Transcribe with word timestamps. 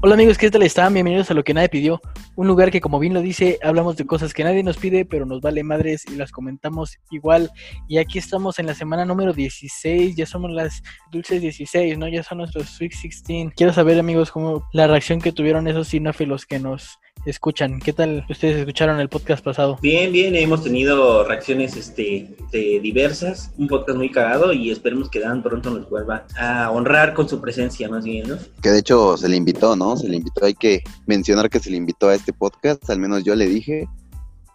Hola 0.00 0.14
amigos, 0.14 0.38
¿qué 0.38 0.48
tal 0.48 0.62
están? 0.62 0.94
Bienvenidos 0.94 1.28
a 1.32 1.34
Lo 1.34 1.42
que 1.42 1.52
nadie 1.52 1.68
pidió, 1.68 2.00
un 2.36 2.46
lugar 2.46 2.70
que 2.70 2.80
como 2.80 3.00
bien 3.00 3.14
lo 3.14 3.20
dice, 3.20 3.58
hablamos 3.64 3.96
de 3.96 4.06
cosas 4.06 4.32
que 4.32 4.44
nadie 4.44 4.62
nos 4.62 4.76
pide, 4.76 5.04
pero 5.04 5.26
nos 5.26 5.40
vale 5.40 5.64
madres 5.64 6.04
y 6.06 6.14
las 6.14 6.30
comentamos 6.30 6.98
igual. 7.10 7.50
Y 7.88 7.98
aquí 7.98 8.16
estamos 8.20 8.60
en 8.60 8.66
la 8.66 8.76
semana 8.76 9.04
número 9.04 9.32
16, 9.32 10.14
ya 10.14 10.24
somos 10.24 10.52
las 10.52 10.84
dulces 11.10 11.42
16, 11.42 11.98
¿no? 11.98 12.06
Ya 12.06 12.22
son 12.22 12.38
nuestros 12.38 12.68
Sweet 12.68 12.92
16. 12.92 13.52
Quiero 13.56 13.72
saber 13.72 13.98
amigos 13.98 14.30
cómo 14.30 14.68
la 14.72 14.86
reacción 14.86 15.20
que 15.20 15.32
tuvieron 15.32 15.66
esos 15.66 15.88
cinéfilos 15.88 16.46
que 16.46 16.60
nos 16.60 17.00
escuchan. 17.26 17.80
¿Qué 17.80 17.92
tal 17.92 18.24
ustedes 18.28 18.58
escucharon 18.58 19.00
el 19.00 19.08
podcast 19.08 19.44
pasado? 19.44 19.78
Bien, 19.82 20.12
bien, 20.12 20.34
hemos 20.34 20.62
tenido 20.62 21.24
reacciones 21.24 21.76
este, 21.76 22.36
diversas, 22.52 23.52
un 23.58 23.68
podcast 23.68 23.98
muy 23.98 24.10
cagado 24.10 24.52
y 24.52 24.70
esperemos 24.70 25.08
que 25.10 25.20
Dan 25.20 25.42
pronto 25.42 25.70
nos 25.70 25.88
vuelva 25.88 26.26
a 26.38 26.70
honrar 26.70 27.14
con 27.14 27.28
su 27.28 27.40
presencia 27.40 27.88
más 27.88 28.04
bien, 28.04 28.28
¿no? 28.28 28.36
Que 28.62 28.70
de 28.70 28.78
hecho 28.78 29.16
se 29.16 29.28
le 29.28 29.36
invitó, 29.36 29.76
¿no? 29.76 29.96
Se 29.96 30.08
le 30.08 30.16
invitó, 30.16 30.44
hay 30.44 30.54
que 30.54 30.82
mencionar 31.06 31.50
que 31.50 31.60
se 31.60 31.70
le 31.70 31.76
invitó 31.76 32.08
a 32.08 32.14
este 32.14 32.32
podcast, 32.32 32.88
al 32.90 32.98
menos 32.98 33.24
yo 33.24 33.34
le 33.34 33.46
dije, 33.46 33.88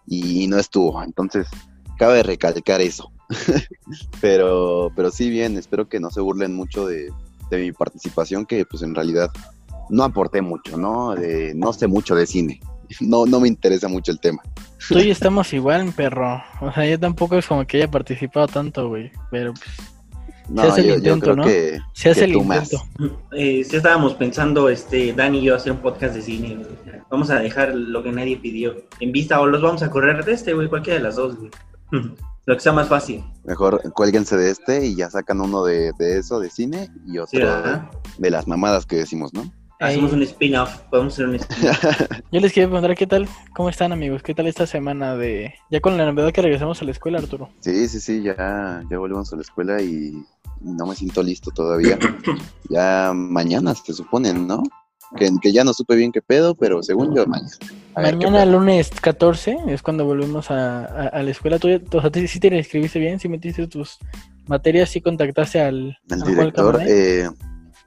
y 0.08 0.48
no 0.48 0.58
estuvo, 0.58 1.02
entonces 1.04 1.48
cabe 1.98 2.24
recalcar 2.24 2.82
eso. 2.82 3.12
pero, 4.22 4.92
pero 4.96 5.12
sí 5.12 5.30
bien, 5.30 5.58
espero 5.58 5.88
que 5.88 6.00
no 6.00 6.12
se 6.12 6.22
burlen 6.22 6.54
mucho 6.54 6.86
de, 6.86 7.12
de 7.50 7.58
mi 7.58 7.72
participación, 7.72 8.46
que 8.46 8.66
pues 8.66 8.84
en 8.84 8.96
realidad 8.96 9.32
no 9.94 10.04
aporté 10.04 10.42
mucho, 10.42 10.78
¿no? 10.78 11.16
no 11.56 11.74
sé 11.74 11.88
mucho 11.88 12.16
de 12.16 12.26
cine. 12.26 12.60
No, 13.02 13.26
no 13.26 13.40
me 13.40 13.48
interesa 13.48 13.88
mucho 13.88 14.12
el 14.12 14.20
tema. 14.20 14.42
Tú 14.88 15.00
y 15.00 15.10
estamos 15.10 15.52
igual, 15.54 15.92
perro. 15.96 16.44
O 16.62 16.72
sea, 16.72 16.86
yo 16.86 17.00
tampoco 17.00 17.38
es 17.38 17.48
como 17.48 17.66
que 17.66 17.78
haya 17.78 17.90
participado 17.90 18.48
tanto, 18.48 18.90
güey. 18.90 19.12
Pero 19.32 19.54
pues. 19.54 19.94
No, 20.50 20.62
se 20.62 20.68
hace 20.68 20.82
el 20.82 20.98
intento, 20.98 21.36
¿no? 21.36 21.44
Que, 21.44 21.80
se 21.94 22.10
hace 22.10 22.26
el 22.26 22.34
intento. 22.34 22.84
Eh, 23.32 23.64
sí 23.64 23.78
estábamos 23.78 24.14
pensando, 24.16 24.68
este, 24.68 25.14
Dani 25.14 25.40
y 25.40 25.44
yo, 25.44 25.56
hacer 25.56 25.72
un 25.72 25.80
podcast 25.80 26.14
de 26.16 26.22
cine. 26.22 26.60
Vamos 27.10 27.30
a 27.30 27.40
dejar 27.40 27.74
lo 27.74 28.04
que 28.04 28.12
nadie 28.12 28.38
pidió 28.38 28.76
en 29.00 29.12
vista 29.12 29.40
o 29.40 29.48
los 29.48 29.62
vamos 29.62 29.82
a 29.84 29.90
correr 29.90 30.24
de 30.26 30.34
este, 30.34 30.54
güey, 30.54 30.68
cualquiera 30.68 31.00
de 31.00 31.04
las 31.04 31.16
dos, 31.16 31.38
güey. 31.38 31.52
Lo 32.46 32.56
que 32.56 32.60
sea 32.60 32.74
más 32.74 32.90
fácil. 32.90 33.24
Mejor 33.46 33.82
cuélguense 33.94 34.36
de 34.36 34.52
este 34.52 34.86
y 34.86 34.96
ya 34.96 35.10
sacan 35.10 35.40
uno 35.40 35.64
de, 35.64 35.94
eso, 35.98 36.42
de 36.42 36.50
cine, 36.50 36.90
y 37.08 37.18
otro 37.18 37.40
de 38.18 38.30
las 38.30 38.50
mamadas 38.50 38.86
que 38.86 38.98
decimos, 38.98 39.34
¿no? 39.34 39.50
Hacemos 39.84 40.14
un 40.14 40.24
spin-off, 40.24 40.78
podemos 40.90 41.14
hacer 41.14 41.28
un 41.28 41.36
spin-off. 41.36 41.84
Yo 42.32 42.40
les 42.40 42.54
quiero 42.54 42.70
preguntar 42.70 42.96
qué 42.96 43.06
tal, 43.06 43.28
cómo 43.54 43.68
están 43.68 43.92
amigos, 43.92 44.24
qué 44.24 44.34
tal 44.34 44.48
esta 44.48 44.66
semana 44.66 45.18
de... 45.18 45.56
Ya 45.70 45.82
con 45.82 45.98
la 45.98 46.06
novedad 46.06 46.32
que 46.32 46.42
regresamos 46.42 46.82
a 46.82 46.86
la 46.86 46.92
escuela, 46.92 47.20
Arturo. 47.20 47.50
Sí, 47.60 47.90
sí, 47.90 48.00
sí, 48.00 48.22
ya, 48.22 48.82
ya 48.90 48.98
volvemos 48.98 49.34
a 49.34 49.36
la 49.36 49.42
escuela 49.42 49.82
y 49.82 50.24
no 50.62 50.86
me 50.86 50.96
siento 50.96 51.22
listo 51.22 51.52
todavía. 51.52 52.00
ya 52.70 53.12
mañana 53.14 53.76
se 53.76 53.94
suponen, 53.94 54.48
¿no? 54.48 54.64
Que, 55.18 55.30
que, 55.42 55.52
ya 55.52 55.66
no 55.66 55.74
supe 55.74 55.96
bien 55.96 56.14
qué 56.14 56.22
pedo, 56.22 56.56
pero 56.56 56.82
según 56.82 57.14
yo, 57.14 57.28
mañana. 57.28 57.52
Mañana, 57.96 58.46
lunes 58.46 58.90
14, 58.90 59.58
es 59.68 59.82
cuando 59.82 60.06
volvemos 60.06 60.50
a, 60.50 61.12
la 61.22 61.30
escuela. 61.30 61.60
¿Tú, 61.60 61.68
o 61.68 62.02
sea, 62.02 62.28
sí 62.28 62.40
te 62.40 62.56
inscribiste 62.56 63.00
bien? 63.00 63.20
¿Sí 63.20 63.28
metiste 63.28 63.68
tus 63.68 64.00
materias? 64.48 64.90
¿Sí 64.90 65.02
contactaste 65.02 65.62
al... 65.62 65.98
El 66.10 66.22
director, 66.24 66.82
eh, 66.88 67.30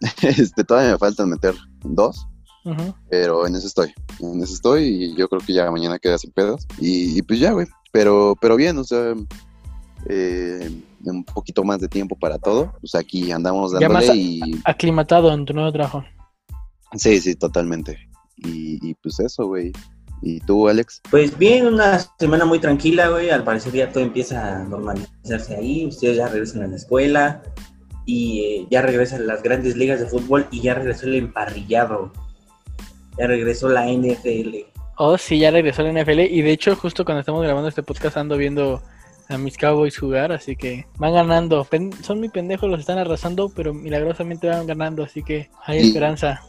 este, 0.22 0.62
todavía 0.62 0.92
me 0.92 0.98
faltan 0.98 1.30
meter 1.30 1.54
dos, 1.94 2.26
pero 3.08 3.46
en 3.46 3.54
eso 3.54 3.66
estoy. 3.66 3.92
En 4.20 4.42
eso 4.42 4.54
estoy 4.54 4.84
y 4.84 5.16
yo 5.16 5.28
creo 5.28 5.40
que 5.40 5.52
ya 5.52 5.70
mañana 5.70 5.98
queda 5.98 6.18
sin 6.18 6.32
pedos. 6.32 6.66
Y, 6.78 7.22
pues 7.22 7.38
ya, 7.38 7.52
güey. 7.52 7.66
Pero, 7.92 8.36
pero 8.40 8.56
bien, 8.56 8.76
o 8.78 8.84
sea, 8.84 9.14
eh, 10.08 10.70
un 11.04 11.24
poquito 11.24 11.62
más 11.64 11.80
de 11.80 11.88
tiempo 11.88 12.16
para 12.16 12.38
todo. 12.38 12.72
Pues 12.80 12.94
aquí 12.94 13.30
andamos 13.30 13.72
dándole 13.72 14.14
y... 14.14 14.40
aclimatado 14.64 15.32
en 15.32 15.44
tu 15.44 15.54
nuevo 15.54 15.72
trabajo. 15.72 16.04
Sí, 16.94 17.20
sí, 17.20 17.34
totalmente. 17.34 17.98
Y, 18.38 18.94
pues 18.94 19.20
eso, 19.20 19.46
güey. 19.46 19.72
¿Y 20.22 20.40
tú, 20.40 20.68
Alex? 20.68 21.02
Pues 21.10 21.36
bien, 21.36 21.66
una 21.66 21.98
semana 22.18 22.44
muy 22.46 22.58
tranquila, 22.58 23.08
güey. 23.10 23.30
Al 23.30 23.44
parecer 23.44 23.72
ya 23.72 23.92
todo 23.92 24.02
empieza 24.02 24.56
a 24.56 24.64
normalizarse 24.64 25.56
ahí. 25.56 25.86
Ustedes 25.86 26.16
ya 26.16 26.28
regresan 26.28 26.62
a 26.62 26.66
la 26.66 26.76
escuela 26.76 27.42
y 28.06 28.40
eh, 28.40 28.66
ya 28.70 28.80
regresan 28.80 29.26
las 29.26 29.42
grandes 29.42 29.76
ligas 29.76 30.00
de 30.00 30.06
fútbol 30.06 30.46
y 30.52 30.62
ya 30.62 30.74
regresó 30.74 31.06
el 31.06 31.16
emparrillado. 31.16 32.12
Ya 33.18 33.26
regresó 33.26 33.68
la 33.68 33.86
NFL. 33.86 34.58
Oh, 34.96 35.18
sí, 35.18 35.40
ya 35.40 35.50
regresó 35.50 35.82
la 35.82 36.00
NFL 36.00 36.20
y 36.20 36.40
de 36.40 36.52
hecho 36.52 36.74
justo 36.76 37.04
cuando 37.04 37.20
estamos 37.20 37.42
grabando 37.42 37.68
este 37.68 37.82
podcast 37.82 38.16
ando 38.16 38.36
viendo 38.36 38.80
a 39.28 39.36
mis 39.36 39.58
Cowboys 39.58 39.98
jugar, 39.98 40.30
así 40.30 40.54
que 40.54 40.86
van 40.98 41.14
ganando. 41.14 41.66
son 42.02 42.18
muy 42.20 42.28
pendejos, 42.28 42.70
los 42.70 42.80
están 42.80 42.98
arrasando, 42.98 43.48
pero 43.48 43.74
milagrosamente 43.74 44.48
van 44.48 44.66
ganando, 44.66 45.02
así 45.02 45.22
que 45.24 45.50
hay 45.64 45.88
esperanza. 45.88 46.40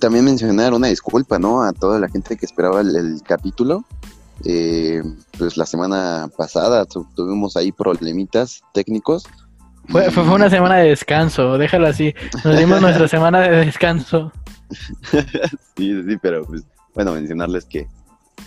También 0.00 0.24
mencionar 0.24 0.72
una 0.72 0.88
disculpa, 0.88 1.38
¿no? 1.38 1.62
A 1.62 1.72
toda 1.72 2.00
la 2.00 2.08
gente 2.08 2.36
que 2.36 2.46
esperaba 2.46 2.80
el, 2.80 3.20
capítulo. 3.22 3.84
Eh, 4.44 5.02
pues 5.38 5.56
la 5.56 5.66
semana 5.66 6.28
pasada 6.36 6.86
tuvimos 6.86 7.56
ahí 7.56 7.70
problemitas 7.70 8.62
técnicos 8.72 9.28
fue, 9.88 10.10
fue, 10.10 10.22
una 10.24 10.50
semana 10.50 10.76
de 10.76 10.90
descanso, 10.90 11.58
déjalo 11.58 11.86
así. 11.86 12.14
Nos 12.44 12.58
dimos 12.58 12.80
nuestra 12.80 13.08
semana 13.08 13.40
de 13.40 13.64
descanso. 13.64 14.32
sí, 15.76 16.02
sí, 16.02 16.16
pero 16.20 16.44
pues, 16.44 16.62
bueno, 16.94 17.12
mencionarles 17.12 17.64
que, 17.64 17.86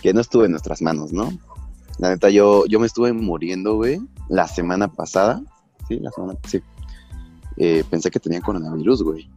que 0.02 0.12
no 0.12 0.20
estuve 0.20 0.46
en 0.46 0.52
nuestras 0.52 0.82
manos, 0.82 1.12
¿no? 1.12 1.32
La 1.98 2.10
neta, 2.10 2.30
yo, 2.30 2.64
yo 2.66 2.78
me 2.78 2.86
estuve 2.86 3.12
muriendo, 3.12 3.74
güey, 3.74 4.00
la 4.28 4.46
semana 4.46 4.88
pasada. 4.88 5.42
Sí, 5.88 5.98
la 5.98 6.10
semana, 6.12 6.38
sí. 6.46 6.62
Eh, 7.56 7.84
pensé 7.90 8.10
que 8.10 8.20
tenía 8.20 8.40
coronavirus, 8.40 9.02
güey. 9.02 9.28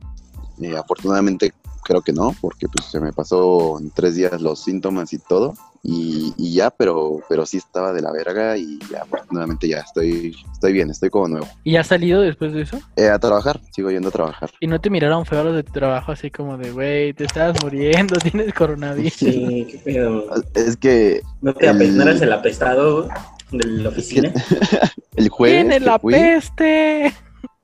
Eh, 0.60 0.78
afortunadamente 0.78 1.54
creo 1.84 2.02
que 2.02 2.14
no, 2.14 2.36
porque 2.40 2.68
pues 2.68 2.86
se 2.86 3.00
me 3.00 3.12
pasó 3.12 3.80
en 3.80 3.90
tres 3.90 4.16
días 4.16 4.40
los 4.42 4.64
síntomas 4.64 5.12
y 5.14 5.18
todo. 5.18 5.56
Y, 5.84 6.54
ya, 6.54 6.70
pero, 6.70 7.20
pero 7.28 7.46
sí 7.46 7.58
estaba 7.58 7.92
de 7.92 8.02
la 8.02 8.12
verga 8.12 8.56
y 8.56 8.80
ya, 8.92 9.02
afortunadamente 9.02 9.68
ya 9.68 9.80
estoy, 9.80 10.36
estoy 10.54 10.74
bien, 10.74 10.92
estoy 10.92 11.10
como 11.10 11.28
nuevo. 11.28 11.48
¿Y 11.64 11.76
has 11.76 11.88
salido 11.88 12.22
después 12.22 12.54
de 12.54 12.62
eso? 12.62 12.80
Eh, 12.96 13.10
a 13.10 13.18
trabajar, 13.18 13.60
sigo 13.72 13.90
yendo 13.90 14.10
a 14.10 14.12
trabajar. 14.12 14.52
¿Y 14.60 14.68
no 14.68 14.80
te 14.80 14.92
miraron 14.92 15.26
feo 15.26 15.44
los 15.44 15.56
de 15.56 15.64
tu 15.64 15.72
trabajo 15.72 16.12
así 16.12 16.30
como 16.30 16.58
de, 16.58 16.72
güey, 16.72 17.14
te 17.14 17.24
estabas 17.24 17.64
muriendo, 17.64 18.16
tienes 18.32 18.54
coronavirus? 18.54 19.14
Sí, 19.14 19.68
qué 19.72 19.78
pedo. 19.80 20.26
Es 20.54 20.78
que... 20.78 21.22
¿No 21.42 21.54
te 21.54 21.68
el... 21.68 21.98
no 21.98 22.04
eres 22.04 22.22
el 22.22 22.34
apestado 22.34 23.10
de 23.52 23.66
la 23.66 23.90
oficina? 23.90 24.32
el 25.16 25.30
jueves 25.30 25.68
¡Tiene 25.68 25.80
la 25.80 25.98
peste! 25.98 27.14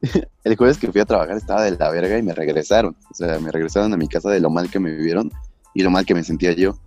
el 0.44 0.56
jueves 0.56 0.77
que 0.77 0.91
fui 0.91 1.01
a 1.01 1.06
trabajar 1.06 1.38
estaba 1.38 1.63
de 1.63 1.77
la 1.77 1.91
verga 1.91 2.17
y 2.17 2.23
me 2.23 2.33
regresaron. 2.33 2.95
O 3.11 3.13
sea, 3.13 3.39
me 3.39 3.51
regresaron 3.51 3.94
a 3.94 3.97
mi 3.97 4.07
casa 4.07 4.29
de 4.29 4.39
lo 4.39 4.50
mal 4.50 4.69
que 4.69 4.79
me 4.79 4.91
vivieron 4.91 5.31
y 5.73 5.83
lo 5.83 5.91
mal 5.91 6.06
que 6.06 6.16
me 6.16 6.23
sentía 6.23 6.53
yo. 6.53 6.77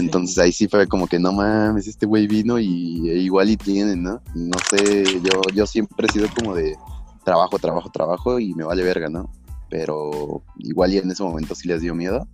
Entonces 0.00 0.38
ahí 0.38 0.52
sí 0.52 0.68
fue 0.68 0.86
como 0.88 1.06
que 1.06 1.18
no 1.18 1.32
mames, 1.32 1.86
este 1.86 2.06
güey 2.06 2.26
vino 2.26 2.58
y 2.58 3.08
e 3.08 3.18
igual 3.18 3.50
y 3.50 3.56
tienen, 3.56 4.02
¿no? 4.02 4.20
No 4.34 4.58
sé, 4.70 5.04
yo, 5.04 5.40
yo 5.54 5.66
siempre 5.66 6.06
he 6.08 6.12
sido 6.12 6.28
como 6.34 6.54
de 6.54 6.76
trabajo, 7.24 7.58
trabajo, 7.58 7.90
trabajo 7.90 8.40
y 8.40 8.54
me 8.54 8.64
vale 8.64 8.82
verga, 8.82 9.08
¿no? 9.08 9.30
Pero 9.68 10.42
igual 10.58 10.92
y 10.92 10.98
en 10.98 11.10
ese 11.10 11.22
momento 11.22 11.54
sí 11.54 11.68
les 11.68 11.80
dio 11.80 11.94
miedo. 11.94 12.26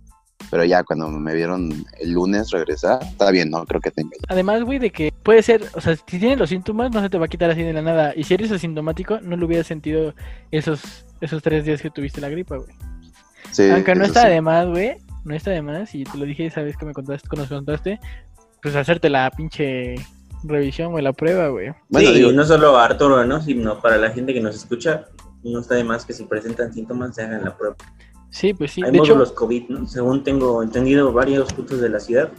Pero 0.51 0.63
ya 0.63 0.83
cuando 0.83 1.09
me 1.09 1.33
vieron 1.33 1.85
el 1.99 2.11
lunes 2.11 2.51
regresar, 2.51 2.99
está 3.03 3.31
bien, 3.31 3.49
no 3.49 3.65
creo 3.65 3.81
que 3.81 3.91
tenga. 3.91 4.15
Además, 4.29 4.63
güey, 4.63 4.79
de 4.79 4.91
que 4.91 5.11
puede 5.23 5.41
ser, 5.41 5.63
o 5.73 5.81
sea, 5.81 5.95
si 5.95 6.19
tienes 6.19 6.37
los 6.37 6.49
síntomas, 6.49 6.91
no 6.91 7.01
se 7.01 7.09
te 7.09 7.17
va 7.17 7.25
a 7.25 7.27
quitar 7.27 7.49
así 7.49 7.63
de 7.63 7.73
la 7.73 7.81
nada. 7.81 8.13
Y 8.15 8.23
si 8.23 8.35
eres 8.35 8.51
asintomático, 8.51 9.19
no 9.21 9.35
lo 9.35 9.45
hubieras 9.45 9.67
sentido 9.67 10.13
esos, 10.51 11.05
esos 11.21 11.41
tres 11.41 11.65
días 11.65 11.81
que 11.81 11.89
tuviste 11.89 12.21
la 12.21 12.29
gripa, 12.29 12.57
güey. 12.57 12.69
Sí, 13.51 13.69
Aunque 13.69 13.95
no 13.95 14.05
está 14.05 14.29
de 14.29 14.39
más, 14.41 14.67
güey, 14.67 14.97
no 15.27 15.35
está 15.35 15.51
de 15.51 15.61
más, 15.61 15.93
y 15.93 16.03
te 16.03 16.17
lo 16.17 16.25
dije 16.25 16.45
esa 16.45 16.61
vez 16.61 16.77
que 16.77 16.85
me 16.85 16.93
contaste, 16.93 17.27
cuando 17.27 17.43
nos 17.43 17.49
contaste, 17.49 17.99
pues 18.61 18.75
hacerte 18.75 19.09
la 19.09 19.29
pinche 19.31 19.95
revisión, 20.43 20.93
o 20.93 20.99
la 20.99 21.13
prueba, 21.13 21.49
güey. 21.49 21.73
Bueno, 21.89 22.11
sí, 22.11 22.31
no 22.33 22.45
solo 22.45 22.77
a 22.77 22.85
Arturo, 22.85 23.25
¿no? 23.25 23.41
Sino 23.41 23.79
para 23.81 23.97
la 23.97 24.09
gente 24.11 24.33
que 24.33 24.39
nos 24.39 24.55
escucha, 24.55 25.05
no 25.43 25.59
está 25.59 25.75
de 25.75 25.83
más 25.83 26.05
que 26.05 26.13
si 26.13 26.23
presentan 26.23 26.73
síntomas 26.73 27.15
se 27.15 27.23
hagan 27.23 27.43
la 27.43 27.57
prueba. 27.57 27.75
Sí, 28.29 28.53
pues 28.53 28.71
sí. 28.71 28.81
Hay 28.83 28.91
de 28.91 28.99
módulos 28.99 29.31
COVID, 29.33 29.69
¿no? 29.69 29.87
Según 29.87 30.23
tengo 30.23 30.63
entendido, 30.63 31.11
varios 31.11 31.51
puntos 31.53 31.81
de 31.81 31.89
la 31.89 31.99
ciudad. 31.99 32.31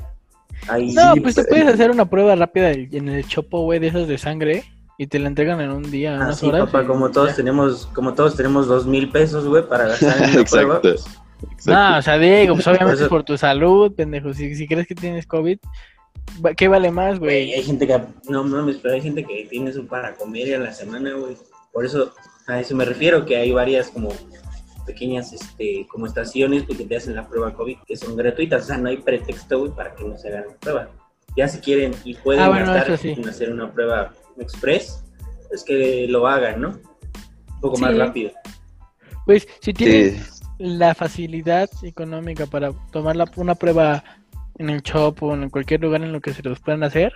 no, 0.68 1.14
pues 1.22 1.34
te 1.34 1.44
puedes 1.44 1.66
hacer 1.66 1.90
una 1.90 2.08
prueba 2.08 2.34
rápida 2.36 2.70
en 2.70 3.08
el 3.08 3.26
chopo, 3.26 3.62
güey, 3.62 3.80
de 3.80 3.88
esos 3.88 4.08
de 4.08 4.16
sangre 4.16 4.64
y 4.96 5.06
te 5.06 5.18
la 5.18 5.28
entregan 5.28 5.60
en 5.60 5.70
un 5.70 5.90
día, 5.90 6.16
unas 6.16 6.42
horas. 6.42 6.66
papá, 6.66 6.86
como 6.86 7.10
todos 7.10 7.36
tenemos, 7.36 7.86
como 7.94 8.14
todos 8.14 8.34
tenemos 8.34 8.66
dos 8.66 8.86
mil 8.86 9.10
pesos, 9.10 9.46
güey, 9.46 9.66
para 9.66 9.88
gastar 9.88 10.22
en 10.24 10.30
una 10.30 10.44
prueba. 10.50 10.80
Pues. 10.80 11.04
No, 11.66 11.98
o 11.98 12.02
sea, 12.02 12.18
digo, 12.18 12.54
pues 12.54 12.66
obviamente 12.66 13.02
es 13.02 13.08
por 13.08 13.24
tu 13.24 13.36
salud, 13.36 13.92
pendejo. 13.94 14.32
Si, 14.32 14.54
si 14.54 14.66
crees 14.66 14.86
que 14.86 14.94
tienes 14.94 15.26
COVID, 15.26 15.58
¿qué 16.56 16.68
vale 16.68 16.90
más, 16.90 17.18
güey? 17.18 17.52
Hay 17.52 17.62
gente 17.62 17.86
que, 17.86 18.00
no 18.28 18.44
mames, 18.44 18.76
pero 18.76 18.94
hay 18.94 19.00
gente 19.00 19.24
que 19.24 19.46
tiene 19.48 19.70
eso 19.70 19.86
para 19.86 20.14
comer 20.14 20.54
a 20.54 20.58
la 20.58 20.72
semana, 20.72 21.12
güey. 21.14 21.36
Por 21.72 21.84
eso, 21.84 22.12
a 22.46 22.60
eso 22.60 22.74
me 22.74 22.84
refiero, 22.84 23.24
que 23.24 23.36
hay 23.36 23.52
varias 23.52 23.88
como 23.88 24.10
pequeñas 24.86 25.32
este, 25.32 25.86
como 25.90 26.06
estaciones 26.06 26.64
que 26.64 26.74
te 26.74 26.96
hacen 26.96 27.14
la 27.14 27.28
prueba 27.28 27.52
COVID, 27.52 27.76
que 27.86 27.96
son 27.96 28.16
gratuitas, 28.16 28.64
o 28.64 28.66
sea, 28.66 28.78
no 28.78 28.88
hay 28.88 28.96
pretexto, 28.96 29.60
güey, 29.60 29.72
para 29.72 29.94
que 29.94 30.04
no 30.04 30.16
se 30.16 30.28
hagan 30.28 30.46
la 30.48 30.54
prueba. 30.54 30.90
Ya 31.36 31.46
si 31.46 31.58
quieren 31.58 31.94
y 32.04 32.14
pueden 32.14 32.42
ah, 32.42 32.48
gastar 32.48 32.98
en 33.06 33.28
hacer 33.28 33.52
una 33.52 33.70
prueba 33.70 34.14
express, 34.38 35.04
es 35.52 35.62
que 35.62 36.06
lo 36.08 36.26
hagan, 36.26 36.60
¿no? 36.60 36.68
Un 36.70 37.60
poco 37.60 37.78
más 37.78 37.96
rápido. 37.96 38.32
Pues 39.26 39.46
si 39.60 39.74
tienes, 39.74 40.37
la 40.58 40.94
facilidad 40.94 41.68
económica 41.82 42.46
para 42.46 42.72
tomar 42.92 43.16
la- 43.16 43.30
una 43.36 43.54
prueba 43.54 44.02
en 44.58 44.70
el 44.70 44.82
shop 44.82 45.22
o 45.22 45.34
en 45.34 45.50
cualquier 45.50 45.80
lugar 45.80 46.02
en 46.02 46.12
lo 46.12 46.20
que 46.20 46.32
se 46.34 46.42
los 46.42 46.58
puedan 46.60 46.82
hacer, 46.82 47.12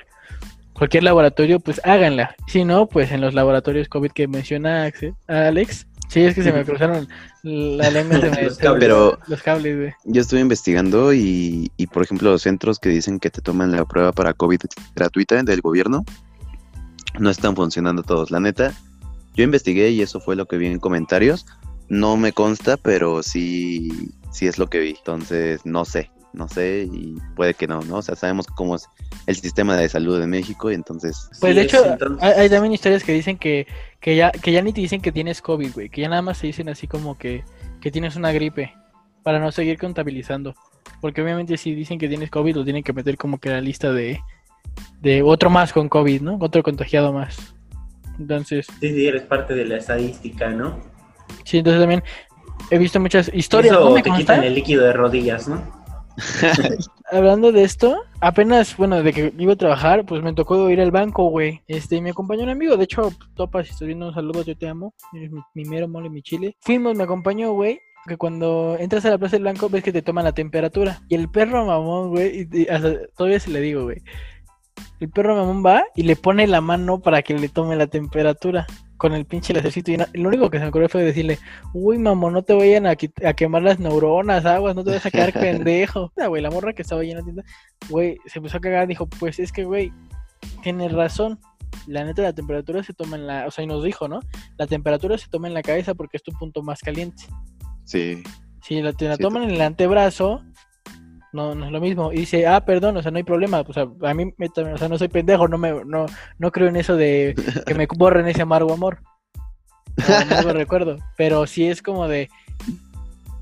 cualquier 0.73 1.03
laboratorio, 1.03 1.59
pues 1.61 1.81
háganla. 1.85 2.35
Si 2.47 2.65
no, 2.65 2.87
pues 2.87 3.11
en 3.13 3.21
los 3.21 3.35
laboratorios 3.35 3.89
COVID 3.89 4.13
que 4.13 4.29
menciona 4.29 4.89
Alex. 5.27 5.87
Sí, 6.09 6.21
es 6.25 6.35
que 6.35 6.43
se 6.43 6.53
me 6.53 6.63
cruzaron 6.65 7.09
la 7.43 7.91
lengua, 7.91 8.21
se 8.21 8.31
me- 8.31 8.43
Los 8.43 8.59
cables. 8.59 8.81
Pero 8.81 9.19
los 9.29 9.43
cables, 9.43 9.77
güey. 9.79 9.93
yo 10.05 10.21
estuve 10.21 10.41
investigando 10.41 11.13
y, 11.15 11.73
y, 11.79 11.87
por 11.87 12.03
ejemplo, 12.03 12.31
los 12.31 12.43
centros 12.43 12.79
que 12.79 12.91
dicen 12.91 13.19
que 13.19 13.31
te 13.31 13.41
toman 13.41 13.73
la 13.73 13.85
prueba 13.87 14.13
para 14.13 14.35
COVID 14.35 14.61
gratuita 14.95 15.43
del 15.43 15.63
gobierno 15.63 16.05
no 17.19 17.31
están 17.31 17.57
funcionando 17.57 18.03
todos. 18.03 18.31
La 18.31 18.41
neta, 18.41 18.73
yo 19.35 19.45
investigué 19.45 19.89
y 19.91 20.03
eso 20.03 20.21
fue 20.21 20.37
lo 20.37 20.47
que 20.47 20.59
vi 20.59 20.67
en 20.67 20.79
comentarios. 20.79 21.47
No 21.89 22.17
me 22.17 22.33
consta, 22.33 22.77
pero 22.77 23.23
sí, 23.23 24.11
sí 24.31 24.47
es 24.47 24.59
lo 24.59 24.69
que 24.69 24.81
vi. 24.81 24.91
Entonces, 24.91 25.65
no 25.67 25.85
sé, 25.85 26.11
no 26.33 26.49
sé 26.49 26.89
y 26.91 27.17
puede 27.37 27.55
que 27.55 27.67
no, 27.67 27.81
¿no? 27.83 27.97
O 27.97 28.03
sea, 28.03 28.17
sabemos 28.17 28.47
cómo 28.47 28.77
es 28.77 28.89
el 29.27 29.37
sistema 29.37 29.77
de 29.77 29.89
salud 29.89 30.19
de 30.19 30.27
México 30.27 30.71
y 30.71 30.75
entonces... 30.75 31.29
Pues 31.41 31.53
Sí, 31.53 31.59
de 31.59 31.63
hecho, 31.67 31.85
entonces- 31.85 32.23
hay, 32.23 32.33
hay 32.43 32.49
también 32.49 32.73
historias 32.73 33.05
que 33.05 33.13
dicen 33.13 33.37
que, 33.39 33.67
que, 34.01 34.17
ya, 34.17 34.31
que 34.31 34.53
ya 34.53 34.63
ni 34.63 34.73
te 34.73 34.81
dicen 34.81 35.01
que 35.03 35.13
tienes 35.13 35.43
COVID, 35.43 35.73
güey. 35.75 35.89
Que 35.91 36.01
ya 36.01 36.09
nada 36.09 36.23
más 36.23 36.41
te 36.41 36.47
dicen 36.47 36.69
así 36.69 36.87
como 36.87 37.19
que, 37.19 37.45
que 37.81 37.91
tienes 37.91 38.17
una 38.17 38.33
gripe. 38.33 38.73
Para 39.23 39.39
no 39.39 39.53
seguir 39.53 39.79
contabilizando. 39.79 40.55
Porque 41.01 41.23
obviamente 41.23 41.57
si 41.57 41.75
dicen 41.75 41.99
que 41.99 42.09
tienes 42.09 42.29
COVID, 42.31 42.57
lo 42.57 42.65
tienen 42.65 42.83
que 42.83 42.93
meter 42.93 43.17
como 43.17 43.39
que 43.39 43.51
en 43.51 43.55
la 43.55 43.61
lista 43.61 43.93
de, 43.93 44.19
de 45.01 45.23
otro 45.23 45.49
más 45.51 45.73
con 45.73 45.89
COVID, 45.89 46.23
¿no? 46.23 46.39
Otro 46.41 46.63
contagiado 46.65 47.13
más. 47.13 47.55
Entonces, 48.19 48.67
Sí, 48.81 48.89
sí, 48.93 49.07
eres 49.07 49.23
parte 49.23 49.55
de 49.55 49.65
la 49.65 49.77
estadística, 49.77 50.51
¿no? 50.51 50.81
Sí, 51.45 51.59
entonces 51.59 51.81
también 51.83 52.03
he 52.71 52.79
visto 52.79 53.01
muchas 53.01 53.31
historias. 53.35 53.75
Eso 53.75 53.85
¿no 53.85 53.95
me 53.95 54.03
te 54.03 54.09
consta? 54.11 54.35
quitan 54.35 54.45
el 54.45 54.55
líquido 54.55 54.85
de 54.85 54.93
rodillas, 54.93 55.49
¿no? 55.49 55.63
Hablando 57.11 57.53
de 57.53 57.63
esto, 57.65 58.03
apenas, 58.21 58.77
bueno, 58.77 59.03
de 59.03 59.13
que 59.13 59.33
iba 59.39 59.53
a 59.53 59.57
trabajar, 59.57 60.05
pues 60.07 60.23
me 60.23 60.33
tocó 60.33 60.69
ir 60.71 60.81
al 60.81 60.91
banco, 60.91 61.25
güey. 61.29 61.61
Este, 61.69 62.01
me 62.01 62.11
acompañó 62.11 62.43
un 62.43 62.49
amigo, 62.51 62.77
de 62.77 62.85
hecho, 62.85 63.11
Topa, 63.35 63.63
si 63.65 63.71
estás 63.71 63.87
viendo 63.87 64.09
un 64.09 64.15
saludo, 64.15 64.43
yo 64.43 64.57
te 64.57 64.69
amo. 64.69 64.95
Eres 65.15 65.31
mi, 65.31 65.41
mi 65.55 65.65
mero 65.65 65.89
mole, 65.89 66.09
mi 66.11 66.23
chile. 66.23 66.57
Fuimos, 66.61 66.97
me 66.97 67.05
acompañó, 67.05 67.53
güey. 67.53 67.81
Que 68.07 68.17
cuando 68.17 68.77
entras 68.81 69.05
a 69.05 69.11
la 69.11 69.19
plaza 69.19 69.37
del 69.37 69.45
banco 69.45 69.69
ves 69.69 69.85
que 69.85 69.93
te 69.93 70.03
toman 70.03 70.25
la 70.25 70.33
temperatura. 70.33 71.01
Y 71.09 71.15
el 71.15 71.29
perro 71.31 71.65
mamón, 71.67 72.11
güey, 72.11 72.49
y- 72.53 72.63
y 72.63 72.69
hasta 72.69 72.95
todavía 73.17 73.39
se 73.39 73.51
le 73.51 73.61
digo, 73.61 73.85
güey. 73.85 73.99
El 75.01 75.11
perro 75.11 75.37
mamón 75.37 75.65
va 75.65 75.85
y 75.95 76.03
le 76.03 76.17
pone 76.17 76.47
la 76.47 76.61
mano 76.61 77.01
para 77.01 77.23
que 77.23 77.35
le 77.39 77.49
tome 77.49 77.77
la 77.77 77.87
temperatura 77.87 78.67
con 79.03 79.15
el 79.15 79.25
pinche 79.27 79.53
lacercito. 79.53 79.91
Y 79.91 79.97
no- 79.97 80.07
lo 80.13 80.29
único 80.29 80.49
que 80.49 80.59
se 80.59 80.63
me 80.63 80.69
ocurrió 80.69 80.89
fue 80.89 81.03
decirle, 81.03 81.41
uy, 81.75 81.99
mamón, 81.99 82.35
no 82.35 82.43
te 82.45 82.55
vayan 82.55 82.87
a, 82.87 82.95
quemar 82.95 83.63
las 83.65 83.81
neuronas, 83.81 84.45
aguas, 84.47 84.77
no 84.77 84.85
te 84.85 84.93
vas 84.93 85.05
a 85.05 85.11
quedar 85.11 85.33
pendejo. 85.67 86.13
Ah, 86.17 86.29
güey, 86.29 86.41
la 86.41 86.53
morra 86.53 86.73
que 86.73 86.83
estaba 86.83 87.01
ahí 87.01 87.11
en 87.11 87.17
la 87.17 87.25
tienda, 87.25 87.43
güey, 87.89 88.17
se 88.27 88.39
empezó 88.39 88.59
a 88.59 88.61
cagar, 88.61 88.87
dijo, 88.87 89.09
pues 89.09 89.41
es 89.41 89.51
que, 89.51 89.65
güey, 89.65 89.93
tienes 90.63 90.93
razón. 90.93 91.41
La 91.89 92.05
neta, 92.05 92.23
la 92.23 92.33
temperatura 92.33 92.85
se 92.85 92.93
toma 92.93 93.17
en 93.17 93.27
la, 93.27 93.47
o 93.49 93.51
sea, 93.51 93.65
y 93.65 93.67
nos 93.67 93.83
dijo, 93.83 94.07
¿no? 94.07 94.21
La 94.57 94.69
temperatura 94.69 95.19
se 95.19 95.29
toma 95.29 95.49
en 95.49 95.55
la 95.55 95.63
cabeza 95.63 95.95
porque 95.95 96.17
es 96.17 96.23
tu 96.23 96.31
punto 96.31 96.63
más 96.63 96.79
caliente. 96.81 97.25
Sí, 97.85 98.23
Si 98.63 98.81
la, 98.81 98.93
te 98.93 99.09
la 99.09 99.17
Sí, 99.17 99.23
toman 99.23 99.43
en 99.43 99.51
el 99.51 99.61
antebrazo, 99.63 100.45
no, 101.33 101.55
no 101.55 101.67
es 101.67 101.73
lo 101.73 101.81
mismo. 101.81 102.13
Y 102.13 102.19
dice, 102.19 102.47
ah, 102.47 102.65
perdón, 102.65 102.97
o 102.97 103.03
sea, 103.03 103.11
no 103.11 103.17
hay 103.17 103.23
problema. 103.23 103.61
O 103.67 103.73
sea, 103.73 103.89
a 104.03 104.15
mí, 104.15 104.33
me, 104.37 104.47
o 104.47 104.79
sea, 104.79 104.89
no 104.89 104.99
soy 104.99 105.09
pendejo, 105.09 105.49
no, 105.49 105.59
me, 105.59 105.85
no, 105.85 106.07
no 106.39 106.53
creo 106.53 106.69
en 106.69 106.77
eso 106.77 106.97
de 106.97 107.35
que 107.67 107.75
me 107.75 107.87
borren 107.97 108.29
ese 108.29 108.43
amargo 108.43 108.73
amor. 108.73 109.01
No, 110.09 110.25
no 110.25 110.43
lo 110.43 110.53
recuerdo. 110.53 110.99
Pero 111.17 111.47
sí 111.47 111.67
es 111.67 111.83
como 111.83 112.09
de, 112.09 112.29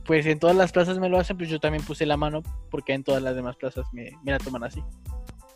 pues 0.04 0.26
en 0.26 0.38
todas 0.38 0.56
las 0.56 0.72
plazas 0.72 0.98
me 0.98 1.08
lo 1.08 1.18
hacen, 1.18 1.36
pues 1.36 1.48
yo 1.48 1.60
también 1.60 1.84
puse 1.84 2.06
la 2.06 2.16
mano 2.16 2.42
porque 2.70 2.92
en 2.92 3.04
todas 3.04 3.22
las 3.22 3.36
demás 3.36 3.56
plazas 3.56 3.86
me, 3.92 4.10
me 4.24 4.32
la 4.32 4.38
toman 4.38 4.64
así. 4.64 4.82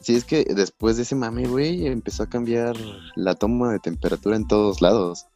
Sí, 0.00 0.16
es 0.16 0.24
que 0.24 0.44
después 0.44 0.96
de 0.96 1.02
ese 1.02 1.14
mame, 1.14 1.46
güey, 1.46 1.86
empezó 1.86 2.24
a 2.24 2.28
cambiar 2.28 2.76
la 3.16 3.34
toma 3.34 3.72
de 3.72 3.78
temperatura 3.78 4.36
en 4.36 4.46
todos 4.46 4.82
lados. 4.82 5.26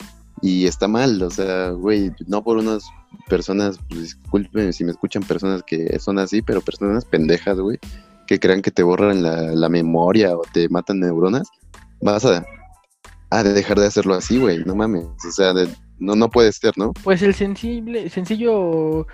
Y 0.43 0.67
está 0.67 0.87
mal, 0.87 1.21
o 1.23 1.31
sea, 1.31 1.71
güey, 1.71 2.13
no 2.27 2.45
por 2.45 2.59
unas 2.59 2.85
personas, 3.29 3.79
pues, 3.89 4.03
disculpen 4.03 4.73
si 4.73 4.85
me 4.85 4.91
escuchan 4.93 5.23
personas 5.23 5.63
que 5.63 5.99
son 5.99 6.19
así, 6.19 6.43
pero 6.43 6.61
personas 6.61 7.05
pendejas, 7.05 7.59
güey, 7.59 7.79
que 8.27 8.39
crean 8.39 8.63
que 8.63 8.71
te 8.71 8.83
borran 8.83 9.23
la, 9.23 9.43
la 9.55 9.69
memoria 9.69 10.37
o 10.37 10.43
te 10.53 10.69
matan 10.69 11.01
neuronas, 11.01 11.49
vas 12.01 12.25
a, 12.25 12.45
a 13.31 13.43
dejar 13.43 13.79
de 13.79 13.87
hacerlo 13.87 14.15
así, 14.15 14.39
güey, 14.39 14.65
no 14.65 14.75
mames, 14.75 15.05
o 15.05 15.31
sea, 15.33 15.53
de- 15.53 15.69
no, 15.99 16.15
no 16.15 16.31
puede 16.31 16.53
ser, 16.53 16.79
¿no? 16.79 16.93
Pues 17.03 17.23
el 17.23 17.35
sensible, 17.35 18.09
sencillo 18.09 19.07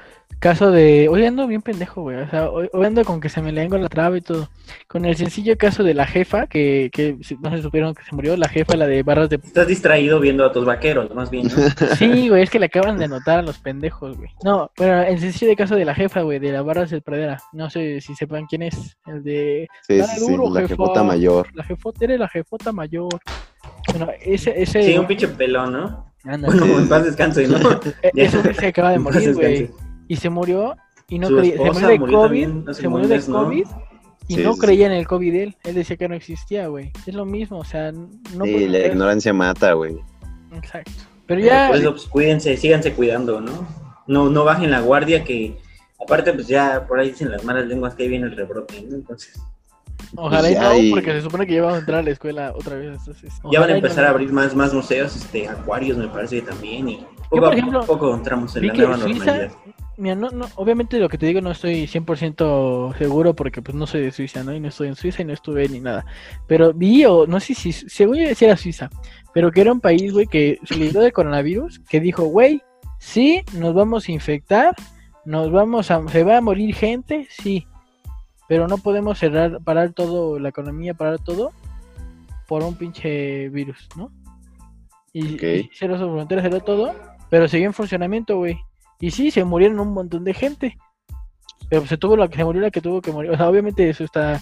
caso 0.44 0.70
de. 0.70 1.08
Hoy 1.08 1.24
ando 1.24 1.46
bien 1.46 1.62
pendejo, 1.62 2.02
güey. 2.02 2.18
O 2.18 2.28
sea, 2.28 2.50
hoy, 2.50 2.68
hoy 2.74 2.84
ando 2.84 3.02
con 3.02 3.18
que 3.18 3.30
se 3.30 3.40
me 3.40 3.50
lengua 3.50 3.78
la 3.78 3.88
traba 3.88 4.18
y 4.18 4.20
todo. 4.20 4.50
Con 4.86 5.06
el 5.06 5.16
sencillo 5.16 5.56
caso 5.56 5.82
de 5.82 5.94
la 5.94 6.06
jefa, 6.06 6.46
que, 6.48 6.90
que 6.92 7.16
no 7.40 7.50
se 7.50 7.62
supieron 7.62 7.94
que 7.94 8.04
se 8.04 8.14
murió, 8.14 8.36
la 8.36 8.48
jefa, 8.48 8.76
la 8.76 8.86
de 8.86 9.02
barras 9.02 9.30
de. 9.30 9.36
Estás 9.36 9.66
distraído 9.66 10.20
viendo 10.20 10.44
a 10.44 10.52
tus 10.52 10.66
vaqueros, 10.66 11.14
más 11.14 11.30
bien, 11.30 11.48
¿no? 11.48 11.54
Sí, 11.96 12.28
güey, 12.28 12.42
es 12.42 12.50
que 12.50 12.58
le 12.58 12.66
acaban 12.66 12.98
de 12.98 13.06
anotar 13.06 13.38
a 13.38 13.42
los 13.42 13.56
pendejos, 13.56 14.18
güey. 14.18 14.28
No, 14.44 14.70
pero 14.76 15.00
el 15.00 15.18
sencillo 15.18 15.48
de 15.48 15.56
caso 15.56 15.76
de 15.76 15.86
la 15.86 15.94
jefa, 15.94 16.20
güey, 16.20 16.38
de 16.38 16.52
las 16.52 16.62
barras 16.62 16.90
del 16.90 17.00
Pradera. 17.00 17.40
No 17.54 17.70
sé 17.70 18.02
si 18.02 18.14
sepan 18.14 18.44
quién 18.44 18.64
es. 18.64 18.98
El 19.06 19.24
de. 19.24 19.66
Sí, 19.88 19.96
Dale 19.96 20.12
sí, 20.12 20.26
sí, 20.26 20.30
duro, 20.30 20.50
la 20.52 20.60
jefa. 20.60 20.68
jefota 20.68 21.02
mayor. 21.02 21.48
La 21.54 21.64
jefota, 21.64 22.04
eres 22.04 22.20
la 22.20 22.28
jefota 22.28 22.70
mayor. 22.70 23.18
Bueno, 23.88 24.08
ese. 24.20 24.52
ese 24.60 24.82
Sí, 24.82 24.98
un 24.98 25.06
pinche 25.06 25.26
pelón, 25.26 25.72
¿no? 25.72 26.12
Ándale. 26.24 26.58
Bueno, 26.58 26.78
en 26.80 26.88
paz 26.88 27.04
descanse, 27.04 27.48
¿no? 27.48 27.58
Ya. 28.14 28.24
Ese 28.24 28.42
güey 28.42 28.54
se 28.54 28.66
acaba 28.66 28.90
de 28.90 28.98
morir, 28.98 29.34
güey. 29.34 29.70
Y 30.08 30.16
se 30.16 30.30
murió 30.30 30.76
y 31.08 31.18
no 31.18 31.28
creía, 31.28 31.56
se 31.56 31.58
murió 31.72 31.88
de 31.88 31.98
murió 31.98 32.18
COVID, 32.18 32.44
también 32.46 32.74
se 32.74 32.88
murió 32.88 33.08
de. 33.08 33.20
COVID 33.20 33.66
y 34.26 34.34
Sí, 34.36 34.42
no 34.42 34.54
sí, 34.54 34.60
creía 34.60 34.86
en 34.86 34.92
el 34.92 35.06
COVID 35.06 35.34
él, 35.34 35.56
él 35.64 35.74
decía 35.74 35.96
que 35.96 36.08
no 36.08 36.14
existía, 36.14 36.66
güey. 36.68 36.90
Es 37.06 37.14
lo 37.14 37.24
mismo, 37.26 37.58
o 37.58 37.64
sea, 37.64 37.92
no 37.92 38.44
Sí, 38.44 38.66
la 38.68 38.78
creer- 38.78 38.92
ignorancia 38.92 39.32
mata, 39.34 39.72
güey. 39.74 39.96
Exacto. 40.52 40.90
Pero 41.26 41.40
ya 41.40 41.68
Por 41.68 41.76
eso, 41.76 41.90
pues, 41.92 42.06
cuídense, 42.06 42.56
síganse 42.56 42.92
cuidando, 42.94 43.40
¿no? 43.40 43.66
No, 44.06 44.28
no 44.30 44.44
bajen 44.44 44.70
la 44.70 44.80
guardia 44.80 45.24
que... 45.24 45.56
Aparte, 46.02 46.32
pues 46.34 46.48
ya 46.48 46.86
por 46.86 46.98
ahí 47.00 47.10
dicen 47.10 47.30
las 47.30 47.44
malas 47.44 47.66
lenguas 47.66 47.94
que 47.94 48.02
ahí 48.02 48.08
viene 48.10 48.26
el 48.26 48.36
rebrote, 48.36 48.82
¿no? 48.82 48.96
Entonces, 48.96 49.40
ojalá 50.16 50.50
y 50.50 50.54
ya 50.54 50.62
no, 50.62 50.68
hay- 50.70 50.90
porque 50.90 51.12
se 51.12 51.22
supone 51.22 51.46
que 51.46 51.54
ya 51.54 51.62
vamos 51.62 51.76
a 51.76 51.80
entrar 51.80 52.00
a 52.00 52.02
la 52.02 52.10
escuela 52.10 52.52
otra 52.54 52.76
vez. 52.76 52.96
Entonces, 52.98 53.32
ya 53.50 53.60
van 53.60 53.68
a 53.70 53.72
no- 53.72 53.76
empezar 53.78 54.04
a 54.04 54.10
abrir 54.10 54.32
más, 54.32 54.54
más 54.54 54.74
museos, 54.74 55.16
este, 55.16 55.48
acuarios 55.48 55.96
me 55.96 56.08
parece 56.08 56.36
que 56.40 56.42
también, 56.50 56.88
y 56.88 57.06
poco 57.30 57.50
por 57.50 57.76
a 57.76 57.80
poco 57.82 58.14
entramos 58.14 58.54
en 58.56 58.66
la 58.66 58.74
nueva 58.74 58.96
Suiza- 58.98 59.24
normalidad. 59.24 59.52
Mira, 59.96 60.16
no, 60.16 60.30
no, 60.30 60.48
obviamente 60.56 60.98
lo 60.98 61.08
que 61.08 61.18
te 61.18 61.26
digo 61.26 61.40
no 61.40 61.52
estoy 61.52 61.86
100% 61.86 62.96
seguro 62.98 63.34
porque 63.34 63.62
pues 63.62 63.76
no 63.76 63.86
soy 63.86 64.02
de 64.02 64.10
Suiza, 64.10 64.42
¿no? 64.42 64.52
Y 64.54 64.60
no 64.60 64.68
estoy 64.68 64.88
en 64.88 64.96
Suiza 64.96 65.22
y 65.22 65.24
no 65.24 65.32
estuve 65.32 65.68
ni 65.68 65.80
nada. 65.80 66.04
Pero 66.48 66.72
vi, 66.72 67.04
o 67.04 67.26
no 67.26 67.38
sé 67.38 67.54
si, 67.54 67.72
según 67.72 68.16
yo 68.16 68.26
decía 68.26 68.48
era 68.48 68.56
Suiza, 68.56 68.90
pero 69.32 69.52
que 69.52 69.60
era 69.60 69.72
un 69.72 69.80
país, 69.80 70.12
güey, 70.12 70.26
que 70.26 70.58
se 70.64 70.76
libró 70.76 71.00
de 71.00 71.12
coronavirus, 71.12 71.78
que 71.88 72.00
dijo, 72.00 72.24
güey, 72.24 72.60
sí, 72.98 73.42
nos 73.52 73.74
vamos 73.74 74.08
a 74.08 74.12
infectar, 74.12 74.74
nos 75.24 75.52
vamos 75.52 75.90
a, 75.90 76.06
se 76.08 76.24
va 76.24 76.38
a 76.38 76.40
morir 76.40 76.74
gente, 76.74 77.28
sí, 77.30 77.66
pero 78.48 78.66
no 78.66 78.78
podemos 78.78 79.18
cerrar, 79.18 79.60
parar 79.62 79.92
todo, 79.92 80.38
la 80.38 80.48
economía, 80.48 80.94
parar 80.94 81.18
todo 81.18 81.52
por 82.48 82.62
un 82.62 82.74
pinche 82.74 83.48
virus, 83.48 83.88
¿no? 83.96 84.10
Y, 85.12 85.34
Ok. 85.34 85.42
y 85.42 85.70
cerró 85.72 85.98
su 85.98 86.10
frontera, 86.10 86.42
cerró 86.42 86.60
todo, 86.60 86.92
pero 87.30 87.46
siguió 87.48 87.66
en 87.66 87.74
funcionamiento, 87.74 88.36
güey. 88.36 88.58
Y 89.00 89.10
sí, 89.10 89.30
se 89.30 89.44
murieron 89.44 89.80
un 89.80 89.92
montón 89.92 90.24
de 90.24 90.34
gente. 90.34 90.76
Pero 91.68 91.86
se 91.86 91.96
tuvo 91.96 92.16
la 92.16 92.28
que 92.28 92.36
se 92.36 92.44
murió 92.44 92.62
la 92.62 92.70
que 92.70 92.80
tuvo 92.80 93.00
que 93.00 93.12
morir. 93.12 93.30
O 93.30 93.36
sea, 93.36 93.48
obviamente 93.48 93.88
eso 93.88 94.04
está 94.04 94.40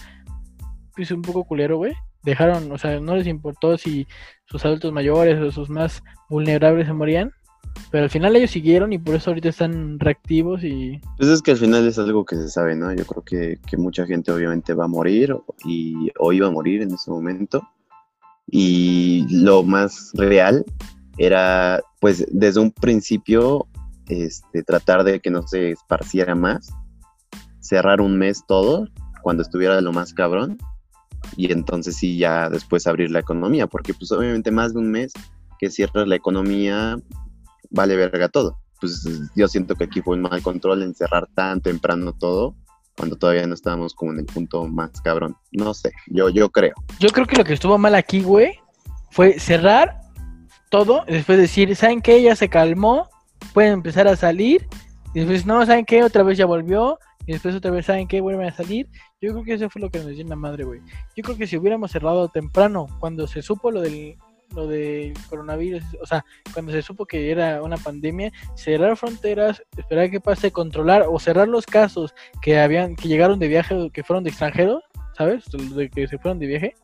pues, 0.95 1.11
un 1.11 1.21
poco 1.21 1.43
culero, 1.43 1.77
güey. 1.77 1.93
Dejaron, 2.23 2.71
o 2.71 2.77
sea, 2.77 2.99
no 2.99 3.15
les 3.15 3.27
importó 3.27 3.77
si 3.77 4.07
sus 4.45 4.63
adultos 4.65 4.93
mayores 4.93 5.39
o 5.41 5.51
sus 5.51 5.69
más 5.69 6.03
vulnerables 6.29 6.87
se 6.87 6.93
morían. 6.93 7.31
Pero 7.91 8.03
al 8.03 8.09
final 8.09 8.35
ellos 8.35 8.51
siguieron 8.51 8.93
y 8.93 8.99
por 8.99 9.15
eso 9.15 9.31
ahorita 9.31 9.49
están 9.49 9.99
reactivos 9.99 10.63
y 10.63 10.99
Pues 11.17 11.29
es 11.29 11.41
que 11.41 11.51
al 11.51 11.57
final 11.57 11.87
es 11.87 11.97
algo 11.97 12.23
que 12.25 12.35
se 12.35 12.49
sabe, 12.49 12.75
¿no? 12.75 12.93
Yo 12.93 13.05
creo 13.05 13.23
que, 13.23 13.59
que 13.67 13.77
mucha 13.77 14.05
gente 14.05 14.31
obviamente 14.31 14.73
va 14.73 14.85
a 14.85 14.87
morir 14.87 15.35
y, 15.65 16.11
o 16.19 16.31
iba 16.33 16.47
a 16.47 16.51
morir 16.51 16.81
en 16.81 16.93
ese 16.93 17.09
momento. 17.09 17.67
Y 18.47 19.25
lo 19.29 19.63
más 19.63 20.11
real 20.13 20.65
era, 21.17 21.81
pues, 21.99 22.25
desde 22.31 22.59
un 22.59 22.71
principio, 22.71 23.67
este, 24.07 24.63
tratar 24.63 25.03
de 25.03 25.19
que 25.19 25.29
no 25.29 25.45
se 25.47 25.71
esparciera 25.71 26.35
más, 26.35 26.69
cerrar 27.59 28.01
un 28.01 28.17
mes 28.17 28.43
todo, 28.47 28.87
cuando 29.21 29.43
estuviera 29.43 29.79
lo 29.81 29.93
más 29.93 30.13
cabrón, 30.13 30.57
y 31.37 31.51
entonces 31.51 31.95
sí 31.95 32.17
ya 32.17 32.49
después 32.49 32.87
abrir 32.87 33.11
la 33.11 33.19
economía, 33.19 33.67
porque 33.67 33.93
pues 33.93 34.11
obviamente 34.11 34.51
más 34.51 34.73
de 34.73 34.79
un 34.79 34.91
mes 34.91 35.13
que 35.59 35.69
cierras 35.69 36.07
la 36.07 36.15
economía, 36.15 36.97
vale 37.69 37.95
verga 37.95 38.27
todo 38.29 38.63
pues 38.83 39.07
yo 39.33 39.47
siento 39.47 39.75
que 39.75 39.85
aquí 39.85 40.01
fue 40.01 40.17
un 40.17 40.23
mal 40.23 40.41
control 40.41 40.83
en 40.83 40.93
cerrar 40.93 41.25
tan 41.33 41.61
temprano 41.61 42.11
todo 42.11 42.53
cuando 42.97 43.15
todavía 43.15 43.47
no 43.47 43.53
estábamos 43.53 43.93
como 43.93 44.11
en 44.11 44.19
el 44.19 44.25
punto 44.25 44.67
más 44.67 44.99
cabrón. 44.99 45.37
No 45.53 45.73
sé, 45.73 45.93
yo, 46.07 46.27
yo 46.27 46.49
creo. 46.49 46.73
Yo 46.99 47.07
creo 47.07 47.25
que 47.25 47.37
lo 47.37 47.45
que 47.45 47.53
estuvo 47.53 47.77
mal 47.77 47.95
aquí, 47.95 48.21
güey, 48.21 48.59
fue 49.09 49.39
cerrar 49.39 50.01
todo 50.69 51.05
y 51.07 51.13
después 51.13 51.37
decir, 51.37 51.73
¿saben 51.77 52.01
qué? 52.01 52.21
Ya 52.21 52.35
se 52.35 52.49
calmó, 52.49 53.09
pueden 53.53 53.73
empezar 53.73 54.07
a 54.07 54.15
salir 54.15 54.67
Y 55.13 55.19
después, 55.19 55.45
no, 55.45 55.65
¿saben 55.65 55.85
qué? 55.85 56.03
Otra 56.03 56.23
vez 56.23 56.37
ya 56.37 56.45
volvió. 56.45 56.99
Y 57.25 57.33
después 57.33 57.55
otra 57.55 57.71
vez, 57.71 57.85
¿saben 57.85 58.07
qué? 58.07 58.19
Vuelven 58.19 58.47
a 58.47 58.53
salir. 58.53 58.87
Yo 59.21 59.31
creo 59.31 59.43
que 59.43 59.53
eso 59.53 59.69
fue 59.69 59.81
lo 59.81 59.89
que 59.89 59.99
nos 59.99 60.09
dio 60.09 60.25
la 60.25 60.35
madre, 60.35 60.65
güey. 60.65 60.81
Yo 61.15 61.23
creo 61.23 61.37
que 61.37 61.47
si 61.47 61.55
hubiéramos 61.55 61.91
cerrado 61.91 62.27
temprano, 62.27 62.87
cuando 62.99 63.27
se 63.27 63.41
supo 63.41 63.71
lo 63.71 63.79
del, 63.79 64.17
lo 64.53 64.67
del 64.67 65.13
coronavirus, 65.29 65.83
o 66.01 66.05
sea, 66.05 66.25
cuando 66.53 66.73
se 66.73 66.81
supo 66.81 67.05
que 67.05 67.31
era 67.31 67.61
una 67.63 67.77
pandemia, 67.77 68.31
cerrar 68.55 68.97
fronteras, 68.97 69.63
esperar 69.77 70.11
que 70.11 70.19
pase, 70.19 70.51
controlar 70.51 71.05
o 71.07 71.17
cerrar 71.19 71.47
los 71.47 71.65
casos 71.65 72.13
que 72.41 72.59
habían, 72.59 72.95
que 72.95 73.07
llegaron 73.07 73.39
de 73.39 73.47
viaje, 73.47 73.73
o 73.73 73.89
que 73.89 74.03
fueron 74.03 74.25
de 74.25 74.31
extranjeros, 74.31 74.83
¿sabes? 75.17 75.45
De 75.49 75.89
que 75.89 76.07
se 76.07 76.17
fueron 76.17 76.39
de 76.39 76.47
viaje 76.47 76.75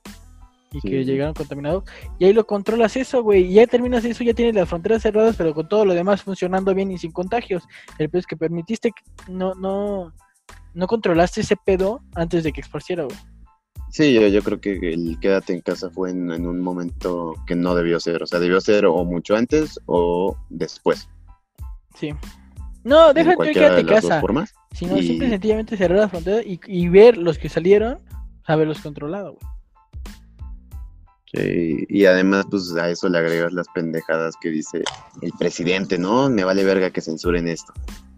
y 0.72 0.80
Sí, 0.82 0.90
que 0.90 1.04
llegaron 1.04 1.34
contaminados. 1.34 1.84
Y 2.20 2.26
ahí 2.26 2.34
lo 2.34 2.46
controlas 2.46 2.96
eso, 2.98 3.24
güey. 3.24 3.46
Y 3.46 3.54
ya 3.56 3.68
terminas 3.68 4.06
eso, 4.06 4.24
ya 4.24 4.34
tienes 4.34 4.56
las 4.56 4.70
fronteras 4.70 5.02
cerradas, 5.02 5.36
pero 5.36 5.54
con 5.54 5.68
todo 5.68 5.86
lo 5.86 5.94
demás 5.94 6.22
funcionando 6.24 6.74
bien 6.76 6.92
y 6.92 6.98
sin 6.98 7.12
contagios. 7.12 7.64
El 7.98 8.10
pedo 8.10 8.20
es 8.20 8.28
que 8.28 8.38
permitiste, 8.38 8.92
que 8.92 9.32
no, 9.32 9.56
no, 9.56 10.14
no 10.74 10.88
controlaste 10.88 11.42
ese 11.42 11.56
pedo 11.66 12.02
antes 12.16 12.44
de 12.44 12.52
que 12.52 12.62
esparciera, 12.62 13.04
güey. 13.04 13.18
Sí, 13.92 14.14
yo, 14.14 14.28
yo 14.28 14.44
creo 14.44 14.62
que 14.62 14.78
el 14.94 15.18
quédate 15.20 15.54
en 15.54 15.62
casa 15.62 15.90
fue 15.90 16.12
en, 16.12 16.32
en 16.32 16.46
un 16.46 16.60
momento 16.62 17.34
que 17.48 17.56
no 17.56 17.74
debió 17.74 18.00
ser. 18.00 18.22
O 18.22 18.28
sea, 18.28 18.40
debió 18.40 18.62
ser 18.62 18.86
o 18.86 19.04
mucho 19.04 19.36
antes 19.36 19.80
o 19.88 20.38
después. 20.50 21.10
Sí. 21.96 22.12
No, 22.84 23.14
déjate 23.14 23.36
cualquiera 23.36 23.70
quédate 23.70 23.84
de 23.84 23.90
en 23.96 24.02
casa. 24.02 24.22
formas. 24.22 24.54
Sino 24.74 24.96
y- 24.96 25.08
simple 25.08 25.28
y 25.28 25.30
sencillamente 25.32 25.76
cerrar 25.76 25.98
las 25.98 26.12
fronteras 26.12 26.46
y, 26.46 26.60
y 26.68 26.88
ver 26.88 27.18
los 27.18 27.40
que 27.40 27.50
salieron, 27.50 27.98
haberlos 28.46 28.80
controlado, 28.82 29.34
güey. 29.34 29.59
Sí, 31.34 31.86
y 31.88 32.06
además, 32.06 32.46
pues 32.50 32.76
a 32.76 32.90
eso 32.90 33.08
le 33.08 33.20
agregas 33.20 33.54
las 33.54 33.68
pendejadas 33.70 34.36
que 34.42 34.50
dice 34.50 34.84
el 35.22 35.32
presidente, 35.38 35.98
¿no? 35.98 36.30
Me 36.30 36.44
vale 36.44 36.64
verga 36.64 36.90
que 36.90 37.02
censuren 37.02 37.48
esto. 37.48 37.72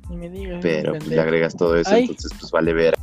Ni 0.10 0.16
me 0.16 0.30
digas. 0.30 0.60
Pero 0.62 0.94
pues, 0.94 1.08
le 1.08 1.20
agregas 1.20 1.56
todo 1.56 1.76
eso, 1.76 1.92
Ay. 1.92 2.02
entonces 2.04 2.32
pues 2.40 2.52
vale 2.52 2.74
ver. 2.74 2.96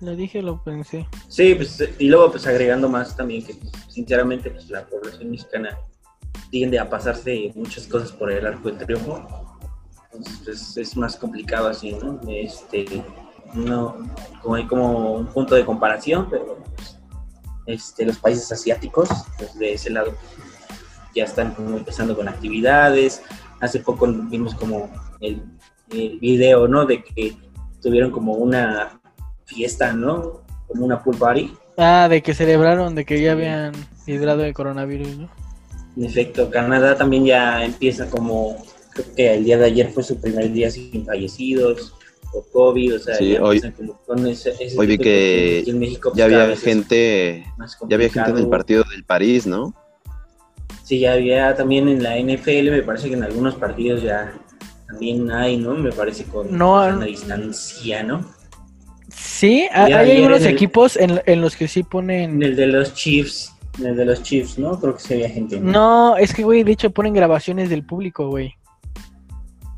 Lo 0.00 0.14
dije, 0.14 0.42
lo 0.42 0.62
pensé. 0.62 1.06
Sí, 1.28 1.54
pues, 1.54 1.82
y 1.98 2.08
luego 2.08 2.32
pues 2.32 2.46
agregando 2.46 2.88
más 2.88 3.16
también 3.16 3.44
que 3.44 3.56
sinceramente 3.88 4.50
pues 4.50 4.68
la 4.68 4.84
población 4.86 5.30
mexicana 5.30 5.78
tiende 6.50 6.78
a 6.78 6.88
pasarse 6.88 7.52
muchas 7.54 7.86
cosas 7.86 8.12
por 8.12 8.30
el 8.30 8.46
arco 8.46 8.68
del 8.68 8.78
triunfo. 8.78 9.26
Entonces 10.12 10.40
pues, 10.44 10.76
es 10.76 10.96
más 10.96 11.16
complicado 11.16 11.68
así, 11.68 11.92
¿no? 11.92 12.20
Este, 12.28 13.02
no, 13.54 13.96
como 14.42 14.54
hay 14.56 14.66
como 14.66 15.14
un 15.14 15.26
punto 15.26 15.54
de 15.54 15.64
comparación, 15.64 16.28
pero 16.30 16.58
pues, 16.76 16.98
este, 17.66 18.04
los 18.04 18.18
países 18.18 18.50
asiáticos, 18.50 19.08
pues 19.38 19.58
de 19.58 19.74
ese 19.74 19.90
lado 19.90 20.14
ya 21.14 21.24
están 21.24 21.54
como 21.54 21.76
empezando 21.76 22.16
con 22.16 22.28
actividades. 22.28 23.22
Hace 23.60 23.80
poco 23.80 24.06
vimos 24.06 24.54
como 24.54 24.90
el, 25.20 25.42
el 25.90 26.18
video, 26.18 26.66
¿no? 26.68 26.86
De 26.86 27.02
que 27.02 27.36
tuvieron 27.80 28.10
como 28.10 28.34
una 28.34 29.00
fiesta, 29.44 29.92
¿no? 29.92 30.42
Como 30.66 30.86
una 30.86 31.02
pool 31.02 31.16
party. 31.16 31.52
Ah, 31.76 32.08
de 32.08 32.22
que 32.22 32.34
celebraron, 32.34 32.94
de 32.94 33.04
que 33.04 33.20
ya 33.20 33.32
habían 33.32 33.72
librado 34.06 34.44
el 34.44 34.54
coronavirus, 34.54 35.18
¿no? 35.18 35.30
En 35.96 36.04
efecto, 36.04 36.50
Canadá 36.50 36.96
también 36.96 37.24
ya 37.26 37.64
empieza 37.64 38.08
como, 38.08 38.56
creo 38.92 39.14
que 39.14 39.34
el 39.34 39.44
día 39.44 39.58
de 39.58 39.66
ayer 39.66 39.90
fue 39.90 40.02
su 40.02 40.20
primer 40.20 40.50
día 40.50 40.70
sin 40.70 41.04
fallecidos 41.04 41.94
por 42.32 42.50
COVID, 42.50 42.96
o 42.96 42.98
sea, 42.98 43.14
Sí, 43.16 43.32
ya 43.32 43.42
hoy- 43.42 43.56
empiezan 43.58 43.72
como 43.86 43.98
con 44.04 44.26
ese, 44.26 44.50
ese 44.58 44.78
hoy 44.78 44.86
vi 44.86 44.98
que 44.98 45.60
en 45.66 45.78
México, 45.78 46.10
pues, 46.10 46.16
Ya 46.18 46.24
había 46.24 46.56
gente, 46.56 47.44
más 47.58 47.76
ya 47.88 47.96
había 47.96 48.08
gente 48.08 48.30
en 48.30 48.38
el 48.38 48.48
partido 48.48 48.84
del 48.90 49.04
París, 49.04 49.46
¿no? 49.46 49.74
Sí, 50.82 50.98
ya 51.00 51.12
había 51.12 51.54
también 51.54 51.88
en 51.88 52.02
la 52.02 52.16
NFL, 52.18 52.70
me 52.70 52.82
parece 52.82 53.08
que 53.08 53.14
en 53.14 53.22
algunos 53.22 53.54
partidos 53.56 54.02
ya 54.02 54.32
también 54.86 55.30
hay, 55.30 55.56
¿no? 55.56 55.74
Me 55.74 55.92
parece 55.92 56.24
con 56.24 56.56
No, 56.56 56.74
una 56.84 57.04
distancia, 57.04 58.02
¿no? 58.02 58.24
Sí, 59.14 59.66
Ya 59.70 59.98
hay 59.98 60.12
algunos 60.16 60.40
en 60.40 60.48
el- 60.48 60.52
equipos 60.54 60.96
en, 60.96 61.20
en 61.26 61.40
los 61.40 61.54
que 61.56 61.68
sí 61.68 61.80
En 61.80 61.86
ponen... 61.86 62.42
el 62.42 62.56
de 62.56 62.66
los 62.66 62.94
Chiefs, 62.94 63.52
en 63.78 63.86
el 63.86 63.96
de 63.96 64.04
los 64.06 64.22
Chiefs, 64.22 64.58
¿no? 64.58 64.80
Creo 64.80 64.94
que 64.96 65.00
sí 65.02 65.14
había 65.14 65.28
gente. 65.28 65.60
No, 65.60 66.16
es 66.16 66.32
que, 66.34 66.42
güey, 66.44 66.62
de 66.64 66.72
hecho 66.72 66.90
ponen 66.90 67.12
grabaciones 67.14 67.68
del 67.70 67.84
público, 67.84 68.28
güey. 68.28 68.54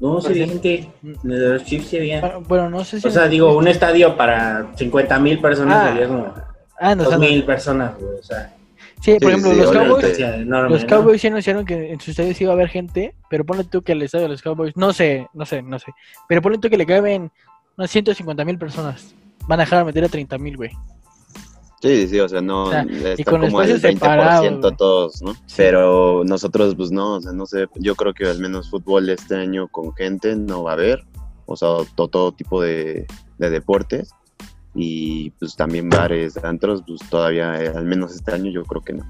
No, 0.04 0.20
sí 0.20 0.28
había 0.28 0.44
Por 0.46 0.52
gente. 0.52 0.90
En 1.02 1.30
el 1.32 1.40
de 1.40 1.48
los 1.50 1.64
Chiefs 1.64 1.88
sí 1.88 1.96
había. 1.98 2.20
Bueno, 2.20 2.40
Bueno, 2.46 2.70
no 2.70 2.84
sé 2.84 3.00
si... 3.00 3.08
O 3.08 3.10
sea, 3.10 3.26
digo, 3.28 3.56
un 3.56 3.66
estadio 3.68 4.16
para 4.16 4.66
50 4.76 5.18
mil 5.20 5.40
personas 5.40 5.76
Ah, 5.76 5.88
había 5.92 6.08
como 6.08 6.34
Ah, 6.78 6.94
no, 6.94 7.02
o 7.04 7.06
sea, 7.06 7.16
2 7.16 7.20
no. 7.26 7.30
mil 7.30 7.44
personas, 7.44 7.92
güey. 7.98 8.18
O 8.18 8.22
sea, 8.22 8.52
Sí, 9.00 9.18
por 9.20 9.30
Sí, 9.32 9.38
ejemplo, 9.38 9.50
sí, 9.52 9.56
los. 9.60 9.70
Cowboys... 9.72 10.18
enorme, 10.18 10.70
Los 10.70 10.82
¿no? 10.82 10.88
Cowboys 10.88 11.20
sí 11.20 11.26
anunciaron 11.26 11.66
que 11.66 11.92
en 11.92 12.00
sus 12.00 12.08
estadios 12.08 12.40
iba 12.40 12.50
a 12.52 12.54
haber 12.54 12.68
gente, 12.68 13.14
pero 13.28 13.44
ponle 13.44 13.64
tú 13.64 13.82
que 13.82 13.92
al 13.92 14.00
estadio 14.02 14.24
de 14.24 14.28
los 14.30 14.40
Cowboys, 14.42 14.74
no 14.76 14.92
sé, 14.94 15.26
no 15.34 15.44
sé, 15.44 15.60
no 15.62 15.78
sé, 15.78 15.92
pero 16.26 16.40
ponle 16.40 16.56
tú 16.58 16.70
que 16.70 16.78
le 16.78 16.86
caben 16.86 17.30
unas 17.76 17.90
150 17.90 18.44
mil 18.46 18.56
personas. 18.58 19.14
Van 19.46 19.60
a 19.60 19.64
dejar 19.64 19.80
de 19.80 19.84
meter 19.84 20.04
a 20.04 20.08
30 20.08 20.38
mil, 20.38 20.56
güey. 20.56 20.70
Sí, 21.84 22.08
sí, 22.08 22.18
o 22.18 22.26
sea, 22.26 22.40
no, 22.40 22.64
O 22.64 22.70
sea, 22.70 22.86
está 22.88 23.30
como 23.30 23.44
el 23.44 23.68
espacios 23.70 23.82
20% 23.82 23.92
separados, 23.92 24.58
güey. 24.60 24.76
todos, 24.78 25.20
¿no? 25.22 25.34
Sí. 25.34 25.54
Pero 25.58 26.22
nosotros, 26.24 26.74
pues 26.74 26.90
no, 26.90 27.16
o 27.16 27.20
sea, 27.20 27.32
no 27.32 27.44
sé, 27.44 27.66
yo 27.74 27.94
creo 27.94 28.14
que 28.14 28.24
al 28.24 28.38
menos 28.40 28.70
fútbol 28.70 29.10
este 29.10 29.36
año 29.36 29.68
con 29.68 29.94
gente 29.94 30.34
no 30.34 30.62
va 30.62 30.70
a 30.70 30.74
haber, 30.74 31.04
o 31.44 31.56
sea, 31.56 31.68
to- 31.94 32.08
todo, 32.08 32.32
tipo 32.32 32.62
de, 32.62 33.06
de 33.36 33.50
deportes, 33.50 34.08
y 34.74 35.28
pues 35.32 35.54
también 35.56 35.90
bares, 35.90 36.42
antros, 36.42 36.82
pues 36.86 37.00
todavía, 37.10 37.62
eh, 37.62 37.68
al 37.74 37.84
menos 37.84 38.14
este 38.14 38.32
año 38.32 38.50
yo 38.50 38.64
creo 38.64 38.80
que 38.80 38.94
no. 38.94 39.04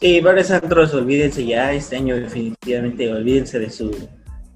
Sí, 0.00 0.20
varios 0.22 0.50
antros, 0.50 0.94
olvídense 0.94 1.44
ya 1.44 1.72
este 1.74 1.96
año, 1.96 2.16
definitivamente, 2.16 3.12
olvídense 3.12 3.58
de 3.58 3.68
su 3.68 3.90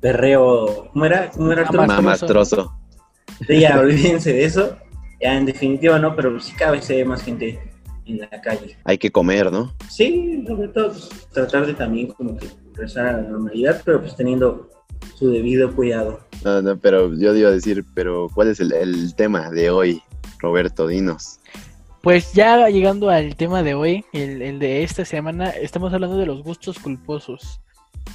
perreo. 0.01 0.89
¿Cómo 0.93 1.05
era? 1.05 1.31
¿Cómo 1.31 1.53
era. 1.53 1.71
Mamastroso. 1.71 2.73
Sí, 3.47 3.61
ya, 3.61 3.79
olvídense 3.79 4.33
de 4.33 4.45
eso. 4.47 4.77
Ya, 5.21 5.37
en 5.37 5.47
definitiva, 5.47 5.99
no, 5.99 6.15
pero 6.15 6.39
sí 6.41 6.53
cada 6.57 6.73
vez 6.73 6.85
se 6.85 6.97
ve 6.97 7.05
más 7.05 7.23
gente 7.23 7.59
en 8.07 8.19
la 8.19 8.29
calle. 8.41 8.77
Hay 8.85 8.99
que 8.99 9.11
comer, 9.11 9.51
¿no? 9.51 9.75
Sí, 9.89 10.45
sobre 10.47 10.69
todo, 10.69 10.89
pues, 10.89 11.09
tratar 11.33 11.67
de 11.67 11.75
también 11.75 12.09
como 12.09 12.37
que 12.37 12.47
regresar 12.75 13.07
a 13.07 13.13
la 13.23 13.29
normalidad, 13.29 13.83
pero 13.85 14.01
pues 14.01 14.15
teniendo 14.17 14.71
su 15.17 15.31
debido 15.31 15.75
cuidado. 15.75 16.21
No, 16.45 16.63
no, 16.63 16.79
pero 16.79 17.13
yo 17.15 17.35
iba 17.35 17.49
a 17.49 17.53
decir, 17.53 17.85
pero 17.95 18.29
¿cuál 18.33 18.49
es 18.49 18.61
el, 18.61 18.73
el 18.73 19.15
tema 19.15 19.51
de 19.51 19.71
hoy, 19.71 20.03
Roberto? 20.39 20.87
Dinos. 20.87 21.41
Pues 22.03 22.33
ya 22.33 22.69
llegando 22.69 23.11
al 23.11 23.35
tema 23.35 23.63
de 23.63 23.75
hoy, 23.75 24.05
el, 24.13 24.41
el 24.41 24.59
de 24.61 24.85
esta 24.85 25.05
semana, 25.05 25.51
estamos 25.51 25.93
hablando 25.93 26.17
de 26.17 26.27
los 26.27 26.43
gustos 26.45 26.79
culposos. 26.79 27.61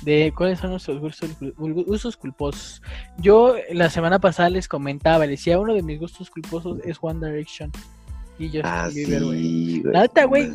De 0.04 0.34
cuáles 0.36 0.60
son 0.60 0.72
nuestros 0.72 1.00
gustos, 1.00 1.32
gustos 1.58 2.18
culposos. 2.18 2.82
Yo 3.18 3.56
la 3.72 3.90
semana 3.90 4.20
pasada 4.20 4.50
les 4.50 4.68
comentaba, 4.68 5.26
les 5.26 5.40
decía, 5.40 5.60
uno 5.60 5.74
de 5.74 5.82
mis 5.82 6.00
gustos 6.00 6.30
culposos 6.30 6.80
es 6.84 6.98
One 7.02 7.26
Direction. 7.26 7.72
Y 8.38 8.50
yo 8.50 8.62
Ah, 8.64 8.90
sí, 8.92 9.06
güey. 9.06 9.82
La 9.84 10.02
neta, 10.02 10.26
güey. 10.26 10.52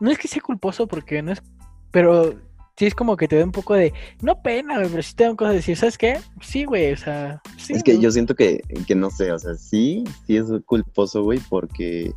No 0.00 0.10
es 0.10 0.18
que 0.18 0.28
sea 0.28 0.40
culposo 0.40 0.86
porque 0.86 1.20
no 1.22 1.32
es, 1.32 1.42
pero 1.90 2.34
sí 2.80 2.86
es 2.86 2.94
como 2.94 3.16
que 3.18 3.28
te 3.28 3.36
da 3.36 3.44
un 3.44 3.52
poco 3.52 3.74
de, 3.74 3.92
no 4.22 4.40
pena, 4.40 4.76
güey, 4.78 4.88
pero 4.88 5.02
sí 5.02 5.14
te 5.14 5.24
da 5.24 5.30
un 5.30 5.36
cosa 5.36 5.50
de 5.50 5.56
decir, 5.56 5.76
¿sabes 5.76 5.98
qué? 5.98 6.18
Sí, 6.40 6.64
güey, 6.64 6.92
o 6.92 6.96
sea, 6.96 7.42
sí. 7.58 7.74
Es 7.74 7.82
que 7.82 7.98
yo 7.98 8.10
siento 8.10 8.34
que, 8.34 8.62
que 8.86 8.94
no 8.94 9.10
sé, 9.10 9.30
o 9.32 9.38
sea, 9.38 9.54
sí, 9.54 10.04
sí 10.26 10.38
es 10.38 10.46
culposo, 10.64 11.22
güey, 11.22 11.38
porque, 11.50 12.14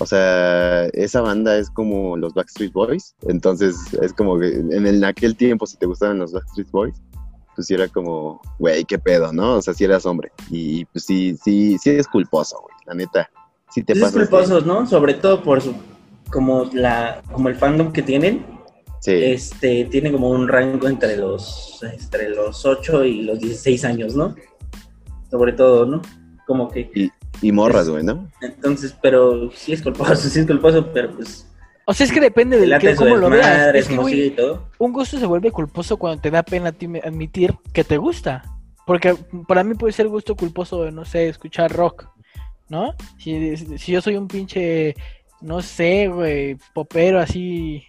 o 0.00 0.06
sea, 0.06 0.86
esa 0.86 1.20
banda 1.20 1.56
es 1.56 1.70
como 1.70 2.16
los 2.16 2.34
Backstreet 2.34 2.72
Boys, 2.72 3.14
entonces 3.28 3.76
es 4.00 4.12
como 4.12 4.38
que 4.38 4.48
en, 4.48 4.72
el- 4.72 4.96
en 4.96 5.04
aquel 5.04 5.36
tiempo, 5.36 5.66
si 5.66 5.76
te 5.76 5.86
gustaban 5.86 6.18
los 6.18 6.32
Backstreet 6.32 6.70
Boys, 6.70 6.94
pues 7.54 7.66
sí 7.66 7.74
era 7.74 7.88
como, 7.88 8.40
güey, 8.58 8.84
qué 8.84 8.98
pedo, 8.98 9.32
¿no? 9.32 9.56
O 9.56 9.62
sea, 9.62 9.74
si 9.74 9.84
eras 9.84 10.06
hombre, 10.06 10.30
y 10.50 10.84
pues 10.86 11.04
sí, 11.04 11.36
sí, 11.42 11.76
sí 11.78 11.90
es 11.90 12.06
culposo, 12.06 12.60
güey, 12.62 12.74
la 12.86 12.94
neta, 12.94 13.30
sí 13.70 13.82
te 13.82 13.92
Es 13.94 14.12
culposos, 14.12 14.64
¿no? 14.64 14.86
Sobre 14.86 15.14
todo 15.14 15.42
por 15.42 15.60
su, 15.60 15.74
como 16.30 16.66
la, 16.72 17.22
como 17.32 17.48
el 17.48 17.56
fandom 17.56 17.92
que 17.92 18.02
tienen, 18.02 18.58
Sí, 19.00 19.12
este, 19.12 19.84
tiene 19.84 20.10
como 20.10 20.28
un 20.28 20.48
rango 20.48 20.88
entre 20.88 21.16
los, 21.16 21.78
entre 21.84 22.30
los 22.30 22.66
8 22.66 23.04
y 23.04 23.22
los 23.22 23.38
16 23.38 23.84
años, 23.84 24.16
¿no? 24.16 24.34
Sobre 25.30 25.52
todo, 25.52 25.86
¿no? 25.86 26.02
Como 26.48 26.68
que, 26.68 26.90
y 26.92 27.08
morras, 27.52 27.88
güey, 27.88 28.04
¿no? 28.04 28.28
entonces, 28.40 28.94
pero 29.00 29.50
sí 29.52 29.72
es 29.72 29.82
culposo, 29.82 30.16
sí 30.16 30.40
es 30.40 30.46
culposo, 30.46 30.86
pero 30.92 31.10
pues, 31.12 31.46
O 31.84 31.94
sea, 31.94 32.06
es 32.06 32.12
que 32.12 32.20
depende 32.20 32.58
de 32.58 32.66
late 32.66 32.88
que, 32.88 32.96
cómo 32.96 33.16
lo 33.16 33.30
veas. 33.30 33.74
Es 33.74 33.88
que, 33.88 33.96
güey, 33.96 34.28
y 34.28 34.36
un 34.78 34.92
gusto 34.92 35.18
se 35.18 35.26
vuelve 35.26 35.50
culposo 35.50 35.96
cuando 35.96 36.20
te 36.20 36.30
da 36.30 36.42
pena 36.42 36.74
admitir 37.04 37.54
que 37.72 37.84
te 37.84 37.96
gusta. 37.96 38.42
Porque 38.86 39.14
para 39.46 39.64
mí 39.64 39.74
puede 39.74 39.92
ser 39.92 40.08
gusto 40.08 40.34
culposo, 40.34 40.90
no 40.90 41.04
sé, 41.04 41.28
escuchar 41.28 41.70
rock, 41.70 42.08
¿no? 42.70 42.94
Si, 43.18 43.56
si 43.56 43.92
yo 43.92 44.00
soy 44.00 44.16
un 44.16 44.28
pinche, 44.28 44.94
no 45.42 45.60
sé, 45.60 46.08
güey, 46.08 46.56
popero 46.72 47.20
así, 47.20 47.84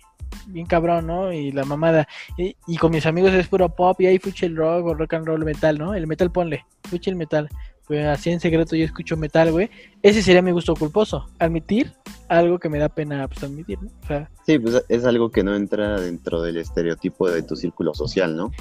bien 0.47 0.65
cabrón, 0.65 1.07
¿no? 1.07 1.31
Y 1.31 1.51
la 1.51 1.63
mamada. 1.63 2.07
Y, 2.37 2.55
y 2.67 2.77
con 2.77 2.91
mis 2.91 3.05
amigos 3.05 3.33
es 3.33 3.47
puro 3.47 3.69
pop 3.69 3.99
y 4.01 4.07
ahí 4.07 4.19
fuche 4.19 4.45
el 4.45 4.57
rock 4.57 4.87
o 4.87 4.93
rock 4.93 5.13
and 5.13 5.25
roll 5.25 5.45
metal, 5.45 5.77
¿no? 5.77 5.93
El 5.93 6.07
metal 6.07 6.31
ponle, 6.31 6.65
fuche 6.83 7.09
el 7.11 7.15
metal. 7.15 7.49
Así 7.97 8.29
en 8.29 8.39
secreto 8.39 8.75
yo 8.75 8.85
escucho 8.85 9.17
metal, 9.17 9.51
güey. 9.51 9.69
Ese 10.03 10.21
sería 10.21 10.41
mi 10.41 10.51
gusto 10.51 10.75
culposo. 10.75 11.27
Admitir 11.39 11.91
algo 12.27 12.59
que 12.59 12.69
me 12.69 12.77
da 12.77 12.89
pena 12.89 13.27
pues, 13.27 13.43
admitir, 13.43 13.81
¿no? 13.81 13.89
O 14.03 14.07
sea, 14.07 14.29
Sí, 14.45 14.59
pues 14.59 14.83
es 14.87 15.05
algo 15.05 15.31
que 15.31 15.43
no 15.43 15.55
entra 15.55 15.99
dentro 15.99 16.41
del 16.41 16.57
estereotipo 16.57 17.29
de 17.29 17.41
tu 17.41 17.55
círculo 17.55 17.93
social, 17.93 18.35
¿no? 18.35 18.51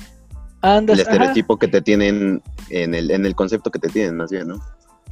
Andas, 0.62 0.99
el 0.99 1.02
ajá. 1.06 1.12
estereotipo 1.12 1.58
que 1.58 1.68
te 1.68 1.82
tienen 1.82 2.42
en 2.70 2.94
el, 2.94 3.11
en 3.11 3.26
el 3.26 3.35
concepto 3.35 3.70
que 3.70 3.78
te 3.78 3.88
tienen, 3.88 4.16
más 4.16 4.30
bien, 4.30 4.49
¿no? 4.49 4.61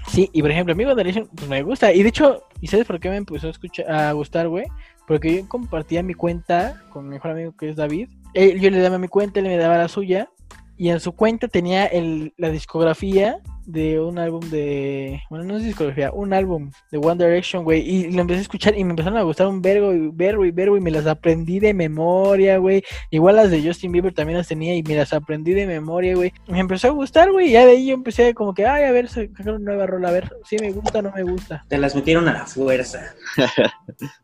Sí, 0.08 0.30
y 0.32 0.40
por 0.40 0.50
ejemplo, 0.50 0.72
a 0.72 0.76
mí 0.76 0.84
One 0.84 0.94
Direction, 0.96 1.28
pues 1.34 1.48
me 1.48 1.62
gusta. 1.62 1.92
Y 1.92 2.02
de 2.02 2.08
hecho, 2.08 2.42
¿y 2.60 2.68
sabes 2.68 2.86
por 2.86 2.98
qué 3.00 3.10
me 3.10 3.16
empezó 3.16 3.48
a 3.48 3.50
escuchar, 3.50 3.90
a 3.90 4.12
gustar, 4.12 4.48
güey? 4.48 4.66
Porque 5.06 5.36
yo 5.36 5.48
compartía 5.48 6.02
mi 6.02 6.14
cuenta 6.14 6.82
con 6.90 7.04
mi 7.04 7.10
mejor 7.14 7.32
amigo 7.32 7.54
que 7.56 7.68
es 7.70 7.76
David. 7.76 8.08
Él- 8.34 8.60
yo 8.60 8.70
le 8.70 8.80
daba 8.80 8.98
mi 8.98 9.08
cuenta, 9.08 9.40
él 9.40 9.46
me 9.46 9.56
daba 9.56 9.76
la 9.78 9.88
suya. 9.88 10.30
Y 10.78 10.90
en 10.90 11.00
su 11.00 11.12
cuenta 11.12 11.48
tenía 11.48 11.86
el, 11.86 12.34
la 12.36 12.50
discografía 12.50 13.38
de 13.66 14.00
un 14.00 14.18
álbum 14.18 14.40
de. 14.48 15.20
Bueno, 15.28 15.44
no 15.44 15.56
es 15.56 15.64
discografía, 15.64 16.12
un 16.12 16.32
álbum 16.32 16.70
de 16.90 16.98
One 16.98 17.22
Direction, 17.22 17.64
güey. 17.64 17.80
Y 17.80 18.12
lo 18.12 18.22
empecé 18.22 18.38
a 18.38 18.42
escuchar 18.42 18.78
y 18.78 18.84
me 18.84 18.90
empezaron 18.90 19.18
a 19.18 19.22
gustar 19.22 19.48
un 19.48 19.60
vergo 19.60 19.92
y 19.92 20.08
vergo 20.12 20.44
y 20.44 20.52
vergo. 20.52 20.76
Y 20.76 20.80
me 20.80 20.90
las 20.90 21.06
aprendí 21.06 21.58
de 21.58 21.74
memoria, 21.74 22.58
güey. 22.58 22.82
Igual 23.10 23.36
las 23.36 23.50
de 23.50 23.62
Justin 23.62 23.92
Bieber 23.92 24.14
también 24.14 24.38
las 24.38 24.48
tenía 24.48 24.74
y 24.76 24.82
me 24.82 24.94
las 24.94 25.12
aprendí 25.12 25.52
de 25.52 25.66
memoria, 25.66 26.14
güey. 26.14 26.32
Me 26.46 26.60
empezó 26.60 26.88
a 26.88 26.92
gustar, 26.92 27.32
güey. 27.32 27.48
Y 27.48 27.52
ya 27.52 27.66
de 27.66 27.72
ahí 27.72 27.86
yo 27.86 27.94
empecé 27.94 28.34
como 28.34 28.54
que, 28.54 28.66
ay, 28.66 28.84
a 28.84 28.92
ver, 28.92 29.08
sacar 29.08 29.50
una 29.50 29.58
nueva 29.58 29.86
rola, 29.86 30.08
a 30.08 30.12
ver 30.12 30.32
si 30.44 30.56
me 30.58 30.70
gusta 30.70 31.00
o 31.00 31.02
no 31.02 31.12
me 31.12 31.24
gusta. 31.24 31.64
Te 31.68 31.78
las 31.78 31.94
metieron 31.94 32.28
a 32.28 32.32
la 32.32 32.46
fuerza. 32.46 33.14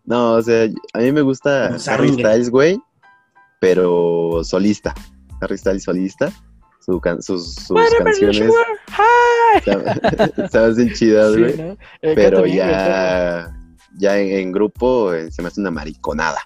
No, 0.04 0.32
o 0.32 0.42
sea, 0.42 0.68
a 0.92 0.98
mí 0.98 1.12
me 1.12 1.22
gusta 1.22 1.76
Harry. 1.86 2.12
Styles, 2.12 2.50
güey, 2.50 2.78
pero 3.60 4.42
solista. 4.44 4.94
Harry 5.40 5.56
Styles 5.56 5.84
solista. 5.84 6.32
Su 6.84 7.00
can- 7.00 7.22
sus 7.22 7.54
sus 7.54 7.78
canciones 7.98 8.50
estaban 10.36 10.74
bien 10.76 10.92
chidas, 10.94 11.32
Sí, 11.34 11.40
güey. 11.40 11.56
¿no? 11.56 11.72
Eh, 12.02 12.12
Pero 12.14 12.42
bien, 12.42 12.56
ya, 12.56 13.52
ya 13.98 14.18
en, 14.18 14.32
en 14.32 14.52
grupo 14.52 15.12
eh, 15.12 15.30
se 15.30 15.42
me 15.42 15.48
hace 15.48 15.60
una 15.60 15.70
mariconada. 15.70 16.38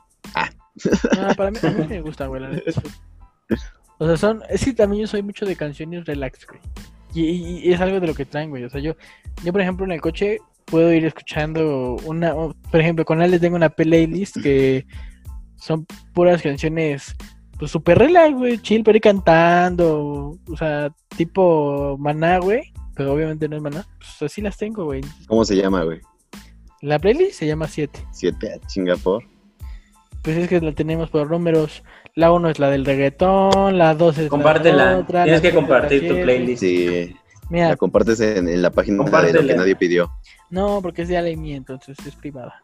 No, 1.17 1.35
para 1.37 1.51
mí, 1.51 1.59
a 1.63 1.71
mí 1.71 1.87
me 1.89 2.01
gusta, 2.03 2.27
güey. 2.27 2.43
O 3.99 4.07
sea, 4.07 4.17
son. 4.19 4.43
Es 4.51 4.65
que 4.65 4.75
también 4.75 5.03
yo 5.03 5.07
soy 5.07 5.23
mucho 5.23 5.47
de 5.47 5.57
canciones 5.57 6.05
relax, 6.05 6.47
güey. 6.47 6.61
Y, 7.15 7.23
y- 7.31 7.59
y 7.69 7.73
es 7.73 7.81
algo 7.81 7.99
de 7.99 8.07
lo 8.07 8.15
que 8.15 8.27
traen, 8.27 8.51
güey. 8.51 8.65
O 8.65 8.69
sea, 8.71 8.81
yo, 8.83 8.95
yo, 9.43 9.53
por 9.53 9.63
ejemplo, 9.63 9.87
en 9.87 9.93
el 9.93 10.03
coche 10.03 10.39
puedo 10.67 10.93
ir 10.93 11.07
escuchando 11.07 11.97
una. 12.05 12.35
Por 12.35 12.81
ejemplo, 12.81 13.07
con 13.07 13.23
Ale 13.23 13.39
tengo 13.39 13.57
una 13.57 13.71
playlist 13.71 14.37
que 14.43 14.87
son 15.57 15.87
puras 16.13 16.43
canciones, 16.43 17.17
pues 17.59 17.71
súper 17.71 17.99
relax, 17.99 18.35
güey. 18.35 18.59
Chill, 18.59 18.83
pero 18.85 18.97
ir 18.97 19.03
cantando. 19.03 20.39
O 20.51 20.57
sea, 20.57 20.91
tipo 21.17 21.97
maná, 21.99 22.39
güey. 22.39 22.73
Pero 22.95 23.13
obviamente 23.13 23.49
no 23.49 23.57
es 23.57 23.63
maná. 23.63 23.87
Pues 23.99 24.31
así 24.31 24.41
las 24.41 24.57
tengo, 24.57 24.85
güey. 24.85 25.03
¿Cómo 25.27 25.45
se 25.45 25.57
llama, 25.57 25.85
güey? 25.85 26.01
La 26.83 26.99
playlist 26.99 27.39
se 27.39 27.47
llama 27.47 27.67
7. 27.69 28.07
Siete 28.13 28.53
a 28.55 28.69
Singapur. 28.69 29.25
Pues 30.23 30.37
es 30.37 30.49
que 30.49 30.61
la 30.61 30.73
tenemos 30.73 31.11
por 31.11 31.31
números. 31.31 31.83
La 32.15 32.33
1 32.33 32.49
es 32.51 32.59
la 32.59 32.71
del 32.71 32.85
reggaetón, 32.85 33.77
la 33.79 33.95
2 33.95 34.19
es 34.19 34.25
la 34.25 34.29
Compártela. 34.31 34.99
otra. 34.99 35.25
Tienes 35.25 35.43
la 35.43 35.49
que 35.49 35.55
la 35.55 35.61
compartir 35.61 36.09
tu 36.09 36.15
playlist. 36.15 36.61
Sí, 36.63 37.15
Mira, 37.51 37.69
la 37.69 37.77
compartes 37.77 38.19
en, 38.21 38.49
en 38.49 38.61
la 38.63 38.71
página 38.71 39.05
de 39.05 39.33
lo 39.35 39.47
que 39.47 39.55
nadie 39.55 39.77
pidió. 39.77 40.11
no, 40.51 40.81
porque 40.83 41.03
es 41.03 41.09
de 41.09 41.17
Ale 41.17 41.31
y 41.33 41.37
mía, 41.37 41.57
entonces 41.57 41.97
es 42.07 42.17
privada. 42.17 42.61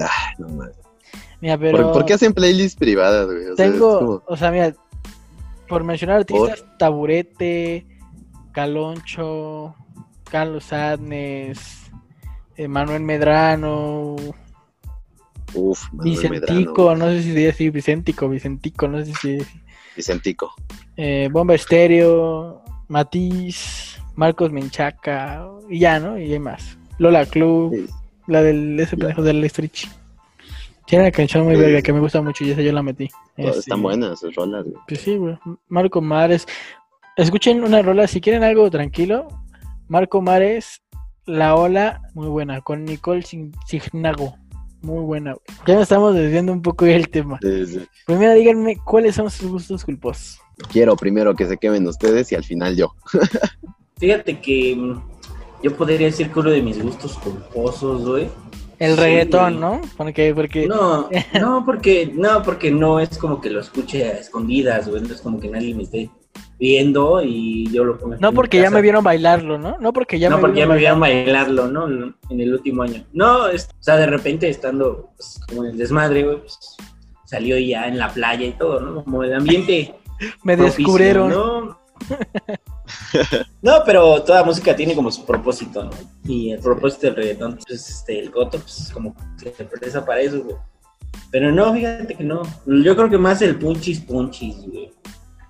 Ah, 0.00 0.32
no 0.38 0.48
mames. 0.48 0.76
Mira, 1.40 1.56
pero 1.58 1.76
¿Por, 1.78 1.92
por 1.92 2.04
qué 2.06 2.14
hacen 2.14 2.32
playlists 2.34 2.78
privadas, 2.78 3.26
güey? 3.26 3.46
O 3.46 3.56
sea, 3.56 3.66
es 3.66 3.72
tengo, 3.72 3.98
como- 3.98 4.22
o 4.26 4.36
sea, 4.36 4.50
mira, 4.50 4.74
por 5.68 5.84
mencionar 5.84 6.16
artistas, 6.18 6.64
Taburete, 6.78 7.86
Caloncho, 8.52 9.74
Carlos 10.30 10.72
Adnes, 10.72 11.58
eh, 12.56 12.68
Manuel 12.68 13.02
Medrano, 13.02 14.16
Uf, 15.54 15.92
Manuel 15.92 16.10
Vicentico, 16.16 16.82
Medrano, 16.90 16.96
no 16.96 17.06
sé 17.10 17.22
si 17.22 17.46
así, 17.46 17.70
Vicentico, 17.70 18.28
Vicentico, 18.28 18.86
no 18.88 19.04
sé 19.04 19.12
si 19.14 19.38
Vicentico. 19.96 20.52
eh, 20.96 21.28
Bomba 21.32 21.54
Estéreo, 21.54 22.62
Matiz, 22.88 23.98
Marcos 24.14 24.52
Menchaca, 24.52 25.46
y 25.68 25.78
ya, 25.80 25.98
¿no? 26.00 26.18
Y 26.18 26.32
hay 26.32 26.38
más. 26.38 26.76
Lola 26.98 27.24
Club, 27.26 27.74
Sí. 27.74 27.86
la 28.26 28.42
del 28.42 28.78
ese 28.78 28.96
pendejo 28.96 29.22
del 29.22 29.48
Strich. 29.48 29.88
Tiene 30.86 31.04
una 31.04 31.12
canción 31.12 31.44
muy 31.44 31.54
Sí, 31.54 31.60
verga 31.60 31.82
que 31.82 31.92
me 31.92 32.00
gusta 32.00 32.20
mucho 32.20 32.44
y 32.44 32.50
esa 32.50 32.62
yo 32.62 32.72
la 32.72 32.82
metí. 32.82 33.08
Este, 33.36 33.58
Están 33.60 33.82
buenas 33.82 34.20
sus 34.20 34.34
rolas, 34.34 34.64
güey. 34.64 34.76
Pues 34.88 35.00
sí, 35.00 35.16
güey. 35.16 35.38
Marco 35.68 36.00
Mares. 36.00 36.46
Escuchen 37.16 37.62
una 37.62 37.82
rola, 37.82 38.06
si 38.06 38.20
quieren 38.20 38.42
algo 38.42 38.70
tranquilo. 38.70 39.28
Marco 39.88 40.20
Mares, 40.22 40.82
La 41.26 41.54
Ola, 41.54 42.00
muy 42.14 42.28
buena. 42.28 42.60
Con 42.60 42.84
Nicole 42.84 43.22
Signago. 43.22 44.36
Muy 44.82 45.04
buena. 45.04 45.32
güey. 45.34 45.58
Ya 45.66 45.74
nos 45.74 45.82
estamos 45.84 46.14
desviando 46.14 46.52
un 46.52 46.62
poco 46.62 46.84
del 46.86 47.08
tema. 47.08 47.38
Sí, 47.42 47.66
sí. 47.66 47.86
Primero 48.06 48.32
díganme 48.34 48.76
cuáles 48.84 49.14
son 49.14 49.30
sus 49.30 49.48
gustos 49.50 49.84
culposos. 49.84 50.40
Quiero 50.70 50.96
primero 50.96 51.34
que 51.34 51.46
se 51.46 51.56
quemen 51.56 51.86
ustedes 51.86 52.32
y 52.32 52.34
al 52.34 52.44
final 52.44 52.76
yo. 52.76 52.94
Fíjate 53.98 54.40
que 54.40 54.74
mm, 54.76 55.00
yo 55.62 55.76
podría 55.76 56.06
decir 56.06 56.30
que 56.30 56.38
uno 56.38 56.50
de 56.50 56.62
mis 56.62 56.82
gustos 56.82 57.18
culposos, 57.18 58.06
güey. 58.06 58.28
El 58.80 58.94
Sí, 58.96 59.00
reggaetón. 59.00 59.60
¿no? 59.60 59.80
Porque, 59.96 60.34
porque 60.34 60.66
No, 60.66 61.08
no, 61.40 61.64
porque, 61.64 62.10
no, 62.12 62.42
porque 62.42 62.72
no 62.72 62.98
es 62.98 63.16
como 63.18 63.40
que 63.40 63.50
lo 63.50 63.60
escuche 63.60 64.04
a 64.08 64.12
escondidas, 64.18 64.88
güey. 64.88 65.02
No 65.02 65.14
es 65.14 65.20
como 65.20 65.38
que 65.38 65.48
nadie 65.48 65.72
me 65.74 65.84
esté 65.84 66.10
viendo 66.58 67.22
y 67.22 67.70
yo 67.72 67.84
lo 67.84 67.96
pongo. 67.98 68.16
no 68.20 68.32
porque 68.32 68.60
ya 68.60 68.70
me 68.70 68.82
vieron 68.82 69.02
bailarlo, 69.04 69.56
¿no? 69.58 69.78
No 69.80 69.92
porque 69.92 70.18
ya 70.18 70.28
no, 70.28 70.36
me 70.36 70.40
porque 70.42 70.58
ya 70.60 70.66
me 70.66 70.76
vieron 70.76 70.98
bailarlo, 71.00 71.68
¿no? 71.68 71.88
En 71.88 72.40
el 72.40 72.52
último 72.54 72.82
año. 72.82 73.04
No, 73.12 73.48
es- 73.48 73.68
o 73.78 73.82
sea, 73.82 73.96
de 73.96 74.06
repente 74.06 74.48
estando 74.48 75.10
pues, 75.16 75.40
como 75.48 75.64
en 75.64 75.70
el 75.72 75.78
desmadre, 75.78 76.22
güey, 76.24 76.38
pues, 76.40 76.58
salió 77.24 77.56
ya 77.58 77.86
en 77.86 77.96
la 77.98 78.08
playa 78.08 78.46
y 78.46 78.52
todo, 78.52 78.80
¿no? 78.80 79.04
Como 79.04 79.22
el 79.24 79.32
ambiente 79.34 79.94
Me 80.42 80.56
descubrieron. 80.56 81.30
¿no? 81.30 81.80
No, 83.62 83.82
pero 83.84 84.22
toda 84.22 84.42
música 84.42 84.74
tiene 84.74 84.94
como 84.94 85.10
su 85.10 85.24
propósito, 85.26 85.84
¿no? 85.84 85.90
Y 86.24 86.52
el 86.52 86.60
propósito 86.60 87.08
del 87.08 87.16
reggaetón, 87.16 87.58
pues 87.66 87.90
este, 87.90 88.18
el 88.18 88.30
goto, 88.30 88.58
pues 88.58 88.90
como 88.92 89.14
que 89.42 89.52
se 89.52 89.64
presta 89.64 90.04
para 90.04 90.20
eso, 90.22 90.42
güey. 90.42 90.56
Pero 91.30 91.52
no, 91.52 91.72
fíjate 91.74 92.14
que 92.14 92.24
no. 92.24 92.42
Yo 92.66 92.96
creo 92.96 93.10
que 93.10 93.18
más 93.18 93.42
el 93.42 93.58
punchis 93.58 94.00
punchis, 94.00 94.56
güey. 94.66 94.92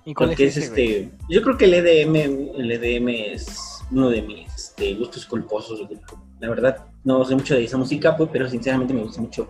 ¿Y 0.05 0.13
cuál 0.13 0.29
Porque 0.29 0.47
es 0.47 0.57
es 0.57 0.65
ese, 0.65 0.71
güey? 0.71 0.93
este. 0.95 1.17
Yo 1.29 1.41
creo 1.41 1.57
que 1.57 1.65
el 1.65 1.73
EDM, 1.75 2.15
el 2.59 2.71
EDM 2.71 3.09
es 3.09 3.79
uno 3.91 4.09
de 4.09 4.21
mis 4.21 4.53
este, 4.53 4.93
gustos 4.95 5.25
culposos, 5.25 5.87
güey. 5.87 5.99
La 6.39 6.49
verdad, 6.49 6.85
no 7.03 7.23
sé 7.23 7.35
mucho 7.35 7.55
de 7.55 7.63
esa 7.63 7.77
música, 7.77 8.17
pues, 8.17 8.29
pero 8.31 8.49
sinceramente 8.49 8.93
me 8.93 9.03
gusta 9.03 9.21
mucho 9.21 9.47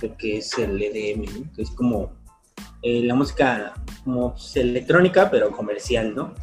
lo 0.00 0.16
que 0.16 0.38
es 0.38 0.56
el 0.58 0.80
EDM, 0.80 1.24
¿no? 1.40 1.52
que 1.54 1.62
es 1.62 1.70
como 1.70 2.12
eh, 2.82 3.02
la 3.04 3.14
música 3.14 3.74
como 4.04 4.32
pues, 4.32 4.56
electrónica, 4.56 5.30
pero 5.30 5.50
comercial, 5.50 6.14
¿no? 6.14 6.34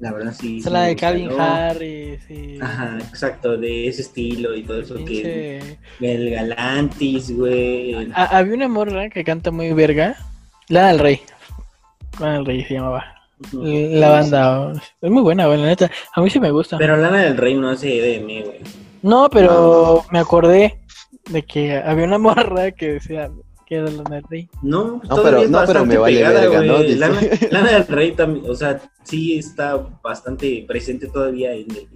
La 0.00 0.12
verdad 0.12 0.32
sí. 0.32 0.58
Es 0.58 0.64
sí 0.64 0.70
la 0.70 0.82
de 0.82 0.96
Calvin 0.96 1.28
¿no? 1.28 1.42
Harris. 1.42 2.30
Y... 2.30 2.60
Ajá, 2.60 2.98
exacto, 2.98 3.56
de 3.56 3.88
ese 3.88 4.02
estilo 4.02 4.54
y 4.54 4.62
todo 4.62 4.80
eso 4.80 5.04
que 5.04 5.78
el 6.00 6.30
Galantis, 6.30 7.36
güey. 7.36 8.10
Ah, 8.14 8.28
había 8.38 8.54
una 8.54 8.68
morra 8.68 9.08
que 9.08 9.24
canta 9.24 9.50
muy 9.50 9.72
verga. 9.72 10.16
Lana 10.68 10.88
del 10.88 10.98
Rey. 11.00 11.20
Lana 12.20 12.34
del 12.34 12.46
Rey 12.46 12.64
se 12.64 12.74
llamaba. 12.74 13.04
La 13.52 14.10
banda. 14.10 14.72
Es 15.00 15.10
muy 15.10 15.22
buena, 15.22 15.46
güey, 15.46 15.60
la 15.60 15.66
neta. 15.66 15.90
A 16.14 16.20
mí 16.20 16.30
sí 16.30 16.38
me 16.38 16.50
gusta. 16.50 16.78
Pero 16.78 16.96
Lana 16.96 17.22
del 17.22 17.36
Rey 17.36 17.54
no 17.54 17.70
hace 17.70 17.98
EDM, 17.98 18.44
güey. 18.44 18.60
No, 19.02 19.28
pero 19.30 20.04
me 20.10 20.18
acordé 20.18 20.80
de 21.30 21.42
que 21.42 21.76
había 21.76 22.04
una 22.04 22.18
morra 22.18 22.70
que 22.72 22.94
decía 22.94 23.30
que 23.68 23.76
era 23.76 23.90
Lana 23.90 24.16
del 24.16 24.24
Rey. 24.30 24.48
No, 24.62 24.84
No, 24.84 25.00
todavía 25.16 25.40
pero- 25.40 25.50
no, 25.50 25.66
pero 25.66 25.84
me 25.86 25.98
vale 25.98 26.16
pegada, 26.16 26.40
verga. 26.40 26.62
¿no? 26.62 26.78
Lana, 26.82 27.20
Lana 27.50 27.70
del 27.72 27.86
Rey 27.86 28.12
también, 28.12 28.50
o 28.50 28.54
sea, 28.54 28.80
sí 29.04 29.38
está 29.38 29.76
bastante 30.02 30.64
presente 30.66 31.06
todavía 31.08 31.52
en 31.52 31.70
el, 31.70 31.88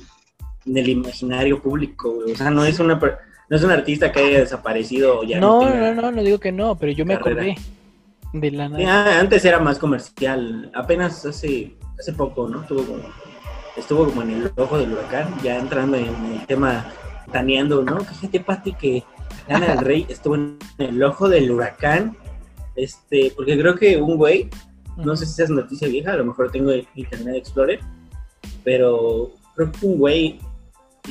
en 0.66 0.76
el 0.76 0.88
imaginario 0.88 1.62
público, 1.62 2.12
güey. 2.14 2.32
O 2.32 2.36
sea, 2.36 2.50
no 2.50 2.64
es 2.64 2.78
una 2.78 3.00
no 3.48 3.56
es 3.56 3.64
un 3.64 3.70
artista 3.70 4.10
que 4.12 4.20
haya 4.20 4.38
desaparecido 4.40 5.20
o 5.20 5.24
ya 5.24 5.38
No, 5.40 5.60
tenga- 5.60 5.94
no, 5.94 6.02
no, 6.02 6.10
no 6.12 6.22
digo 6.22 6.38
que 6.38 6.52
no, 6.52 6.76
pero 6.78 6.92
yo 6.92 7.04
me 7.04 7.18
carrera. 7.18 7.42
acordé 7.42 7.56
de 8.34 8.50
Lana. 8.50 8.76
Sí, 8.78 8.84
ah, 8.84 9.18
antes 9.20 9.44
era 9.44 9.58
más 9.58 9.78
comercial, 9.78 10.70
apenas 10.74 11.24
hace 11.26 11.74
hace 11.98 12.12
poco, 12.12 12.48
¿no? 12.48 12.62
Estuvo 12.62 12.82
como 12.84 13.02
estuvo 13.76 14.04
como 14.06 14.22
en 14.22 14.30
el 14.30 14.52
ojo 14.56 14.78
del 14.78 14.92
huracán, 14.92 15.34
ya 15.42 15.58
entrando 15.58 15.96
en 15.96 16.06
el 16.06 16.46
tema 16.46 16.86
taneando, 17.30 17.82
¿no? 17.82 18.00
Fíjate, 18.00 18.40
Pati, 18.40 18.72
que 18.74 19.02
Lana 19.52 19.74
del 19.74 19.84
Rey 19.84 20.06
estuvo 20.08 20.34
en 20.36 20.58
el 20.78 21.02
ojo 21.02 21.28
del 21.28 21.50
huracán, 21.50 22.16
este, 22.76 23.32
porque 23.36 23.58
creo 23.58 23.76
que 23.76 24.00
un 24.00 24.16
güey 24.16 24.48
no 24.96 25.16
sé 25.16 25.26
si 25.26 25.42
es 25.42 25.50
noticia 25.50 25.88
vieja, 25.88 26.12
a 26.12 26.16
lo 26.16 26.24
mejor 26.24 26.50
tengo 26.50 26.70
Internet 26.94 27.36
Explorer, 27.36 27.80
pero 28.64 29.30
creo 29.54 29.72
que 29.72 29.86
un 29.86 29.98
güey 29.98 30.40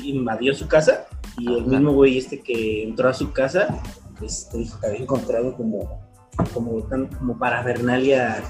invadió 0.03 0.53
su 0.53 0.67
casa 0.67 1.05
y 1.37 1.47
el 1.47 1.61
Ajá. 1.61 1.69
mismo 1.69 1.93
güey 1.93 2.17
este 2.17 2.39
que 2.39 2.83
entró 2.83 3.09
a 3.09 3.13
su 3.13 3.31
casa 3.31 3.81
este, 4.21 4.65
había 4.85 4.99
encontrado 4.99 5.55
como, 5.55 5.99
como, 6.53 6.87
como 7.17 7.37
parafernalia 7.37 8.43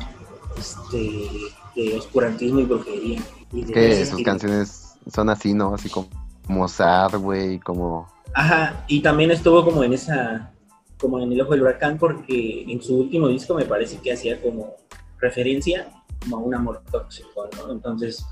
este, 0.57 1.29
de 1.75 1.97
oscurantismo 1.97 2.59
y 2.59 2.65
brujería. 2.65 3.21
Y 3.53 3.63
de 3.63 3.73
Que 3.73 3.91
sus 3.93 4.09
estilo. 4.09 4.25
canciones 4.25 4.93
son 5.13 5.29
así, 5.29 5.53
¿no? 5.53 5.73
Así 5.73 5.89
como, 5.89 6.07
como 6.45 6.67
sad, 6.67 7.15
güey, 7.17 7.59
como... 7.59 8.07
Ajá, 8.33 8.85
y 8.87 9.01
también 9.01 9.31
estuvo 9.31 9.63
como 9.65 9.83
en 9.83 9.93
esa, 9.93 10.53
como 10.97 11.19
en 11.19 11.31
el 11.31 11.41
ojo 11.41 11.51
del 11.51 11.63
huracán, 11.63 11.97
porque 11.97 12.65
en 12.67 12.81
su 12.81 12.99
último 12.99 13.27
disco 13.27 13.55
me 13.55 13.65
parece 13.65 13.97
que 13.97 14.13
hacía 14.13 14.41
como 14.41 14.75
referencia 15.19 15.91
como 16.21 16.37
a 16.37 16.39
un 16.39 16.55
amor 16.55 16.81
tóxico, 16.91 17.49
¿no? 17.57 17.71
Entonces, 17.71 18.25